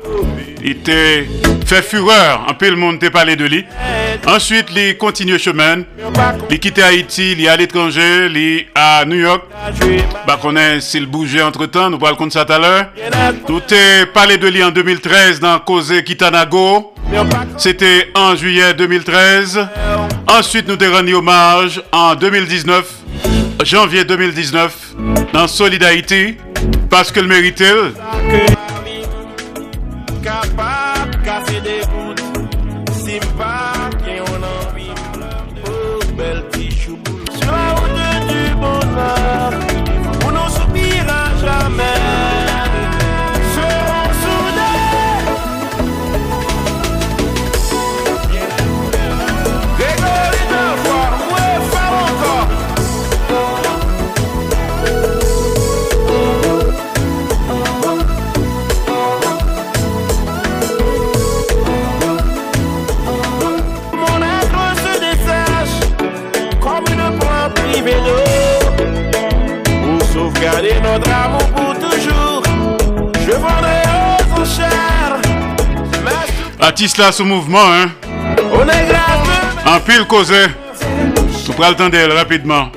[0.64, 1.28] Il était
[1.66, 3.66] fait fureur, un peu le monde t'a parlé de lui.
[4.26, 5.84] Ensuite, il continue chemin.
[6.50, 9.44] Il quitte Haïti, il est à l'étranger, il est à New York.
[10.26, 12.86] Bah, qu'on est s'il bougeait entre temps, nous parlons de ça tout à l'heure.
[13.48, 16.94] Nous t'ai parlé de lui en 2013 dans Cause Kitanago.
[17.58, 19.68] C'était en juillet 2013.
[20.28, 22.86] Ensuite, nous avons rendu hommage en 2019,
[23.64, 24.96] janvier 2019,
[25.34, 26.38] dans Solidarité,
[26.90, 27.74] parce que le méritait.
[76.60, 77.90] Atisla ce mouvement, hein.
[78.52, 79.30] On est grave.
[79.66, 80.48] En pile causé.
[81.60, 82.70] Le temps d'elle rapidement.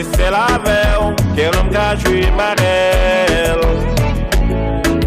[0.00, 3.60] Si c'est la veille, quel homme a joué ma rêve.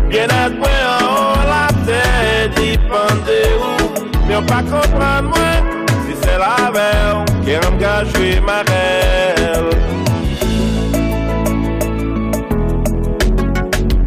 [0.08, 4.06] Bien être moi en haut, la tête dépend de où.
[4.28, 5.54] Mais on pas comprendre, moi.
[6.06, 9.72] Si c'est la veille, quel homme a joué ma rêve.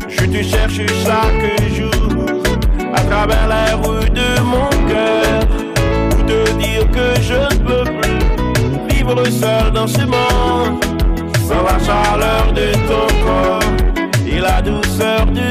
[0.09, 2.43] Je te cherche chaque jour
[2.95, 5.49] à travers les rues de mon cœur
[6.11, 7.66] pour te dire que je
[9.07, 10.85] vivre seul dans ce monde
[11.47, 13.61] sans la chaleur de ton corps
[14.27, 15.46] et la douceur de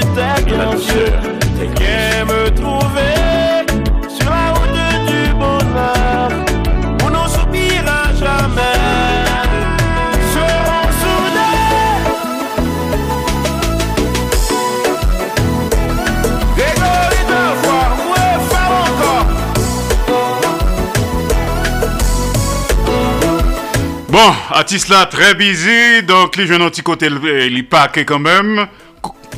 [24.55, 28.67] Bon, Atisla très busy, donc les jeunes ont petit côté, il paquet quand même.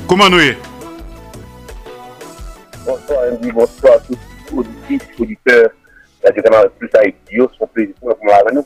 [0.07, 0.57] Comment nous est
[2.85, 5.69] Bonsoir Andy, bonsoir à tous les auditrices, auditeurs.
[6.23, 8.65] Radio Canal Plus Haïti, un plaisir pour nous avec nous.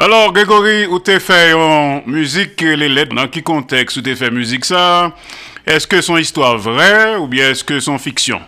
[0.00, 4.30] Alors, Grégory, où t'es fait en musique, les lettres, dans quel contexte où t'es fait
[4.30, 5.12] musique ça?
[5.66, 8.40] Est-ce que son histoire vraie ou bien est-ce que son fiction?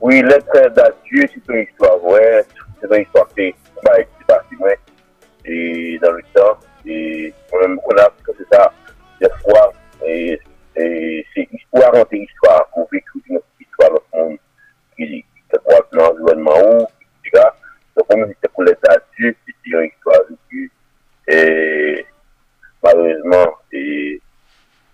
[0.00, 2.44] Oui, lettre d'adieu, c'est une histoire vraie.
[2.80, 3.54] C'est une histoire qui est
[4.26, 4.78] pas qui est partie, ouais.
[5.44, 8.72] Et dans le temps, et on parce que c'est ça,
[9.20, 9.72] des fois,
[10.06, 10.38] et,
[10.76, 14.38] et c'est histoire entre histoire, qu'on vécu une histoire dans le monde,
[14.96, 16.86] qui, se croise dans l'environnement où,
[17.24, 17.48] etc.
[17.96, 20.70] Donc, on dit pour lettre d'adieu, c'est une histoire vécue.
[21.28, 22.06] Et
[22.82, 24.20] malheureusement, et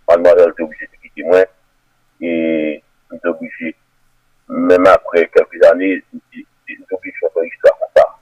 [0.09, 1.45] mademoiselle était obligée de quitter moi.
[2.21, 3.77] Et nous obligés,
[4.49, 6.21] même après quelques années, nous
[6.91, 8.18] obligés de faire une histoire comme ça.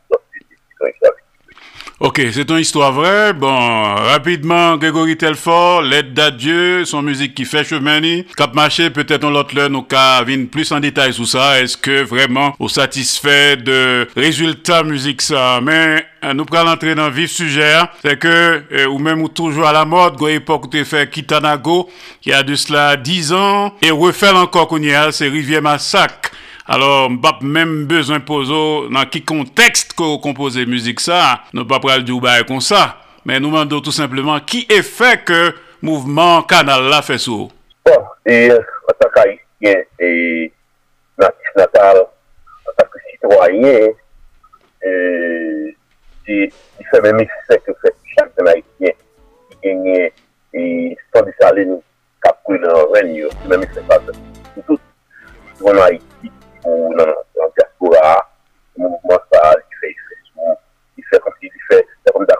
[1.98, 3.32] Donc, c'est une histoire Ok, vraie.
[3.32, 8.26] Bon, rapidement, Grégory Telfort, l'aide d'adieu, son musique qui fait chemini.
[8.36, 11.58] Cap marché, peut-être on l'autre là, nous cas venir plus en détail sur ça.
[11.60, 15.60] Est-ce que vraiment on satisfait de résultats musique ça?
[15.62, 17.88] Mais euh, nous prenons l'entrée dans le vif sujet, hein.
[18.04, 21.88] c'est que, euh, ou même ou toujours à la mode, go époque où fait Kitanago,
[22.20, 26.30] qui a de cela 10 ans, et refait encore qu'on y a, c'est Rivière Massacre.
[26.68, 32.02] Alors, mbap menm bezon pozo nan ki kontekst ko kompoze müzik sa, nou pap pral
[32.02, 35.30] di ou baye kon sa, men nou mando tout simplement ki efek
[35.86, 37.46] mouvman kanal la fè sou?
[37.86, 38.50] Bon, e,
[38.90, 40.10] atak a isyen, e,
[41.22, 42.02] natif natal,
[42.72, 43.94] atak sitwanyen,
[44.82, 44.90] e,
[46.26, 46.50] di
[46.90, 48.98] fè mè mè fè fè fè chak de mè isyen,
[49.52, 50.08] ki genye,
[50.50, 50.64] e,
[51.14, 51.78] son disa lè nou,
[52.26, 54.18] kap kouy nan ren yo, mè mè fè fè fè,
[54.66, 54.82] tout,
[55.62, 56.35] yon a isyen,
[56.66, 58.28] dans la diaspora,
[58.76, 60.42] le mouvement ça, il fait effet sur
[60.96, 62.36] il fait comme s'il fait, c'est comme ça,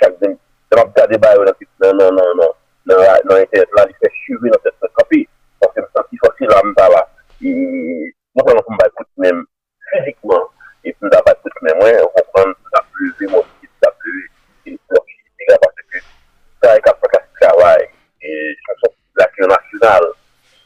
[0.00, 2.50] chaque dans le cas des bails, non, non, non, non,
[2.86, 5.28] dans dans Internet, là, il fait suivre dans cette copie,
[5.60, 7.08] parce que c'est si facile là, m'pas là,
[7.40, 9.44] il, nous prenons comme bail même
[9.92, 10.48] physiquement,
[10.84, 13.44] et puis nous avons tout même, ouais, on comprend, ça plus, vraiment,
[13.82, 14.30] ça plus,
[14.66, 15.98] et c'est parce que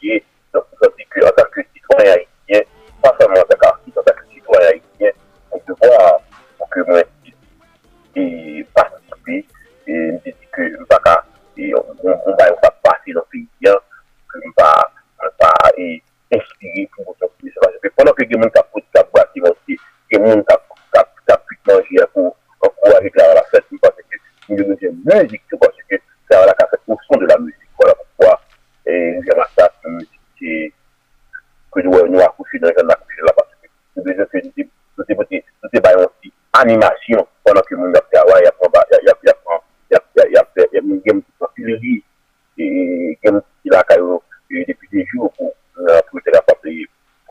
[0.05, 2.32] est, donc, ça dit qu'en tant que citoyen haïtien,
[3.03, 5.11] pas seulement en tant qu'artiste, en tant citoyen haïtien,
[5.51, 6.21] on devoir
[6.59, 7.03] pour que moi
[8.15, 9.47] et participer.
[9.87, 10.99] Et je dis que je ne pas
[12.83, 13.69] passer dans le pays, que
[14.35, 14.93] je ne vais pas
[16.33, 19.41] inspirer pour construire Parce que pendant que les gens qui ont bâti,
[20.11, 20.21] les
[21.67, 24.17] manger pour encourager la fête, je pense que
[24.49, 24.77] nous devons
[25.23, 25.97] musique, parce que
[26.31, 27.59] c'est la fête au de la musique.
[27.79, 28.41] Voilà pourquoi,
[28.87, 29.19] et
[29.85, 30.75] musique
[31.73, 35.05] que nous avons accouché dans la couche là parce que nous que nous
[35.79, 36.07] nous
[36.53, 38.51] animation pendant que nous travaillons,
[38.91, 41.23] il y a il y a il y a une game
[41.57, 42.05] qui
[42.59, 43.71] et game qui
[44.69, 46.87] depuis des jours pour pour être capable de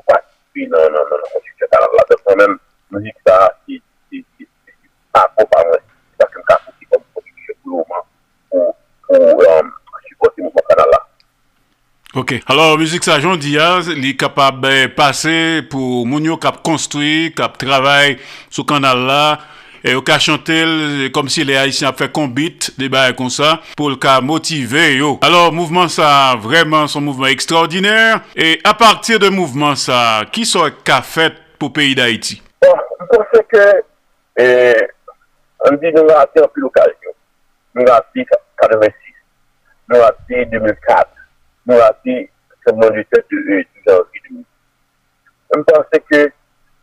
[0.08, 1.00] participer dans la
[1.32, 2.58] construction là donc même
[2.92, 3.56] nous dit ça
[6.90, 7.04] comme
[9.08, 9.62] pour euh,
[10.08, 11.01] supporter mon canal là
[12.14, 16.52] Ok, alors musique ça, Jean Diaz, il est capable de passer pour Mounio qui a
[16.52, 18.20] construit, qui a travaillé
[18.50, 19.40] sur canal là,
[19.82, 23.30] et qui a chanté euh, comme si les Haïtiens a fait combit, des bails comme
[23.30, 25.20] ça, pour le cas motiver yo.
[25.22, 30.70] Alors, mouvement ça, vraiment, son mouvement extraordinaire, et à partir de mouvement ça, qui sont
[30.84, 32.44] qu'a fait pour le pays d'Haïti?
[32.62, 32.74] Bon,
[33.10, 33.84] pense que,
[34.38, 34.76] eh,
[35.64, 36.92] on dit nous avons plus l'occasion,
[37.74, 38.94] nous avons 86,
[39.90, 41.08] nous avons 2004,
[41.66, 41.76] nous
[42.66, 44.46] seulement du 7 de janvier 2000.
[45.54, 46.32] Je pense que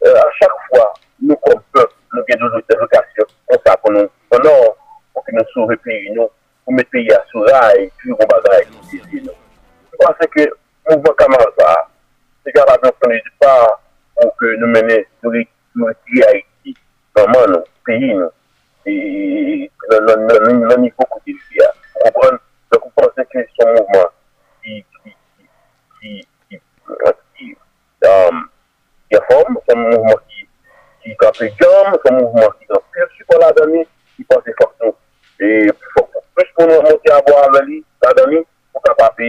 [0.05, 4.09] euh, à chaque fois, nous comme peuple, nous avons des vocations comme ça pour nous,
[4.31, 4.51] pour nous,
[5.13, 5.77] pour nous sauver
[6.15, 6.29] nous,
[6.65, 7.25] pour mettre le pays à
[7.97, 8.41] puis on va.
[8.63, 11.15] Je pense que le mouvement
[12.45, 13.81] c'est prendre du part
[14.21, 15.05] pour que nous menions,
[15.75, 16.75] nous retirer Haïti,
[17.15, 18.31] vraiment, nous, pays, nous,
[18.87, 21.37] et le niveau pays.
[22.05, 22.39] Vous comprenez?
[22.73, 24.09] Donc, vous pensez que mouvement
[26.91, 27.57] euh, qui
[29.11, 30.47] est forme, un mouvement qui,
[31.03, 33.85] qui a fait gamme, c'est un mouvement qui a plus support la dame,
[34.17, 34.95] qui pense fort nous.
[35.41, 35.69] Et
[36.35, 38.43] plus pour nous monter à boire avec lui, la dame,
[38.73, 39.23] pour capable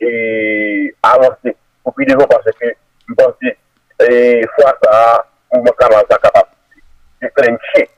[0.00, 1.56] et, avancer.
[1.82, 2.66] Pour plus devant parce que,
[3.08, 6.50] je pense que, fois ça, le mouvement Kamal ça capable
[7.22, 7.90] de clencher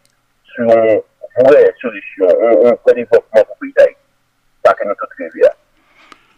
[0.44, 3.96] sur une vraie solution, un, vrai développement pour le pays d'Haïti.
[4.64, 5.57] Ça que nous tous rêvons.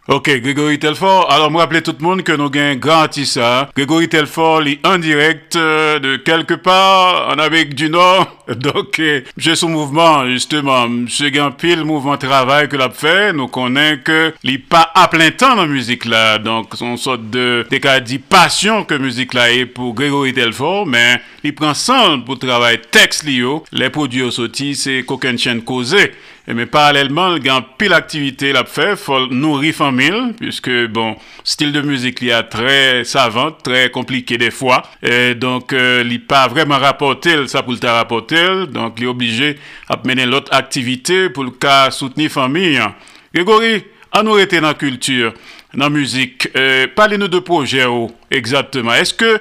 [0.07, 3.69] Ok, Grégory Telfort, alors me rappelez tout le monde que nous gagnons gratis ça.
[3.75, 8.25] Grégory Telfort est en direct euh, de quelque part en Amérique du Nord.
[8.47, 13.31] Donc, euh, j'ai son mouvement, justement, monsieur gagne pile mouvement travail que l'a fait.
[13.31, 16.39] Nous connaissons que il pas à plein temps dans la musique là.
[16.39, 17.63] Donc, son sorte de,
[17.99, 22.81] dit passion que musique là est pour Grégory Telfort, mais il prend sang pour travailler
[22.81, 23.23] texte
[23.71, 26.11] Les produits au sorti, c'est qu'aucune chaîne causée.
[26.49, 31.13] Eme paralelman, gen pil aktivite l ap fe, fol nouri famil, pwiske bon,
[31.45, 36.17] stil de muzik li a tre savant, tre komplike de fwa, e donk euh, li
[36.17, 39.53] pa vreman rapotel, sa pou l ta rapotel, donk li oblije
[39.93, 42.89] ap menen lot aktivite pou l ka souteni famil.
[43.37, 43.77] Gregori,
[44.09, 45.37] an nou rete nan kultur,
[45.77, 49.37] nan muzik, euh, pale nou de proje ou, exactement, eske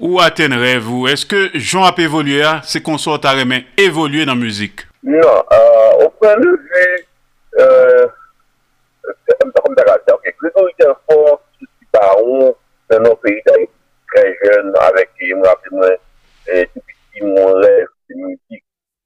[0.00, 4.40] ou aten rev ou, eske joun ap evolue a, se konsort a remen evolue nan
[4.40, 4.87] muzik?
[5.04, 7.06] Non, euh, au point de vue,
[7.58, 8.08] euh,
[9.40, 9.76] comme ça, comme
[10.14, 10.34] ok.
[11.58, 12.56] Souci baron,
[12.90, 13.40] dans nos pays
[14.12, 18.64] très jeune, avec, et moi, petit, mon rêve, c'est musique,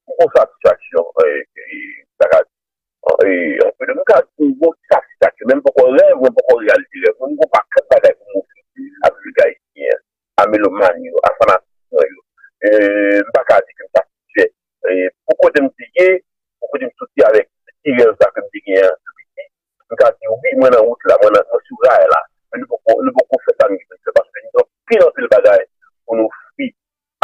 [0.08, 2.06] une satisfaction, et, et,
[3.26, 6.56] et, on peut le cas, une grosse satisfaction, même pour qu'on rêve, même pour qu'on
[6.56, 6.86] réalise,
[7.52, 7.60] pas
[7.90, 9.96] bagaille pour mon fils, avec le haïtien,
[10.36, 12.16] à mélomane, à fanatisme,
[12.62, 14.02] et, pas dire ça,
[14.36, 14.52] c'est,
[15.32, 16.18] Ou kote mte ye,
[16.60, 17.48] ou kote mte soti avèk
[17.80, 18.92] tirel sa ke mte genyen.
[19.88, 22.20] Mwen ka ti oubi, mwen an out la, mwen an sou raye la.
[22.52, 25.64] Mwen nou pou fè sa mwen se se paske nou finanse l bagay
[26.04, 26.28] pou nou
[26.58, 26.68] fi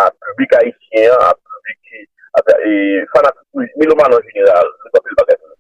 [0.01, 5.53] a publik haitien, a publik fanatik, miloman an general, nou pa fè l bagay pou
[5.53, 5.59] nou.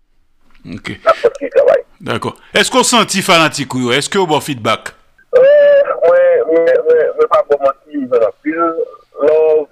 [0.78, 0.94] Ok.
[1.04, 1.84] La fòt ki travay.
[2.08, 2.40] D'akon.
[2.56, 3.92] Esko senti fanatik ou yo?
[3.96, 4.94] Eske ou bon feedback?
[6.48, 8.64] Mwen pa bon manti mwen an pil
[9.20, 9.68] love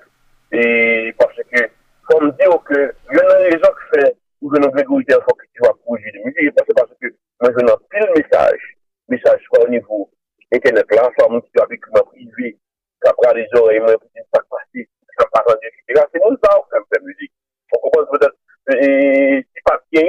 [0.53, 1.67] e parce ke
[2.11, 5.25] faut me dire que il y a une raison qui fait ou une priorité il
[5.25, 7.07] faut que tu vas produire de musique parce que parce que
[7.41, 8.77] moi je n'ai plus le message
[9.09, 10.11] message soit au niveau
[10.53, 10.87] internet.
[10.91, 12.59] Là femme qui avec ma privé
[13.03, 14.89] qui prend les oreilles moi qui ça passer
[15.19, 16.07] ça pas rendu etc.
[16.13, 17.33] c'est nous ça on fait musique.
[17.73, 18.37] On comprend peut-être
[18.83, 20.03] et si pas bien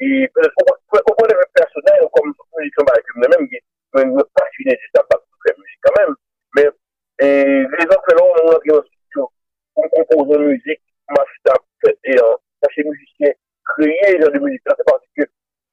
[0.00, 2.32] et peut-être qu'on comprend le personnel comme
[2.62, 3.48] ils sont avec moi-même
[3.94, 6.14] même passionné de ça parce que faire musique quand même.
[6.56, 6.70] Mais
[7.18, 9.30] et les autres là on rentre en studio
[9.76, 10.80] on compose une musique
[11.14, 11.52] mafita
[11.84, 13.34] fete an, kache moujisyen,
[13.70, 15.24] kreye jan de moujisyen, se pati ke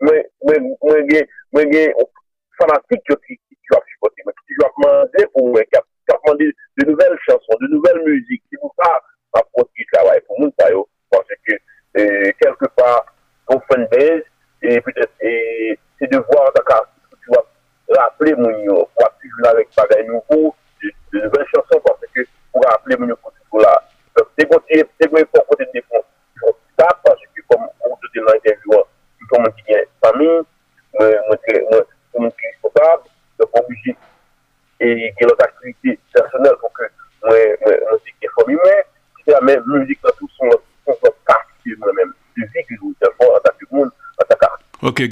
[0.03, 1.93] mwen gen
[2.57, 3.39] fanatik yo ki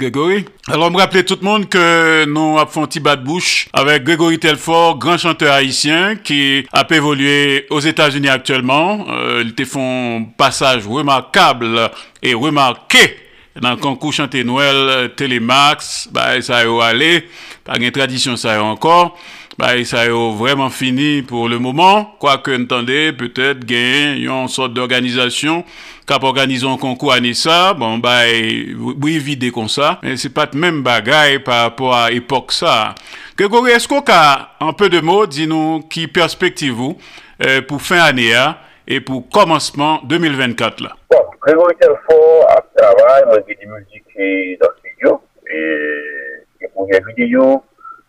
[0.02, 0.44] Grégory.
[0.68, 4.02] Alors, me rappeler tout le monde que nous avons fait un bas de bouche avec
[4.02, 9.06] Grégory Telfort, grand chanteur haïtien qui a évolué aux États-Unis actuellement.
[9.08, 13.16] Euh, il te fait un passage remarquable et remarqué
[13.60, 16.08] dans le concours chanté Noël Télémax.
[16.10, 17.28] Bah, ça a allé.
[17.64, 19.16] Pas une tradition, ça a encore.
[19.58, 22.16] Bah, ça a vraiment fini pour le moment.
[22.18, 25.64] Quoique, entendez, peut-être gagner une sorte d'organisation
[26.08, 30.80] kap organizon konkou ane sa, bon bay, bou evide kon sa, men se pat men
[30.84, 32.94] bagay par rapport a epok sa.
[33.38, 34.22] Gregory, esko ka
[34.62, 36.96] an pe de mod, di nou ki perspektivou
[37.38, 38.46] euh, pou fin ane a,
[38.86, 40.96] e pou komanseman 2024 la?
[41.12, 42.18] Bon, Gregory Telfo
[42.50, 44.18] ap travay, mwen geni mouzik
[44.60, 45.16] dan studio,
[45.46, 47.48] e pou gen video,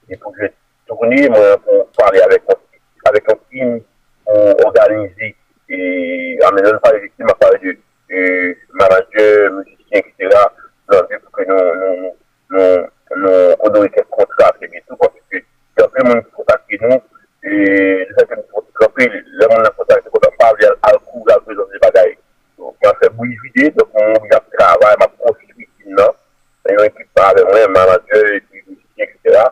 [0.09, 0.53] e pou gen
[0.89, 2.51] tourni, mwen pou pale avek
[3.33, 3.79] an tim
[4.25, 5.33] pou organizi
[5.73, 7.77] et en même temps, j'ai m'a parlé de,
[8.09, 10.37] de manager, musicien, etc.
[10.87, 12.11] Pour que nous,
[12.49, 16.21] nous, nous, nous, nous contrats et tout, parce que il y a plein de
[16.69, 17.01] qui nous,
[17.43, 20.91] et le fait que nous contactons, le monde qui contacte, quand on parle, il a
[20.91, 22.17] le coup, il y a le des bagailles.
[22.59, 26.13] Donc, on fait bouille vidé, donc on y a travail, ma construit y a
[26.69, 29.43] une équipe avec moi, manager, et musicien, etc.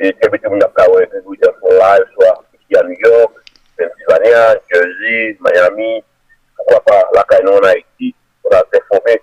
[0.00, 2.44] Et très vite, on a travaillé nous, on live, soit
[2.76, 3.32] à New York,
[3.80, 6.04] Pennsylvania, Jersey, Miami,
[6.56, 9.22] pourquoi pas la Caïnon en Haïti, on a performé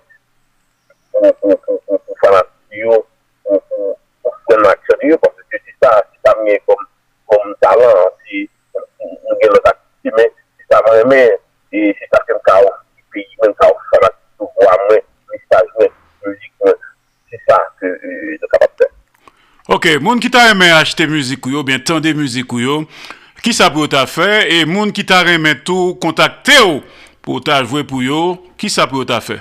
[1.12, 2.16] pour, pour, pour, pour, pour
[2.66, 3.06] studio,
[3.44, 6.34] pour, pour, parce que si ça, si ça
[6.66, 6.86] comme,
[7.28, 9.72] comme talent, si nous avons
[10.04, 11.14] mais si ça vraiment,
[11.72, 12.70] et si ça fait un chaos,
[13.12, 14.08] pays, même chaos, ça va
[14.38, 14.98] tout voir moins,
[15.32, 15.88] message, moins,
[16.26, 16.72] musique, moins,
[17.30, 18.92] c'est ça que euh, je suis capable de faire.
[19.68, 22.86] Ok, moun qui t'a aimé acheter musique ou bien tendre musique ou
[23.44, 26.78] ki sa pou yo ta fe, e moun ki ta remen tou kontakte yo
[27.24, 29.38] pou ta jwe pou yo, ki sa pou yo ta fe?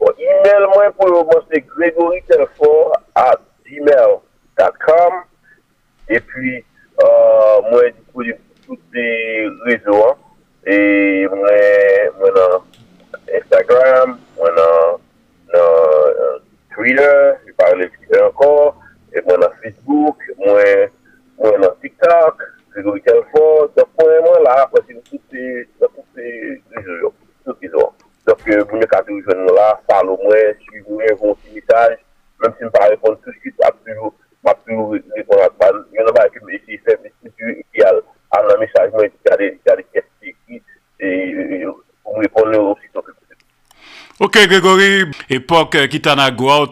[0.00, 5.22] Bon, email mwen pou yo mwen se gregoritelfor at gmail.com
[6.10, 9.08] e pi euh, mwen disponib tout de
[9.68, 10.20] rezo an,
[10.66, 10.78] e
[11.32, 12.60] mwen an
[13.40, 15.02] Instagram, mwen an
[15.56, 16.38] euh,
[16.74, 17.36] Twitter,
[19.26, 20.90] mwen an Facebook, mwen
[21.80, 22.42] TikTok.
[22.76, 23.22] Donc, euh,
[31.14, 31.98] vos petits messages.
[32.42, 34.14] Même si je ne peux pas répondre tout de suite, je vais toujours,
[34.44, 35.72] je vais toujours répondre à ça.
[35.92, 37.00] Il y en a pas qui me dit, c'est
[37.74, 37.92] qui a
[38.32, 40.62] un message, moi, il y a des il y a des questions écrites,
[41.00, 41.72] et euh,
[42.04, 43.40] vous me répondez aussitôt que possible.
[44.20, 46.66] Ok, Grégory, époque euh, Kitanagoa,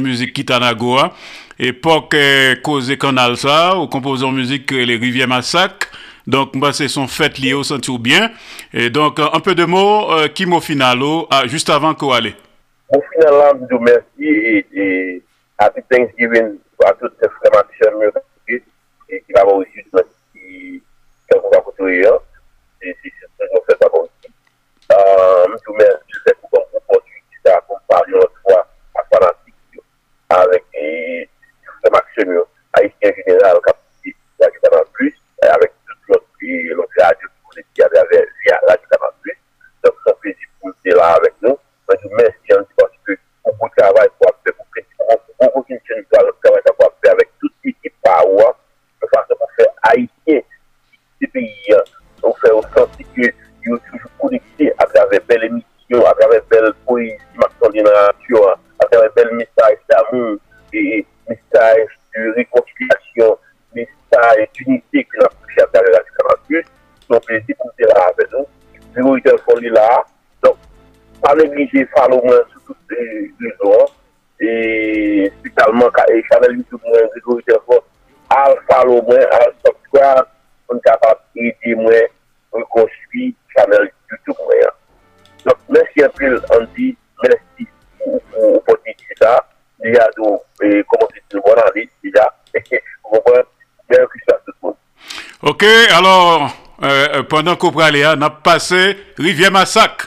[0.00, 1.12] musique Kitanagoa.
[1.58, 5.88] Époque euh, causé canal ça, ou composé musique euh, les rivières Massacre.
[6.26, 8.30] Donc, moi, c'est son fête lié au sentir bien.
[8.72, 10.46] Et donc, euh, un peu de mots, euh, qui
[11.30, 12.36] ah, juste avant qu'on allait.
[12.88, 15.22] Au final, là, je vous remercie et, et
[15.58, 18.62] happy Thanksgiving à toutes ces frères qui sont
[19.12, 20.82] et qui va aussi qui qui
[21.30, 22.06] va côtoyer.
[22.06, 22.18] hein.
[22.82, 24.08] Et c'est ce que je fais d'abord.
[24.92, 26.11] Euh, je vous remercie
[72.50, 73.86] sur tous les réseaux.
[74.40, 77.84] Et spécialement, et Chanel YouTube, moi, Grégory Telfort,
[78.30, 80.26] à follow-moi, à subscribe,
[80.68, 81.92] on est capable d'aider moi,
[82.52, 84.34] reconstruire Chanel YouTube,
[85.68, 87.68] merci un peu, Andy, merci
[87.98, 89.44] pour pour l'opportunité ça.
[89.82, 92.34] Déjà, donc, et comment c'est une bonne année, déjà?
[92.54, 93.42] Vous comprenez?
[93.90, 94.76] Merry Christmas tout le monde.
[95.42, 96.50] Ok, alors,
[96.82, 100.01] euh, pendant qu'on aller, on a passé Rivière Massacre.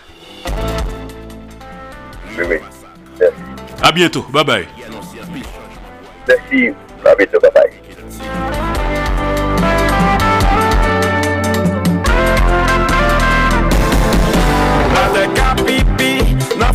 [3.96, 4.26] Bientôt.
[4.30, 4.68] Bye bye.
[6.28, 6.74] Merci.
[7.04, 7.40] À bientôt.
[7.40, 7.72] Bye bye.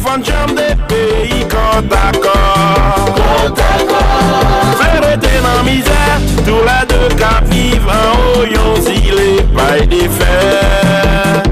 [0.00, 7.12] Fan jam de peyi kont akor Kont akor Fere te nan mizer, tou la de
[7.20, 11.49] ka viv an o yon zile pay de fer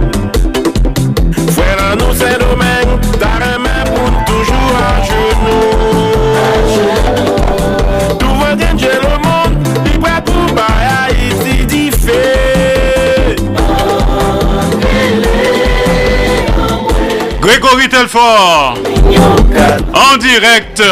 [19.92, 20.82] En direct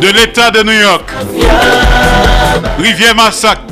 [0.00, 1.10] de l'État de New York.
[2.78, 3.62] Rivière Massacre.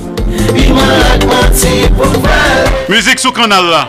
[2.88, 3.88] Musique sous canal là.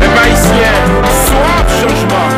[0.00, 0.84] Les Haïtiens,
[1.26, 2.28] soif changement.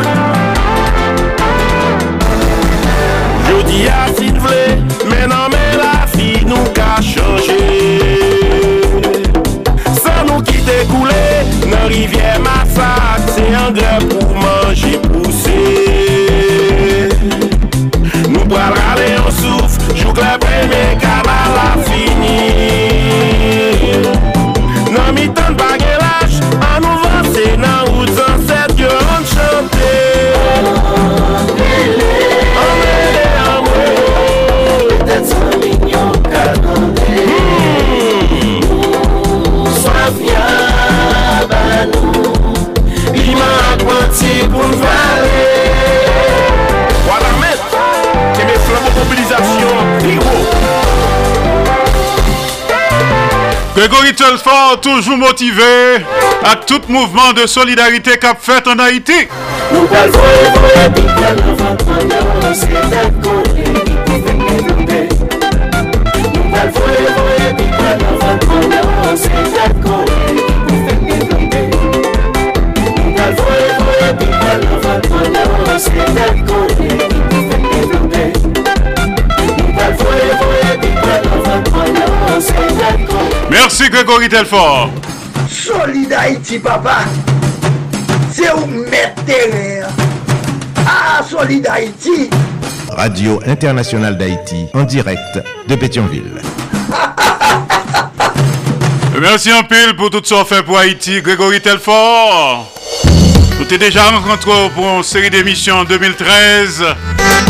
[3.47, 4.77] Je dis à s'il vle,
[5.09, 7.99] mais non mais la vie nous a changé.
[9.93, 13.51] Sans nous quitter couler, dans rivière massacre, c'est
[14.69, 15.38] un grès
[44.39, 45.45] akwanti pou n'vale.
[47.07, 47.59] Wala met,
[48.37, 48.55] keme
[50.01, 50.35] piro.
[54.81, 55.63] Toujours motivé
[56.43, 59.27] à tout mouvement de solidarité qu'a fait en Haïti.
[59.71, 60.21] Nou pal ki
[66.33, 66.98] Nou pal
[83.71, 84.89] Merci Grégory Telfort.
[85.47, 87.01] Solid Haïti, papa.
[88.31, 89.21] C'est où mettre.
[90.87, 92.31] Ah, Solid Haïti.
[92.89, 96.41] Radio Internationale d'Haïti, en direct de Pétionville.
[99.21, 102.73] Merci en pile pour tout ce qu'on fait pour Haïti, Grégory Telfort.
[103.59, 106.85] Nous t'es déjà rencontré pour une série d'émissions en 2013,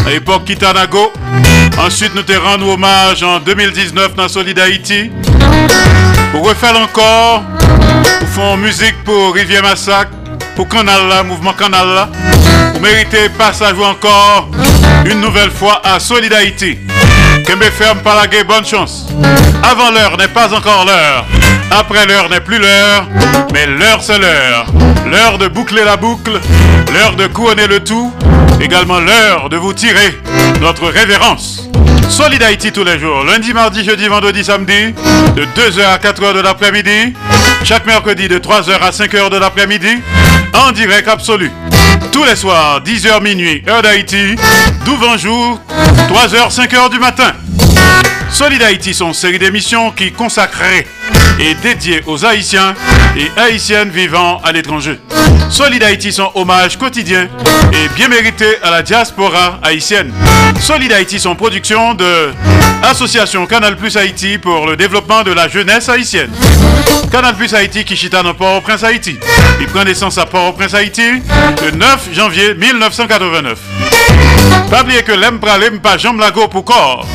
[0.06, 1.14] à l'époque Kitanago.
[1.86, 4.60] Ensuite, nous t'es rendu hommage en 2019 dans Solid.
[6.32, 7.44] Pour refaire encore,
[8.22, 10.12] nous faisons musique pour Rivière Massacre,
[10.56, 12.10] pour Canal Mouvement Canal là.
[12.74, 14.50] Vous méritez passage encore
[15.06, 16.78] une nouvelle fois à Solid Haïti.
[17.46, 19.08] Kembe ferme par bonne chance.
[19.64, 21.26] Avant l'heure n'est pas encore l'heure.
[21.72, 23.08] Après l'heure n'est plus l'heure.
[23.54, 24.66] Mais l'heure c'est l'heure.
[25.10, 26.40] L'heure de boucler la boucle.
[26.94, 28.14] L'heure de couronner le tout.
[28.62, 30.20] Également l'heure de vous tirer
[30.62, 31.69] notre révérence.
[32.10, 33.24] Solid Haïti tous les jours.
[33.24, 34.94] Lundi, mardi, jeudi, vendredi, samedi.
[35.36, 37.14] De 2h à 4h de l'après-midi.
[37.64, 40.02] Chaque mercredi de 3h à 5h de l'après-midi.
[40.54, 41.52] En direct absolu.
[42.12, 44.36] Tous les soirs, 10h minuit, heure d'Haïti.
[44.86, 45.62] 12 jour,
[46.10, 47.32] 3h, 5h du matin.
[48.32, 50.88] Solid Haïti sont une série d'émissions qui consacrées
[51.40, 52.74] et dédiées aux Haïtiens
[53.18, 55.00] et Haïtiennes vivant à l'étranger.
[55.50, 57.28] Solid Haïti sont hommage quotidien
[57.74, 60.14] et bien mérité à la diaspora haïtienne.
[60.60, 62.32] Solid Haïti sont production de
[62.84, 66.30] Association Canal Plus Haïti pour le développement de la jeunesse haïtienne.
[67.12, 69.18] Canal Plus Haïti qui chita dans Port-au-Prince Haïti.
[69.60, 71.22] Il prend naissance à Port-au-Prince Haïti
[71.64, 73.58] le 9 janvier 1989.
[74.70, 77.06] Pas oublier que l'aime pralé pas jambe lago pour corps.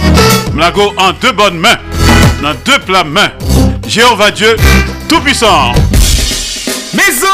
[0.55, 1.79] Mlago en deux bonnes mains,
[2.41, 3.33] dans deux plats mains.
[3.89, 4.57] Jéhovah Dieu
[5.09, 5.73] Tout-Puissant.
[6.95, 7.25] Mes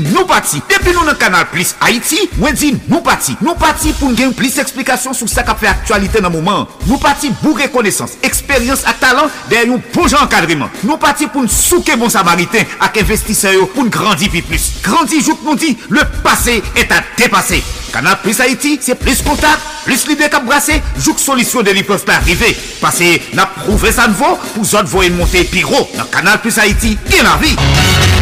[0.00, 0.62] di nou pati.
[0.70, 3.36] Depi nou nan kanal Plus Haiti, mwen di nou pati.
[3.44, 6.66] Nou pati pou gen plis eksplikasyon sou sa ka fe aktualite nan mouman.
[6.86, 10.72] Nou pati bou rekonesans, eksperyans ak talant der yon poujan ankadriman.
[10.86, 14.70] Nou pati pou nou souke bon samariten ak investiseyo pou nou grandi pi plus.
[14.84, 17.62] Grandi jouk nou di, le pase et a depase.
[17.92, 22.06] Kanal Plus Haiti, se plis kontak, plis lide kap brase, jouk solisyon de li peuf
[22.08, 22.54] pa arrive.
[22.80, 25.84] Pase na prouve san vo, pou zot vo en monte pi ro.
[25.98, 28.21] Nan Kanal Plus Haiti, gen la vi.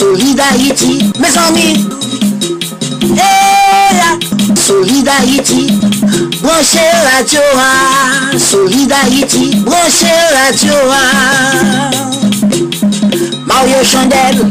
[0.00, 1.86] Hey, Solid Haïti, mes amis.
[3.02, 4.18] Hey, là.
[4.56, 5.78] Solid Haïti,
[6.42, 8.38] branchez la Joa.
[8.38, 11.04] Solid Haïti, branchez la Joa.
[13.46, 14.48] Mario Chandel,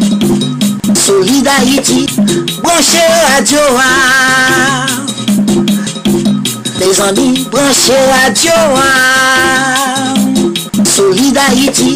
[0.93, 2.05] Solid Haïti,
[2.61, 3.91] branchez la Joa.
[6.79, 8.91] Les amis, branchez la Joa.
[10.85, 11.95] Solid Haïti,